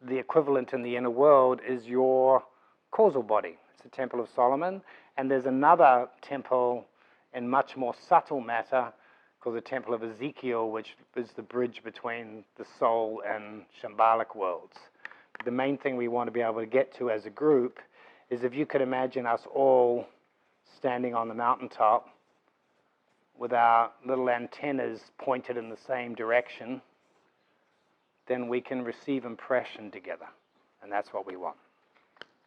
The 0.02 0.18
equivalent 0.18 0.72
in 0.72 0.82
the 0.82 0.96
inner 0.96 1.10
world 1.10 1.60
is 1.66 1.86
your 1.86 2.42
causal 2.90 3.22
body. 3.22 3.56
It's 3.72 3.84
the 3.84 3.88
Temple 3.88 4.20
of 4.20 4.28
Solomon. 4.34 4.82
And 5.16 5.30
there's 5.30 5.46
another 5.46 6.08
temple 6.22 6.86
in 7.32 7.48
much 7.48 7.76
more 7.76 7.94
subtle 8.08 8.40
matter 8.40 8.92
called 9.40 9.56
the 9.56 9.60
Temple 9.60 9.94
of 9.94 10.02
Ezekiel, 10.02 10.68
which 10.70 10.96
is 11.14 11.30
the 11.36 11.42
bridge 11.42 11.82
between 11.84 12.42
the 12.58 12.64
soul 12.80 13.22
and 13.24 13.62
Shambhalic 13.80 14.34
worlds. 14.34 14.76
The 15.44 15.52
main 15.52 15.78
thing 15.78 15.96
we 15.96 16.08
want 16.08 16.26
to 16.26 16.32
be 16.32 16.40
able 16.40 16.60
to 16.60 16.66
get 16.66 16.92
to 16.96 17.10
as 17.10 17.26
a 17.26 17.30
group 17.30 17.78
is 18.28 18.42
if 18.42 18.54
you 18.54 18.66
could 18.66 18.80
imagine 18.80 19.24
us 19.24 19.42
all 19.54 20.06
standing 20.76 21.14
on 21.14 21.28
the 21.28 21.34
mountaintop 21.34 22.08
with 23.40 23.52
our 23.54 23.90
little 24.06 24.28
antennas 24.28 25.00
pointed 25.18 25.56
in 25.56 25.70
the 25.70 25.76
same 25.88 26.14
direction, 26.14 26.80
then 28.28 28.48
we 28.48 28.60
can 28.60 28.84
receive 28.84 29.24
impression 29.24 29.90
together. 29.90 30.28
And 30.82 30.92
that's 30.92 31.08
what 31.12 31.26
we 31.26 31.36
want. 31.36 31.56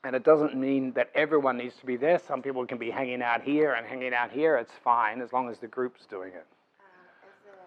And 0.06 0.16
it 0.16 0.24
doesn't 0.24 0.56
mean 0.56 0.94
that 0.94 1.10
everyone 1.16 1.58
needs 1.58 1.76
to 1.82 1.86
be 1.86 1.98
there. 1.98 2.20
Some 2.28 2.42
people 2.44 2.66
can 2.68 2.78
be 2.78 2.92
hanging 2.92 3.24
out 3.24 3.42
here 3.42 3.74
and 3.74 3.88
hanging 3.88 4.14
out 4.14 4.30
here. 4.32 4.56
It's 4.58 4.72
fine 4.84 5.20
as 5.20 5.34
long 5.34 5.50
as 5.50 5.58
the 5.58 5.68
group's 5.68 6.06
doing 6.06 6.30
it. 6.30 6.46
Uh, 6.78 7.26
as 7.26 7.38
a, 7.50 7.58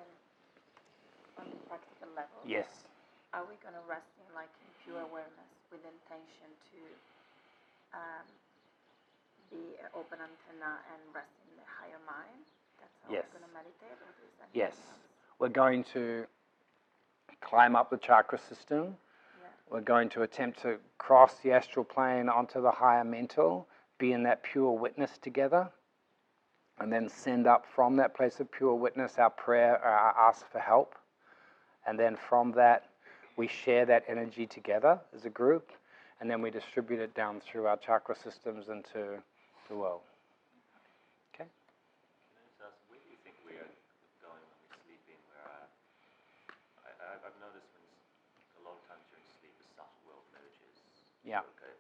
on 1.43 1.47
a 1.51 1.69
practical 1.69 2.09
level, 2.15 2.39
Yes. 2.47 2.71
are 3.35 3.43
we 3.43 3.59
going 3.59 3.75
to 3.75 3.83
rest 3.91 4.07
in 4.23 4.29
like 4.39 4.53
in 4.63 4.71
pure 4.87 5.03
awareness 5.03 5.51
with 5.75 5.83
intention 5.83 6.47
to 6.71 6.81
um, 7.99 8.27
be 9.51 9.75
an 9.83 9.91
open 9.99 10.23
antenna 10.23 10.79
and 10.95 11.01
rest 11.11 11.35
in 11.51 11.59
the 11.59 11.67
higher 11.67 11.99
mind? 12.07 12.47
Yes. 13.11 13.25
we're 13.33 13.39
going 13.41 13.49
to 13.49 13.55
meditate, 13.55 13.99
or 14.01 14.11
is 14.25 14.33
that 14.39 14.49
Yes. 14.53 14.77
We're 15.39 15.49
going 15.49 15.85
to 15.93 16.27
climb 17.41 17.77
up 17.77 17.91
the 17.91 17.99
chakra 17.99 18.39
system. 18.39 18.85
Yeah. 19.41 19.49
We're 19.71 19.81
going 19.83 20.09
to 20.11 20.23
attempt 20.23 20.61
to 20.63 20.79
cross 20.99 21.35
the 21.43 21.53
astral 21.53 21.85
plane 21.85 22.29
onto 22.29 22.61
the 22.63 22.71
higher 22.71 23.05
mental, 23.05 23.69
be 23.99 24.13
in 24.13 24.23
that 24.25 24.43
pure 24.43 24.73
witness 24.73 25.19
together, 25.19 25.69
and 26.79 26.93
then 26.93 27.09
send 27.09 27.47
up 27.47 27.67
from 27.75 27.97
that 27.97 28.15
place 28.15 28.41
of 28.41 28.51
pure 28.51 28.75
witness 28.75 29.19
our 29.19 29.31
prayer, 29.31 29.79
our 29.83 30.29
ask 30.29 30.47
for 30.51 30.59
help. 30.59 30.95
And 31.87 31.99
then 31.99 32.17
from 32.17 32.53
that, 32.53 32.89
we 33.37 33.47
share 33.47 33.85
that 33.87 34.05
energy 34.09 34.47
together 34.47 34.99
as 35.15 35.25
a 35.25 35.31
group, 35.31 35.71
and 36.21 36.31
then 36.31 36.41
we 36.43 36.51
distribute 36.51 37.01
it 37.01 37.15
down 37.15 37.41
through 37.41 37.67
our 37.67 37.77
chakra 37.77 38.17
systems 38.17 38.69
into 38.69 39.21
the 39.69 39.77
world. 39.77 40.01
Okay? 41.35 41.45
Can 41.45 42.37
I 42.37 42.43
just 42.49 42.61
ask, 42.65 42.77
where 42.89 42.99
do 42.99 43.09
you 43.13 43.17
think 43.23 43.37
we 43.45 43.53
are 43.61 43.69
going 44.25 44.41
when 44.41 44.59
we 44.67 44.69
sleep 44.89 45.03
in? 45.13 45.21
Where 45.31 45.45
uh, 45.47 46.89
I, 46.89 46.91
I, 46.97 47.09
I've 47.29 47.39
noticed 47.45 47.69
when 47.77 47.85
s- 47.93 48.57
a 48.57 48.63
lot 48.65 48.75
of 48.81 48.83
times 48.89 49.05
during 49.13 49.25
sleep, 49.37 49.53
the 49.61 49.69
subtle 49.77 50.01
world 50.09 50.25
merges. 50.33 50.81
Yeah. 51.27 51.39
Okay, 51.39 51.73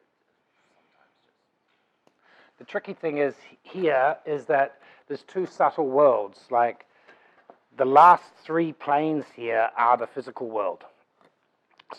sometimes 0.74 1.12
just. 1.24 2.58
The 2.58 2.64
tricky 2.64 2.94
thing 2.94 3.18
is 3.18 3.34
here 3.62 4.16
is 4.26 4.46
that 4.46 4.78
there's 5.08 5.22
two 5.22 5.46
subtle 5.46 5.88
worlds. 5.88 6.40
Like 6.50 6.86
the 7.76 7.84
last 7.84 8.24
three 8.44 8.72
planes 8.72 9.24
here 9.34 9.70
are 9.76 9.96
the 9.96 10.06
physical 10.06 10.48
world. 10.48 10.84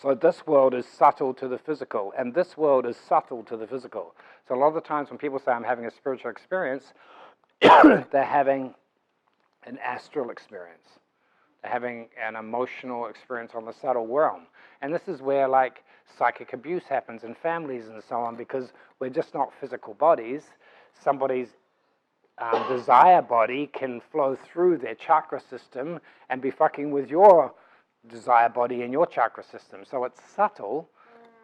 So 0.02 0.14
this 0.14 0.46
world 0.46 0.74
is 0.74 0.86
subtle 0.86 1.32
to 1.34 1.48
the 1.48 1.56
physical, 1.56 2.12
and 2.16 2.34
this 2.34 2.58
world 2.58 2.84
is 2.84 2.96
subtle 2.96 3.42
to 3.44 3.56
the 3.56 3.66
physical. 3.66 4.14
So 4.46 4.54
a 4.54 4.58
lot 4.58 4.68
of 4.68 4.74
the 4.74 4.82
times 4.82 5.08
when 5.08 5.18
people 5.18 5.38
say 5.38 5.52
I'm 5.52 5.64
having 5.64 5.86
a 5.86 5.90
spiritual 5.90 6.30
experience, 6.30 6.92
they're 7.60 8.06
having 8.24 8.74
an 9.64 9.78
astral 9.82 10.30
experience. 10.30 10.86
They're 11.62 11.72
having 11.72 12.08
an 12.22 12.36
emotional 12.36 13.06
experience 13.06 13.52
on 13.54 13.64
the 13.64 13.72
subtle 13.72 14.06
realm. 14.06 14.42
And 14.82 14.94
this 14.94 15.08
is 15.08 15.22
where 15.22 15.48
like 15.48 15.82
psychic 16.16 16.52
abuse 16.52 16.84
happens 16.88 17.24
in 17.24 17.34
families 17.34 17.88
and 17.88 18.02
so 18.08 18.16
on 18.16 18.36
because 18.36 18.72
we're 19.00 19.10
just 19.10 19.34
not 19.34 19.52
physical 19.60 19.94
bodies. 19.94 20.42
Somebody's 21.02 21.48
um, 22.38 22.64
desire 22.68 23.22
body 23.22 23.68
can 23.72 24.00
flow 24.12 24.36
through 24.36 24.78
their 24.78 24.94
chakra 24.94 25.40
system 25.40 26.00
and 26.30 26.40
be 26.40 26.50
fucking 26.50 26.90
with 26.90 27.10
your 27.10 27.52
desire 28.08 28.48
body 28.48 28.82
in 28.82 28.92
your 28.92 29.06
chakra 29.06 29.44
system. 29.44 29.80
So 29.88 30.04
it's 30.04 30.20
subtle, 30.34 30.88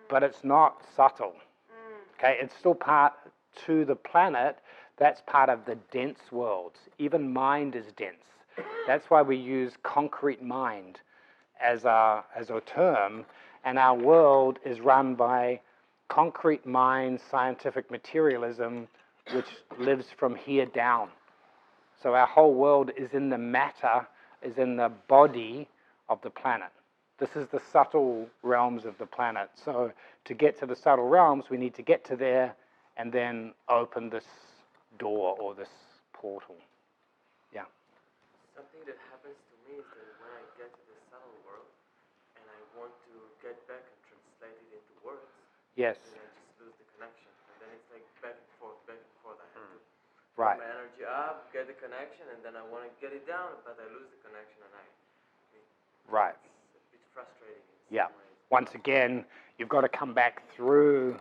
but 0.09 0.23
it's 0.23 0.45
not 0.45 0.83
subtle. 0.97 1.35
Okay, 2.19 2.39
it's 2.41 2.55
still 2.57 2.75
part 2.75 3.13
to 3.67 3.85
the 3.85 3.97
planet. 3.97 4.59
That's 4.97 5.21
part 5.27 5.49
of 5.49 5.65
the 5.65 5.77
dense 5.91 6.21
world. 6.31 6.73
Even 6.99 7.33
mind 7.33 7.75
is 7.75 7.87
dense. 7.97 8.25
That's 8.87 9.11
why 9.11 9.23
we 9.23 9.37
use 9.37 9.73
concrete 9.83 10.43
mind 10.43 11.01
as 11.61 11.85
a, 11.85 12.25
as 12.37 12.51
a 12.51 12.61
term, 12.61 13.25
and 13.65 13.79
our 13.79 13.97
world 13.97 14.59
is 14.65 14.81
run 14.81 15.15
by 15.15 15.61
concrete 16.09 16.67
mind, 16.67 17.21
scientific 17.31 17.91
materialism, 17.91 18.89
which 19.33 19.47
lives 19.79 20.07
from 20.17 20.37
here 20.37 20.67
down. 20.67 21.09
So 22.03 22.15
our 22.15 22.27
whole 22.27 22.55
world 22.55 22.91
is 22.97 23.15
in 23.15 23.31
the 23.31 23.39
matter, 23.39 24.07
is 24.43 24.59
in 24.59 24.77
the 24.77 24.93
body 25.09 25.67
of 26.09 26.21
the 26.23 26.31
planet. 26.31 26.69
This 27.19 27.31
is 27.37 27.49
the 27.49 27.63
subtle 27.73 28.29
realms 28.43 28.85
of 28.85 28.99
the 28.99 29.07
planet. 29.07 29.49
So 29.65 29.93
to 30.25 30.35
get 30.35 30.59
to 30.61 30.67
the 30.67 30.77
subtle 30.77 31.09
realms, 31.09 31.45
we 31.49 31.57
need 31.57 31.75
to 31.75 31.83
get 31.83 32.05
to 32.07 32.17
there 32.17 32.55
and 32.97 33.13
then 33.13 33.55
open 33.69 34.11
this 34.11 34.25
door 34.99 35.37
or 35.41 35.55
this 35.55 35.71
portal. 36.13 36.57
Yeah. 37.55 37.65
Something 38.55 38.85
that 38.87 38.99
happens 39.11 39.39
to 39.39 39.57
me 39.65 39.79
is 39.79 39.87
that 39.87 40.11
when 40.21 40.31
I 40.35 40.43
get 40.59 40.71
to 40.75 40.83
the 40.91 40.99
subtle 41.09 41.39
world 41.47 41.71
and 42.37 42.45
I 42.45 42.59
want 42.79 42.93
to 43.09 43.15
get 43.41 43.57
back 43.67 43.83
and 43.83 43.99
translate 44.11 44.59
it 44.61 44.71
into 44.77 44.95
words, 45.07 45.31
Yes. 45.77 45.99
then 46.15 46.23
I 46.23 46.29
just 46.39 46.55
lose 46.63 46.75
the 46.79 46.87
connection. 46.97 47.31
And 47.51 47.57
then 47.63 47.71
it's 47.75 47.89
like 47.91 48.07
back 48.23 48.37
and 48.39 48.51
forth, 48.63 48.79
back 48.87 48.99
and 49.01 49.15
forth. 49.27 49.39
I 49.43 49.47
have 49.59 49.67
to 49.67 49.75
mm. 49.75 49.79
put 49.79 50.43
Right. 50.43 50.59
my 50.59 50.67
energy 50.67 51.05
up, 51.07 51.51
get 51.53 51.67
the 51.71 51.77
connection, 51.79 52.27
and 52.35 52.43
then 52.43 52.55
I 52.59 52.63
want 52.67 52.87
to 52.87 52.91
get 53.03 53.15
it 53.15 53.27
down, 53.27 53.55
but 53.67 53.79
I 53.79 53.87
lose 53.95 54.11
the 54.11 54.21
connection, 54.27 54.59
and 54.67 54.75
I 54.75 54.85
Right. 56.11 56.35
it's 56.75 56.85
a 56.85 56.93
bit 56.93 57.01
frustrating. 57.15 57.63
In 57.91 57.95
Yeah. 57.97 58.07
Ways. 58.07 58.15
Once 58.51 58.75
again, 58.75 59.25
you've 59.59 59.69
got 59.69 59.81
to 59.83 59.89
come 59.89 60.13
back 60.13 60.43
through 60.51 61.19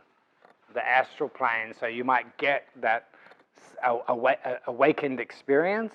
the 0.74 0.86
astral 0.88 1.30
plane, 1.30 1.74
so 1.74 1.86
you 1.88 2.04
might 2.04 2.36
get 2.38 2.68
that 2.82 3.10
s- 3.58 3.76
a- 3.84 4.12
awa- 4.12 4.38
a- 4.44 4.60
awakened 4.68 5.20
experience, 5.20 5.94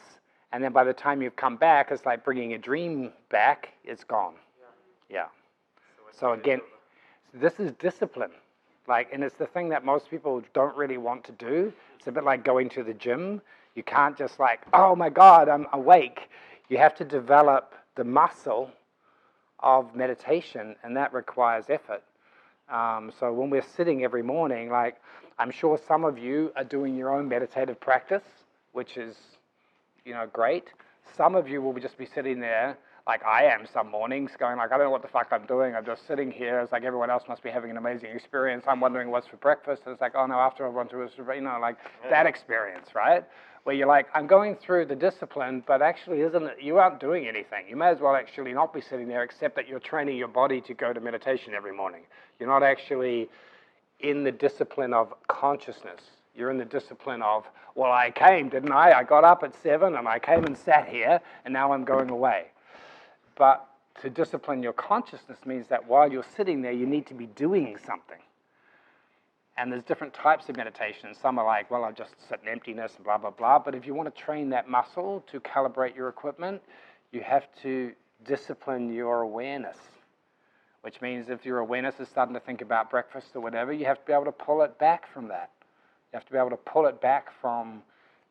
and 0.53 0.63
then 0.65 0.73
by 0.73 0.85
the 0.85 0.95
time 0.95 1.21
you've 1.21 1.37
come 1.37 1.57
back, 1.57 1.91
it's 1.91 2.07
like 2.07 2.25
bringing 2.25 2.55
a 2.55 2.59
dream 2.59 3.13
back. 3.29 3.75
It's 3.85 4.05
gone. 4.05 4.37
Yeah. 5.09 5.27
I 5.27 6.13
So 6.13 6.33
it 6.33 6.41
again, 6.41 6.61
over. 6.61 6.71
this 7.35 7.59
is 7.61 7.73
discipline. 7.73 8.33
Like, 8.89 9.12
and 9.12 9.22
it's 9.22 9.34
the 9.34 9.47
thing 9.47 9.68
that 9.68 9.84
most 9.84 10.11
people 10.11 10.43
don't 10.55 10.76
really 10.76 10.97
want 10.97 11.22
to 11.24 11.32
do. 11.32 11.72
It's 11.99 12.07
a 12.07 12.12
bit 12.12 12.24
like 12.24 12.43
going 12.45 12.70
to 12.70 12.82
the 12.82 12.95
gym. 12.95 13.43
You 13.74 13.82
can't 13.82 14.16
just 14.16 14.41
like, 14.41 14.62
oh 14.72 14.97
my 14.97 15.11
God, 15.11 15.49
I'm 15.49 15.66
awake. 15.72 16.30
You 16.68 16.78
have 16.78 16.95
to 16.97 17.05
develop 17.05 17.74
the 17.97 18.05
muscle 18.05 18.70
of 19.61 19.95
meditation, 19.95 20.74
and 20.82 20.97
that 20.97 21.12
requires 21.12 21.66
effort. 21.68 22.03
Um, 22.70 23.12
so 23.18 23.32
when 23.32 23.51
we're 23.51 23.62
sitting 23.76 24.05
every 24.05 24.22
morning, 24.22 24.70
like 24.70 24.97
I'm 25.39 25.51
sure 25.51 25.78
some 25.86 26.05
of 26.05 26.18
you 26.18 26.53
are 26.57 26.64
doing 26.64 26.97
your 26.97 27.14
own 27.14 27.28
meditative 27.28 27.78
practice, 27.80 28.24
which 28.72 28.97
is, 28.97 29.16
you 30.05 30.12
know, 30.12 30.26
great. 30.32 30.64
Some 31.16 31.34
of 31.34 31.49
you 31.49 31.62
will 31.62 31.74
just 31.74 31.97
be 31.97 32.07
sitting 32.07 32.41
there, 32.41 32.76
like 33.09 33.25
I 33.25 33.45
am 33.45 33.67
some 33.73 33.91
mornings, 33.91 34.33
going 34.39 34.59
like, 34.59 34.71
I 34.71 34.77
don't 34.77 34.87
know 34.87 34.91
what 34.91 35.01
the 35.01 35.09
fuck 35.09 35.29
I'm 35.33 35.47
doing. 35.47 35.75
I'm 35.75 35.87
just 35.87 36.07
sitting 36.07 36.31
here. 36.31 36.61
It's 36.61 36.73
like 36.73 36.85
everyone 36.85 37.09
else 37.09 37.25
must 37.27 37.43
be 37.43 37.49
having 37.49 37.71
an 37.71 37.79
amazing 37.79 38.11
experience. 38.11 38.67
I'm 38.69 38.81
wondering 38.81 39.11
what's 39.11 39.27
for 39.27 39.39
breakfast. 39.39 39.83
And 39.87 39.95
it's 39.95 40.03
like, 40.03 40.13
oh 40.15 40.27
no, 40.27 40.35
after 40.35 40.69
I've 40.69 40.75
gone 40.75 40.89
through 40.89 41.09
to, 41.09 41.35
you 41.35 41.41
know, 41.41 41.59
like 41.59 41.79
that 42.11 42.27
experience, 42.27 42.95
right? 42.95 43.25
Where 43.65 43.75
you're 43.75 43.89
like, 43.89 44.09
I'm 44.15 44.27
going 44.27 44.57
through 44.57 44.87
the 44.87 44.95
discipline, 44.95 45.65
but 45.67 45.81
actually, 45.81 46.21
isn't 46.21 46.43
it? 46.43 46.59
You 46.61 46.77
aren't 46.77 47.01
doing 47.01 47.27
anything. 47.27 47.65
You 47.67 47.77
may 47.77 47.89
as 47.89 47.99
well 47.99 48.15
actually 48.15 48.53
not 48.53 48.75
be 48.75 48.83
sitting 48.83 49.09
there, 49.09 49.23
except 49.23 49.57
that 49.57 49.67
you're 49.67 49.81
training 49.81 50.19
your 50.19 50.29
body 50.29 50.61
to 50.61 50.75
go 50.75 50.93
to 50.93 51.01
meditation 51.01 51.55
every 51.55 51.75
morning. 51.75 52.03
You're 52.39 52.51
not 52.51 52.63
actually 52.63 53.31
in 54.01 54.23
the 54.23 54.33
discipline 54.33 54.93
of 54.93 55.15
consciousness. 55.29 56.03
You're 56.35 56.51
in 56.51 56.59
the 56.59 56.67
discipline 56.67 57.23
of, 57.23 57.47
well, 57.75 57.91
I 57.91 58.11
came, 58.11 58.51
didn't 58.51 58.73
I? 58.73 58.93
I 58.93 59.03
got 59.03 59.25
up 59.25 59.43
at 59.43 59.55
seven 59.63 59.97
and 59.97 60.07
I 60.07 60.19
came 60.19 60.45
and 60.45 60.57
sat 60.57 60.89
here, 60.89 61.21
and 61.47 61.55
now 61.55 61.73
I'm 61.73 61.85
going 61.85 62.11
away. 62.11 62.49
But 63.39 63.66
to 64.03 64.11
discipline 64.11 64.62
your 64.62 64.72
consciousness 64.72 65.39
means 65.47 65.68
that 65.68 65.86
while 65.86 66.11
you're 66.11 66.26
sitting 66.36 66.61
there, 66.61 66.72
you 66.72 66.86
need 66.86 67.07
to 67.07 67.14
be 67.14 67.26
doing 67.26 67.76
something. 67.86 68.18
And 69.57 69.72
there's 69.72 69.82
different 69.84 70.12
types 70.14 70.49
of 70.49 70.57
meditation. 70.57 71.14
Some 71.20 71.39
are 71.39 71.45
like, 71.45 71.70
well, 71.70 71.84
I'll 71.84 71.93
just 71.93 72.14
sit 72.28 72.41
in 72.43 72.49
emptiness 72.49 72.93
and 72.97 73.05
blah, 73.05 73.18
blah, 73.18 73.30
blah. 73.30 73.59
But 73.59 73.74
if 73.74 73.86
you 73.86 73.95
want 73.95 74.14
to 74.14 74.22
train 74.22 74.51
that 74.51 74.68
muscle 74.68 75.24
to 75.32 75.41
calibrate 75.41 75.97
your 75.97 76.09
equipment, 76.09 76.62
you 77.12 77.22
have 77.22 77.49
to 77.62 77.93
discipline 78.24 78.93
your 78.93 79.22
awareness. 79.22 79.78
Which 80.82 81.01
means 81.01 81.28
if 81.28 81.45
your 81.45 81.59
awareness 81.59 81.99
is 81.99 82.09
starting 82.09 82.34
to 82.34 82.41
think 82.41 82.61
about 82.61 82.91
breakfast 82.91 83.28
or 83.34 83.41
whatever, 83.41 83.72
you 83.72 83.84
have 83.86 83.99
to 83.99 84.05
be 84.07 84.12
able 84.12 84.26
to 84.26 84.32
pull 84.32 84.62
it 84.62 84.78
back 84.78 85.12
from 85.12 85.28
that. 85.28 85.51
You 86.12 86.18
have 86.18 86.24
to 86.26 86.32
be 86.32 86.39
able 86.39 86.51
to 86.51 86.57
pull 86.57 86.86
it 86.86 87.01
back 87.01 87.28
from 87.41 87.82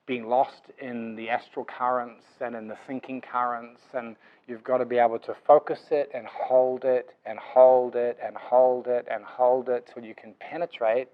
being 0.08 0.28
lost 0.28 0.64
in 0.80 1.16
the 1.18 1.30
astral 1.30 1.66
currents 1.66 2.24
and 2.40 2.56
in 2.56 2.68
the 2.68 2.78
thinking 2.88 3.22
currents, 3.22 3.82
and 3.94 4.16
you've 4.48 4.64
got 4.64 4.78
to 4.78 4.86
be 4.86 4.98
able 4.98 5.20
to 5.20 5.36
focus 5.46 5.80
it 5.92 6.10
and 6.14 6.26
hold 6.26 6.86
it 6.86 7.10
and 7.26 7.38
hold 7.38 7.96
it 7.96 8.18
and 8.26 8.36
hold 8.38 8.88
it 8.88 9.06
and 9.12 9.24
hold 9.26 9.68
it 9.68 9.90
till 9.94 10.04
you 10.04 10.16
can 10.16 10.34
penetrate. 10.40 11.10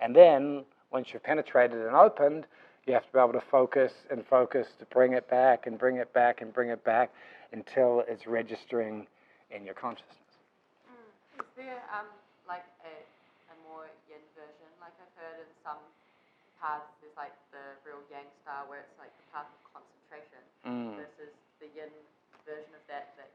And 0.00 0.14
then, 0.14 0.64
once 0.92 1.08
you've 1.12 1.24
penetrated 1.24 1.84
and 1.84 1.96
opened, 1.96 2.46
you 2.86 2.94
have 2.94 3.04
to 3.06 3.12
be 3.12 3.18
able 3.18 3.32
to 3.32 3.42
focus 3.50 3.92
and 4.10 4.24
focus 4.26 4.68
to 4.78 4.86
bring 4.86 5.12
it 5.12 5.28
back 5.28 5.66
and 5.66 5.76
bring 5.76 5.96
it 5.96 6.12
back 6.14 6.40
and 6.40 6.54
bring 6.54 6.70
it 6.70 6.82
back 6.84 7.10
until 7.52 8.04
it's 8.08 8.26
registering 8.26 9.06
in 9.50 9.64
your 9.64 9.74
consciousness. 9.74 10.16
Is 11.38 11.46
there 11.56 11.82
um 11.90 12.06
like 12.46 12.64
a, 12.86 12.94
a 12.94 13.56
more 13.68 13.86
yin 14.08 14.22
version? 14.38 14.70
Like 14.80 14.94
I've 15.02 15.14
heard 15.18 15.38
in 15.42 15.50
some 15.62 15.82
paths 16.60 16.92
is 17.02 17.12
like 17.16 17.32
the 17.50 17.74
real 17.82 18.00
yang 18.12 18.28
style 18.44 18.68
where 18.68 18.84
it's 18.84 18.96
like 19.00 19.10
the 19.16 19.26
path 19.32 19.48
of 19.48 19.60
concentration 19.72 20.42
Mm. 20.68 20.94
versus 21.00 21.32
the 21.58 21.68
yin 21.72 21.90
version 22.44 22.70
of 22.76 22.84
that 22.86 23.16
that 23.16 23.32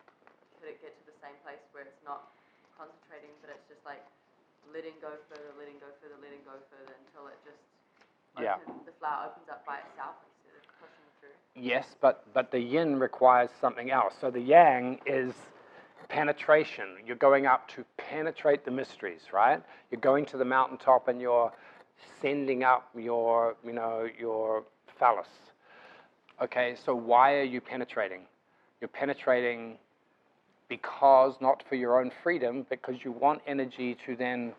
could 0.61 0.69
it 0.69 0.80
get 0.82 0.93
to 0.93 1.03
the 1.09 1.17
same 1.19 1.36
place 1.41 1.61
where 1.73 1.84
it's 1.84 2.01
not 2.05 2.30
concentrating 2.78 3.34
but 3.41 3.49
it's 3.49 3.65
just 3.67 3.82
like 3.86 4.01
letting 4.73 4.93
go 5.01 5.13
further, 5.30 5.51
letting 5.57 5.78
go 5.82 5.89
further, 6.01 6.17
letting 6.21 6.41
go 6.45 6.57
further 6.69 6.93
until 7.05 7.28
it 7.30 7.38
just 7.45 7.61
Yeah. 8.39 8.55
opens, 8.61 8.86
the 8.86 8.91
flower 8.99 9.30
opens 9.32 9.47
up 9.49 9.65
by 9.65 9.78
itself 9.80 10.15
instead 10.26 10.57
of 10.57 10.63
pushing 10.82 11.07
through. 11.21 11.38
Yes, 11.55 11.95
but, 12.01 12.26
but 12.34 12.51
the 12.51 12.59
yin 12.59 12.99
requires 12.99 13.49
something 13.61 13.91
else. 13.91 14.13
So 14.19 14.30
the 14.30 14.41
yang 14.41 14.99
is 15.05 15.34
penetration. 16.09 16.97
You're 17.05 17.15
going 17.15 17.45
up 17.45 17.67
to 17.69 17.86
penetrate 17.97 18.65
the 18.65 18.71
mysteries, 18.71 19.21
right? 19.34 19.61
You're 19.91 20.01
going 20.01 20.26
to 20.28 20.38
the 20.38 20.45
mountaintop 20.45 21.07
and 21.07 21.21
you're 21.21 21.51
sending 22.21 22.63
up 22.63 22.89
your, 22.97 23.55
you 23.63 23.73
know, 23.73 24.07
your 24.19 24.63
phallus. 24.99 25.27
Okay, 26.41 26.75
so 26.85 26.93
why 26.95 27.35
are 27.35 27.43
you 27.43 27.61
penetrating? 27.61 28.21
You're 28.81 28.87
penetrating 28.89 29.77
because 30.67 31.35
not 31.41 31.63
for 31.69 31.75
your 31.75 31.99
own 31.99 32.11
freedom, 32.23 32.65
because 32.69 33.03
you 33.03 33.11
want 33.11 33.41
energy 33.47 33.95
to 34.05 34.15
then 34.15 34.53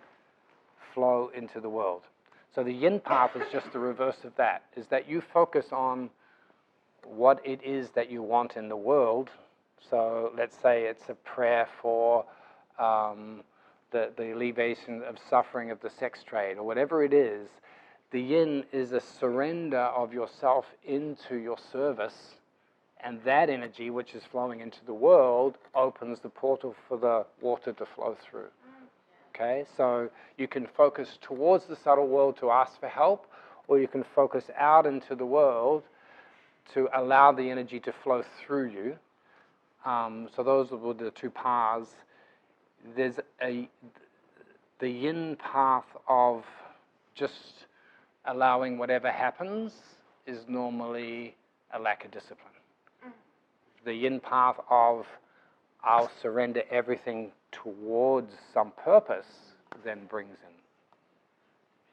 flow 0.95 1.31
into 1.35 1.61
the 1.61 1.69
world. 1.69 2.03
So 2.55 2.63
the 2.63 2.73
yin 2.73 3.01
path 3.01 3.33
is 3.37 3.43
just 3.53 3.73
the 3.73 3.79
reverse 3.79 4.25
of 4.25 4.35
that, 4.37 4.63
is 4.77 4.87
that 4.87 5.09
you 5.09 5.21
focus 5.21 5.67
on 5.73 6.09
what 7.05 7.41
it 7.45 7.61
is 7.63 7.91
that 7.91 8.11
you 8.11 8.23
want 8.23 8.57
in 8.57 8.69
the 8.69 8.77
world. 8.77 9.31
So 9.91 10.33
let's 10.37 10.57
say 10.63 10.85
it's 10.85 11.09
a 11.09 11.15
prayer 11.15 11.69
for 11.83 12.25
um, 12.79 13.43
the, 13.91 14.11
the 14.17 14.33
alleviation 14.33 15.03
of 15.03 15.17
suffering 15.31 15.71
of 15.71 15.81
the 15.81 15.91
sex 15.91 16.23
trade, 16.23 16.59
or 16.59 16.65
whatever 16.65 17.03
it 17.05 17.13
is. 17.13 17.49
The 18.11 18.21
yin 18.21 18.65
is 18.73 18.93
a 18.93 19.01
surrender 19.01 19.79
of 19.79 20.13
yourself 20.13 20.67
into 20.85 21.37
your 21.37 21.59
service, 21.73 22.37
and 23.03 23.21
that 23.25 23.51
energy, 23.51 23.91
which 23.91 24.15
is 24.15 24.23
flowing 24.25 24.61
into 24.61 24.85
the 24.87 24.95
world, 24.95 25.59
opens 25.75 26.21
the 26.21 26.29
portal 26.29 26.75
for 26.89 26.97
the 26.97 27.27
water 27.41 27.73
to 27.73 27.87
flow 27.87 28.17
through. 28.21 28.49
Okay, 29.35 29.67
so 29.77 30.09
you 30.39 30.49
can 30.49 30.67
focus 30.67 31.19
towards 31.21 31.67
the 31.67 31.77
subtle 31.77 32.07
world 32.09 32.39
to 32.39 32.51
ask 32.51 32.81
for 32.81 32.89
help, 32.89 33.27
or 33.69 33.79
you 33.79 33.87
can 33.87 34.05
focus 34.15 34.45
out 34.57 34.87
into 34.87 35.15
the 35.15 35.27
world 35.27 35.83
to 36.73 36.89
allow 36.95 37.33
the 37.33 37.51
energy 37.51 37.79
to 37.81 37.93
flow 37.93 38.25
through 38.41 38.71
you. 38.71 38.97
Um, 39.85 40.29
so 40.35 40.43
those 40.43 40.71
were 40.71 40.95
the 40.95 41.11
two 41.11 41.31
paths. 41.31 41.91
There's 42.95 43.19
a 43.43 43.69
the 44.79 44.89
yin 44.91 45.37
path 45.37 45.87
of 46.09 46.45
just 47.15 47.67
allowing 48.27 48.77
whatever 48.79 49.11
happens 49.11 49.73
is 50.27 50.41
normally 50.49 51.35
a 51.73 51.79
lack 51.79 52.05
of 52.05 52.11
discipline. 52.11 52.53
The 53.85 53.95
yin 53.95 54.21
path 54.21 54.57
of 54.71 55.07
I'll 55.83 56.11
surrender 56.21 56.63
everything 56.71 57.31
towards 57.53 58.35
some 58.53 58.73
purpose 58.73 59.27
then 59.85 60.01
brings 60.07 60.37
in 60.43 60.55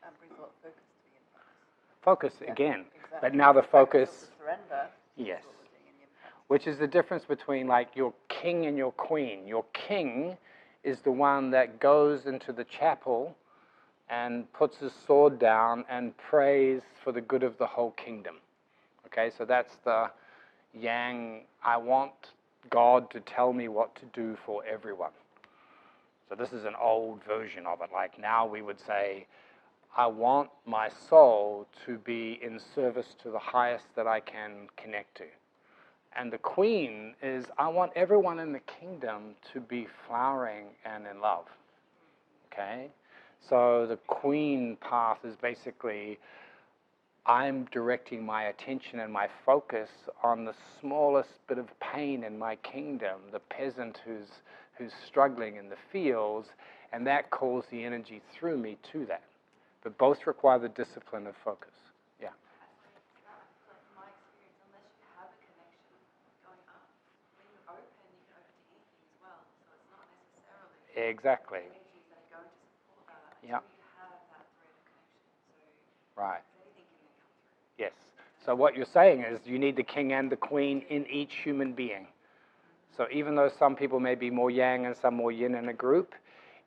And 0.08 0.18
brings 0.20 0.34
a 0.38 0.42
lot 0.42 0.50
of 0.50 0.56
focus 0.62 0.82
to 0.82 1.04
the 1.04 1.18
impact. 1.20 2.02
focus 2.02 2.34
Yeah, 2.42 2.52
again. 2.52 2.86
Exactly. 2.96 3.20
But 3.22 3.36
now 3.36 3.54
the 3.54 3.62
focus, 3.64 4.10
the 4.10 4.44
surrender. 4.44 4.88
yes. 5.16 5.44
what 5.46 5.54
we're 5.60 5.70
doing 5.78 5.88
in 5.90 5.98
the 6.00 6.04
impact. 6.04 6.34
which 6.48 6.66
is 6.68 6.78
the 6.80 6.88
difference 6.88 7.24
between 7.26 7.68
like 7.68 7.90
your 7.96 8.14
king 8.30 8.66
and 8.66 8.78
your 8.78 8.92
queen. 8.94 9.48
Your 9.48 9.64
king 9.74 10.38
is 10.84 11.00
the 11.00 11.12
one 11.12 11.52
that 11.52 11.80
goes 11.80 12.26
into 12.26 12.52
the 12.52 12.64
chapel 12.66 13.36
and 14.10 14.52
puts 14.54 14.78
his 14.78 14.92
sword 15.08 15.40
down 15.40 15.86
and 15.90 16.16
prays 16.18 16.82
for 17.04 17.12
the 17.12 17.22
good 17.22 17.44
of 17.44 17.58
the 17.58 17.66
whole 17.66 17.92
kingdom. 17.92 18.36
Okay, 19.08 19.32
so 19.38 19.46
that's 19.46 19.76
the 19.86 20.10
yang. 20.74 21.42
I 21.64 21.78
want 21.78 22.12
God 22.70 23.10
to 23.12 23.20
tell 23.22 23.54
me 23.54 23.68
what 23.68 23.96
to 23.96 24.06
do 24.14 24.38
for 24.46 24.64
everyone. 24.66 25.12
So 26.30 26.36
this 26.36 26.52
is 26.52 26.66
an 26.66 26.76
old 26.82 27.24
version 27.24 27.66
of 27.66 27.82
it. 27.82 27.90
Like 27.94 28.20
now 28.20 28.46
we 28.46 28.62
would 28.62 28.80
say, 28.80 29.28
I 29.96 30.08
want 30.08 30.50
my 30.66 30.90
soul 31.10 31.68
to 31.86 31.98
be 32.00 32.40
in 32.42 32.60
service 32.74 33.16
to 33.22 33.30
the 33.30 33.40
highest 33.40 33.86
that 33.96 34.08
I 34.08 34.20
can 34.20 34.68
connect 34.76 35.16
to. 35.18 35.26
And 36.16 36.32
the 36.32 36.38
queen 36.38 37.16
is, 37.22 37.46
I 37.58 37.68
want 37.68 37.92
everyone 37.96 38.40
in 38.40 38.54
the 38.54 38.60
kingdom 38.60 39.36
to 39.54 39.60
be 39.60 39.88
flowering 40.08 40.68
and 40.86 41.06
in 41.08 41.20
love. 41.22 41.46
Okay? 42.52 42.90
So 43.50 43.86
the 43.88 43.98
queen 44.08 44.78
path 44.82 45.20
is 45.26 45.36
basically 45.36 46.20
I'm 47.26 47.66
directing 47.72 48.26
my 48.26 48.44
attention 48.44 49.00
and 49.00 49.12
my 49.12 49.30
focus 49.46 49.90
on 50.24 50.44
the 50.44 50.54
smallest 50.82 51.30
bit 51.48 51.58
of 51.58 51.68
pain 51.80 52.24
in 52.24 52.38
my 52.38 52.58
kingdom, 52.58 53.22
the 53.32 53.40
peasant 53.40 54.00
who's, 54.06 54.28
who's 54.78 54.92
struggling 55.08 55.56
in 55.56 55.70
the 55.70 55.78
fields, 55.92 56.50
and 56.92 57.08
that 57.08 57.30
calls 57.32 57.64
the 57.72 57.82
energy 57.84 58.22
through 58.36 58.58
me 58.58 58.78
to 58.92 59.06
that. 59.06 59.24
But 59.84 59.98
both 59.98 60.28
require 60.28 60.60
the 60.60 60.68
discipline 60.68 61.26
of 61.28 61.36
focus. 61.46 61.72
Yeah. 62.20 62.28
Like 63.24 63.80
my 63.96 64.04
experience, 64.12 64.60
unless 64.68 64.84
you 65.00 65.08
have 65.16 65.32
a 65.32 65.40
connection 65.48 65.96
going 66.44 66.60
up, 66.68 66.84
when 67.40 67.48
you 67.56 67.60
open, 67.72 68.04
you 68.12 68.20
can 68.28 68.36
open 68.36 68.52
to 68.52 68.64
anything 68.68 69.00
as 69.00 69.16
well. 69.24 69.40
So 69.64 69.72
it's 69.80 69.88
not 69.88 70.04
necessarily 70.12 70.12
Exactly. 70.36 70.44
energies 70.44 70.52
that 70.52 70.52
are 70.52 70.52
going 70.52 70.52
to 70.52 70.52
support 70.52 70.52
that 70.52 70.52
Yeah. 70.52 70.52
until 70.52 70.52
you 70.52 70.52
have 70.52 70.52
that 70.52 70.52
thread 70.52 70.68
of 70.68 70.83
connection. 70.96 72.50
Yeah. 73.44 73.60
Right. 76.16 76.42
anything 76.62 76.84
can 76.86 76.94
then 77.02 77.18
come 77.20 77.32
through. 77.78 77.86
Yes. 77.86 77.94
So 78.46 78.56
what 78.56 78.76
you're 78.76 78.86
saying 78.86 79.24
is 79.24 79.40
you 79.46 79.58
need 79.60 79.76
the 79.76 79.84
king 79.84 80.14
and 80.14 80.32
the 80.32 80.36
queen 80.36 80.84
in 80.90 81.06
each 81.08 81.34
human 81.44 81.74
being. 81.74 82.08
So 82.96 83.08
even 83.12 83.36
though 83.36 83.50
some 83.58 83.76
people 83.76 84.00
may 84.00 84.16
be 84.16 84.30
more 84.30 84.52
yang 84.52 84.86
and 84.86 84.96
some 85.02 85.16
more 85.16 85.32
yin 85.32 85.56
in 85.56 85.70
a 85.70 85.74
group, 85.74 86.14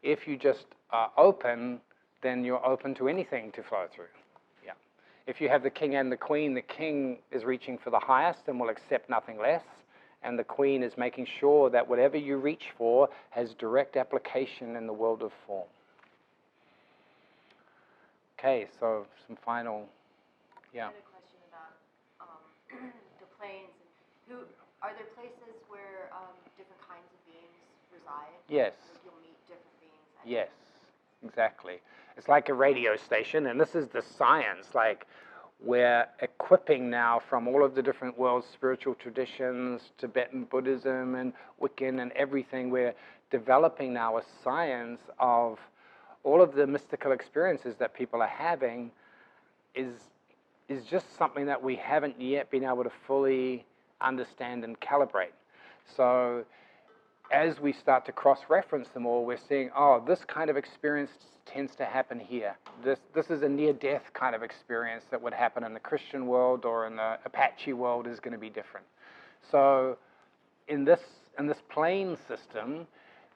if 0.03 0.27
you 0.27 0.37
just 0.37 0.66
are 0.91 1.11
open, 1.16 1.81
then 2.22 2.45
you're 2.45 2.64
open 2.66 2.95
to 2.97 3.09
anything 3.09 3.53
to 3.53 3.62
flow 3.62 3.87
through. 3.95 4.07
Yeah. 4.64 4.72
If 5.27 5.41
you 5.41 5.49
have 5.49 5.62
the 5.62 5.70
king 5.70 5.95
and 5.95 6.11
the 6.11 6.16
queen, 6.16 6.55
the 6.55 6.62
king 6.62 7.18
is 7.31 7.45
reaching 7.45 7.79
for 7.79 7.91
the 7.91 7.99
highest 7.99 8.41
and 8.49 8.59
will 8.59 8.70
accept 8.70 9.09
nothing 9.09 9.39
less, 9.39 9.62
and 10.27 10.37
the 10.37 10.45
queen 10.45 10.83
is 10.83 10.99
making 10.99 11.24
sure 11.39 11.70
that 11.70 11.89
whatever 11.89 12.16
you 12.16 12.37
reach 12.37 12.66
for 12.77 13.09
has 13.31 13.55
direct 13.55 13.97
application 13.97 14.74
in 14.74 14.87
the 14.87 14.93
world 14.93 15.22
of 15.22 15.31
form. 15.47 15.68
Okay, 18.37 18.66
so 18.81 19.07
some 19.27 19.37
final, 19.37 19.89
yeah. 20.74 20.83
I 20.83 20.91
had 20.91 20.95
a 20.99 21.09
question 21.14 21.39
about 21.49 22.27
um, 22.27 22.91
the 23.20 23.27
planes. 23.39 23.70
And 24.29 24.37
who 24.37 24.45
are 24.83 24.91
there 24.99 25.07
places 25.14 25.55
where 25.68 26.11
um, 26.12 26.35
different 26.59 26.83
kinds 26.83 27.07
of 27.07 27.18
beings 27.31 27.62
reside? 27.95 28.35
Yes. 28.49 28.74
You'll 29.05 29.14
meet 29.22 29.39
different 29.47 29.79
beings. 29.81 30.27
Yes, 30.27 30.51
exactly. 31.24 31.79
It's 32.16 32.29
like 32.29 32.49
a 32.49 32.55
radio 32.55 32.97
station, 32.97 33.47
and 33.47 33.61
this 33.61 33.77
is 33.77 33.87
the 33.89 34.03
science. 34.03 34.74
Like, 34.74 35.07
we're 35.61 36.07
equipping 36.21 36.91
now 36.91 37.21
from 37.29 37.49
all 37.49 37.65
of 37.65 37.75
the 37.75 37.83
different 37.83 38.19
world's 38.19 38.47
spiritual 38.47 38.95
traditions, 38.95 39.91
Tibetan 39.99 40.45
Buddhism 40.45 41.15
and 41.15 41.33
Wiccan 41.61 42.01
and 42.01 42.13
everything. 42.13 42.71
We're 42.71 42.95
developing 43.31 43.93
now 43.93 44.19
a 44.19 44.23
science 44.45 45.01
of 45.19 45.59
all 46.25 46.43
of 46.43 46.55
the 46.55 46.67
mystical 46.67 47.13
experiences 47.13 47.77
that 47.79 47.95
people 47.95 48.21
are 48.21 48.29
having 48.29 48.91
is 49.75 49.93
is 50.69 50.85
just 50.85 51.17
something 51.17 51.47
that 51.47 51.63
we 51.63 51.77
haven't 51.77 52.21
yet 52.21 52.51
been 52.51 52.65
able 52.65 52.83
to 52.83 52.91
fully 53.07 53.65
understand 54.01 54.65
and 54.65 54.79
calibrate. 54.81 55.31
So 55.97 56.45
as 57.31 57.59
we 57.61 57.72
start 57.72 58.07
to 58.07 58.12
cross-reference 58.12 58.89
them 58.89 59.07
all, 59.07 59.24
we're 59.24 59.39
seeing, 59.49 59.70
oh, 59.77 60.03
this 60.07 60.24
kind 60.27 60.51
of 60.51 60.57
experience 60.57 61.11
tends 61.45 61.74
to 61.77 61.85
happen 61.85 62.18
here. 62.18 62.57
This 62.85 62.99
this 63.14 63.31
is 63.31 63.43
a 63.43 63.49
near-death 63.49 64.03
kind 64.14 64.35
of 64.35 64.43
experience 64.43 65.05
that 65.11 65.20
would 65.22 65.33
happen 65.33 65.64
in 65.64 65.74
the 65.74 65.81
Christian 65.81 66.27
world 66.27 66.64
or 66.64 66.87
in 66.87 66.97
the 66.97 67.18
Apache 67.24 67.72
world 67.72 68.07
is 68.07 68.20
going 68.20 68.33
to 68.33 68.39
be 68.39 68.51
different. 68.51 68.87
So 69.51 69.97
in 70.68 70.85
this 70.85 71.01
in 71.39 71.47
this 71.47 71.59
plane 71.70 72.16
system, 72.29 72.87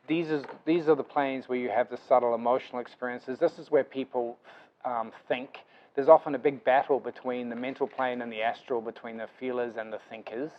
these 0.08 0.28
is 0.28 0.44
these 0.64 0.88
are 0.88 0.96
the 0.96 1.04
planes 1.04 1.48
where 1.48 1.58
you 1.58 1.68
have 1.68 1.88
the 1.88 1.98
subtle 2.08 2.34
emotional 2.34 2.80
experiences. 2.80 3.38
This 3.38 3.58
is 3.58 3.70
where 3.70 3.84
people 3.84 4.38
um, 4.84 5.12
think. 5.28 5.58
There's 5.94 6.08
often 6.08 6.34
a 6.34 6.38
big 6.38 6.64
battle 6.64 7.00
between 7.00 7.48
the 7.48 7.56
mental 7.56 7.86
plane 7.86 8.22
and 8.22 8.32
the 8.32 8.42
astral, 8.42 8.80
between 8.80 9.16
the 9.16 9.26
feelers 9.38 9.74
and 9.76 9.92
the 9.92 9.98
thinkers 10.08 10.50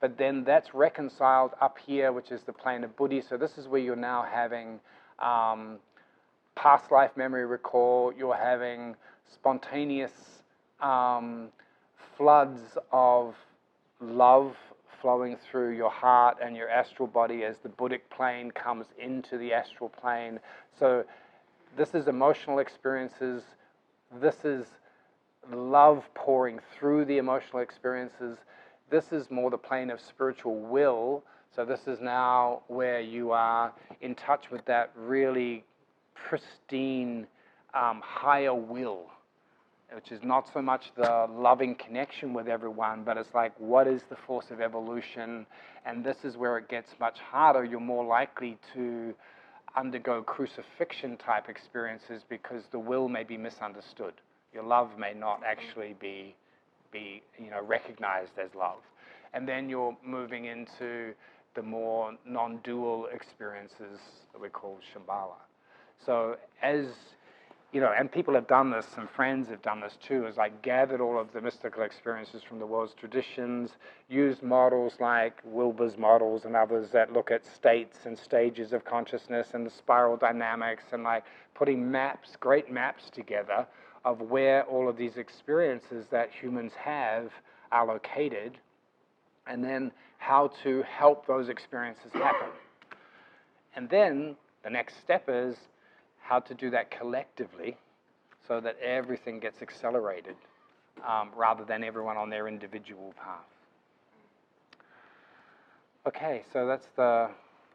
but 0.00 0.18
then 0.18 0.44
that's 0.44 0.74
reconciled 0.74 1.52
up 1.60 1.78
here, 1.84 2.12
which 2.12 2.30
is 2.30 2.42
the 2.42 2.52
plane 2.52 2.84
of 2.84 2.96
Buddhi. 2.96 3.22
So 3.22 3.36
this 3.36 3.56
is 3.58 3.66
where 3.66 3.80
you're 3.80 3.96
now 3.96 4.26
having 4.30 4.80
um, 5.18 5.78
past 6.54 6.90
life 6.90 7.16
memory 7.16 7.46
recall. 7.46 8.12
You're 8.16 8.36
having 8.36 8.94
spontaneous 9.32 10.12
um, 10.80 11.48
floods 12.16 12.60
of 12.92 13.34
love 14.00 14.56
flowing 15.00 15.36
through 15.50 15.76
your 15.76 15.90
heart 15.90 16.38
and 16.42 16.56
your 16.56 16.68
astral 16.68 17.06
body 17.06 17.44
as 17.44 17.56
the 17.62 17.68
Buddhic 17.68 18.00
plane 18.10 18.50
comes 18.50 18.86
into 18.98 19.38
the 19.38 19.52
astral 19.52 19.88
plane. 19.88 20.40
So 20.78 21.04
this 21.76 21.94
is 21.94 22.08
emotional 22.08 22.58
experiences. 22.58 23.42
This 24.20 24.44
is 24.44 24.66
love 25.52 26.04
pouring 26.14 26.60
through 26.76 27.04
the 27.04 27.18
emotional 27.18 27.62
experiences. 27.62 28.38
This 28.90 29.12
is 29.12 29.30
more 29.30 29.50
the 29.50 29.58
plane 29.58 29.90
of 29.90 30.00
spiritual 30.00 30.60
will. 30.60 31.24
So 31.54 31.64
this 31.64 31.80
is 31.86 32.00
now 32.00 32.62
where 32.68 33.00
you 33.00 33.32
are 33.32 33.72
in 34.00 34.14
touch 34.14 34.50
with 34.50 34.64
that 34.66 34.92
really 34.94 35.64
pristine 36.14 37.26
um, 37.74 38.00
higher 38.04 38.54
will, 38.54 39.06
which 39.92 40.12
is 40.12 40.20
not 40.22 40.48
so 40.52 40.62
much 40.62 40.92
the 40.96 41.26
loving 41.30 41.74
connection 41.74 42.32
with 42.32 42.46
everyone, 42.46 43.02
but 43.04 43.16
it's 43.16 43.34
like 43.34 43.52
what 43.58 43.86
is 43.88 44.02
the 44.08 44.16
force 44.26 44.50
of 44.50 44.60
evolution? 44.60 45.46
And 45.84 46.04
this 46.04 46.18
is 46.24 46.36
where 46.36 46.58
it 46.58 46.68
gets 46.68 46.90
much 47.00 47.18
harder. 47.18 47.64
You're 47.64 47.80
more 47.80 48.04
likely 48.04 48.58
to 48.74 49.14
undergo 49.76 50.22
crucifixion 50.22 51.16
type 51.16 51.48
experiences 51.48 52.22
because 52.28 52.62
the 52.70 52.78
will 52.78 53.08
may 53.08 53.24
be 53.24 53.36
misunderstood. 53.36 54.14
Your 54.52 54.62
love 54.62 54.98
may 54.98 55.12
not 55.12 55.42
actually 55.44 55.96
be 56.00 56.34
be 56.96 57.22
you 57.42 57.50
know 57.50 57.62
recognized 57.62 58.38
as 58.38 58.54
love. 58.54 58.82
And 59.32 59.46
then 59.46 59.68
you're 59.68 59.96
moving 60.04 60.46
into 60.46 61.14
the 61.54 61.62
more 61.62 62.12
non-dual 62.24 63.08
experiences 63.12 63.98
that 64.32 64.40
we 64.40 64.48
call 64.48 64.78
shambhala. 64.92 65.40
So 66.04 66.36
as 66.62 66.86
you 67.72 67.80
know 67.80 67.92
and 67.98 68.10
people 68.10 68.32
have 68.34 68.46
done 68.46 68.70
this 68.70 68.86
some 68.94 69.08
friends 69.08 69.48
have 69.48 69.60
done 69.60 69.80
this 69.80 69.98
too 70.00 70.26
is 70.26 70.36
like 70.36 70.62
gathered 70.62 71.00
all 71.00 71.18
of 71.18 71.32
the 71.32 71.40
mystical 71.40 71.82
experiences 71.82 72.40
from 72.42 72.58
the 72.60 72.66
world's 72.66 72.94
traditions 72.94 73.72
used 74.08 74.42
models 74.42 74.94
like 75.00 75.42
wilber's 75.44 75.98
models 75.98 76.44
and 76.44 76.54
others 76.54 76.90
that 76.90 77.12
look 77.12 77.30
at 77.30 77.44
states 77.44 77.98
and 78.06 78.16
stages 78.16 78.72
of 78.72 78.84
consciousness 78.84 79.48
and 79.52 79.66
the 79.66 79.70
spiral 79.70 80.16
dynamics 80.16 80.84
and 80.92 81.02
like 81.02 81.24
putting 81.54 81.90
maps 81.90 82.36
great 82.38 82.70
maps 82.70 83.10
together 83.10 83.66
of 84.06 84.20
where 84.20 84.62
all 84.64 84.88
of 84.88 84.96
these 84.96 85.16
experiences 85.16 86.06
that 86.12 86.30
humans 86.30 86.72
have 86.78 87.32
are 87.72 87.84
located, 87.84 88.56
and 89.48 89.62
then 89.62 89.90
how 90.18 90.48
to 90.62 90.82
help 90.82 91.26
those 91.26 91.48
experiences 91.48 92.12
happen. 92.12 92.48
And 93.74 93.90
then 93.90 94.36
the 94.62 94.70
next 94.70 95.00
step 95.00 95.24
is 95.28 95.56
how 96.20 96.38
to 96.38 96.54
do 96.54 96.70
that 96.70 96.90
collectively 96.90 97.76
so 98.46 98.60
that 98.60 98.78
everything 98.78 99.40
gets 99.40 99.60
accelerated 99.60 100.36
um, 101.06 101.30
rather 101.36 101.64
than 101.64 101.82
everyone 101.82 102.16
on 102.16 102.30
their 102.30 102.46
individual 102.46 103.12
path. 103.18 103.44
Okay, 106.06 106.44
so 106.52 106.66
that's 106.66 106.86
the, 106.96 107.28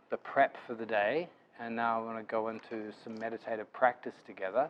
the 0.09 0.17
prep 0.17 0.55
for 0.65 0.75
the 0.75 0.85
day, 0.85 1.27
and 1.59 1.75
now 1.75 2.01
I 2.01 2.05
want 2.05 2.17
to 2.17 2.23
go 2.23 2.47
into 2.47 2.93
some 3.03 3.19
meditative 3.19 3.71
practice 3.73 4.15
together. 4.25 4.69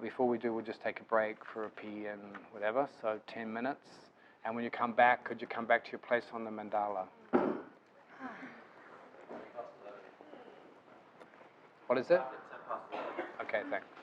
But 0.00 0.08
before 0.08 0.28
we 0.28 0.38
do, 0.38 0.54
we'll 0.54 0.64
just 0.64 0.82
take 0.82 1.00
a 1.00 1.04
break 1.04 1.36
for 1.52 1.64
a 1.64 1.68
pee 1.68 2.06
and 2.06 2.20
whatever, 2.52 2.88
so 3.02 3.18
10 3.26 3.52
minutes. 3.52 3.86
And 4.46 4.54
when 4.54 4.64
you 4.64 4.70
come 4.70 4.92
back, 4.92 5.24
could 5.24 5.42
you 5.42 5.46
come 5.46 5.66
back 5.66 5.84
to 5.84 5.90
your 5.92 5.98
place 5.98 6.24
on 6.32 6.44
the 6.44 6.50
mandala? 6.50 7.04
What 11.86 11.98
is 11.98 12.10
it? 12.10 12.22
Okay, 13.42 13.60
thanks. 13.68 13.99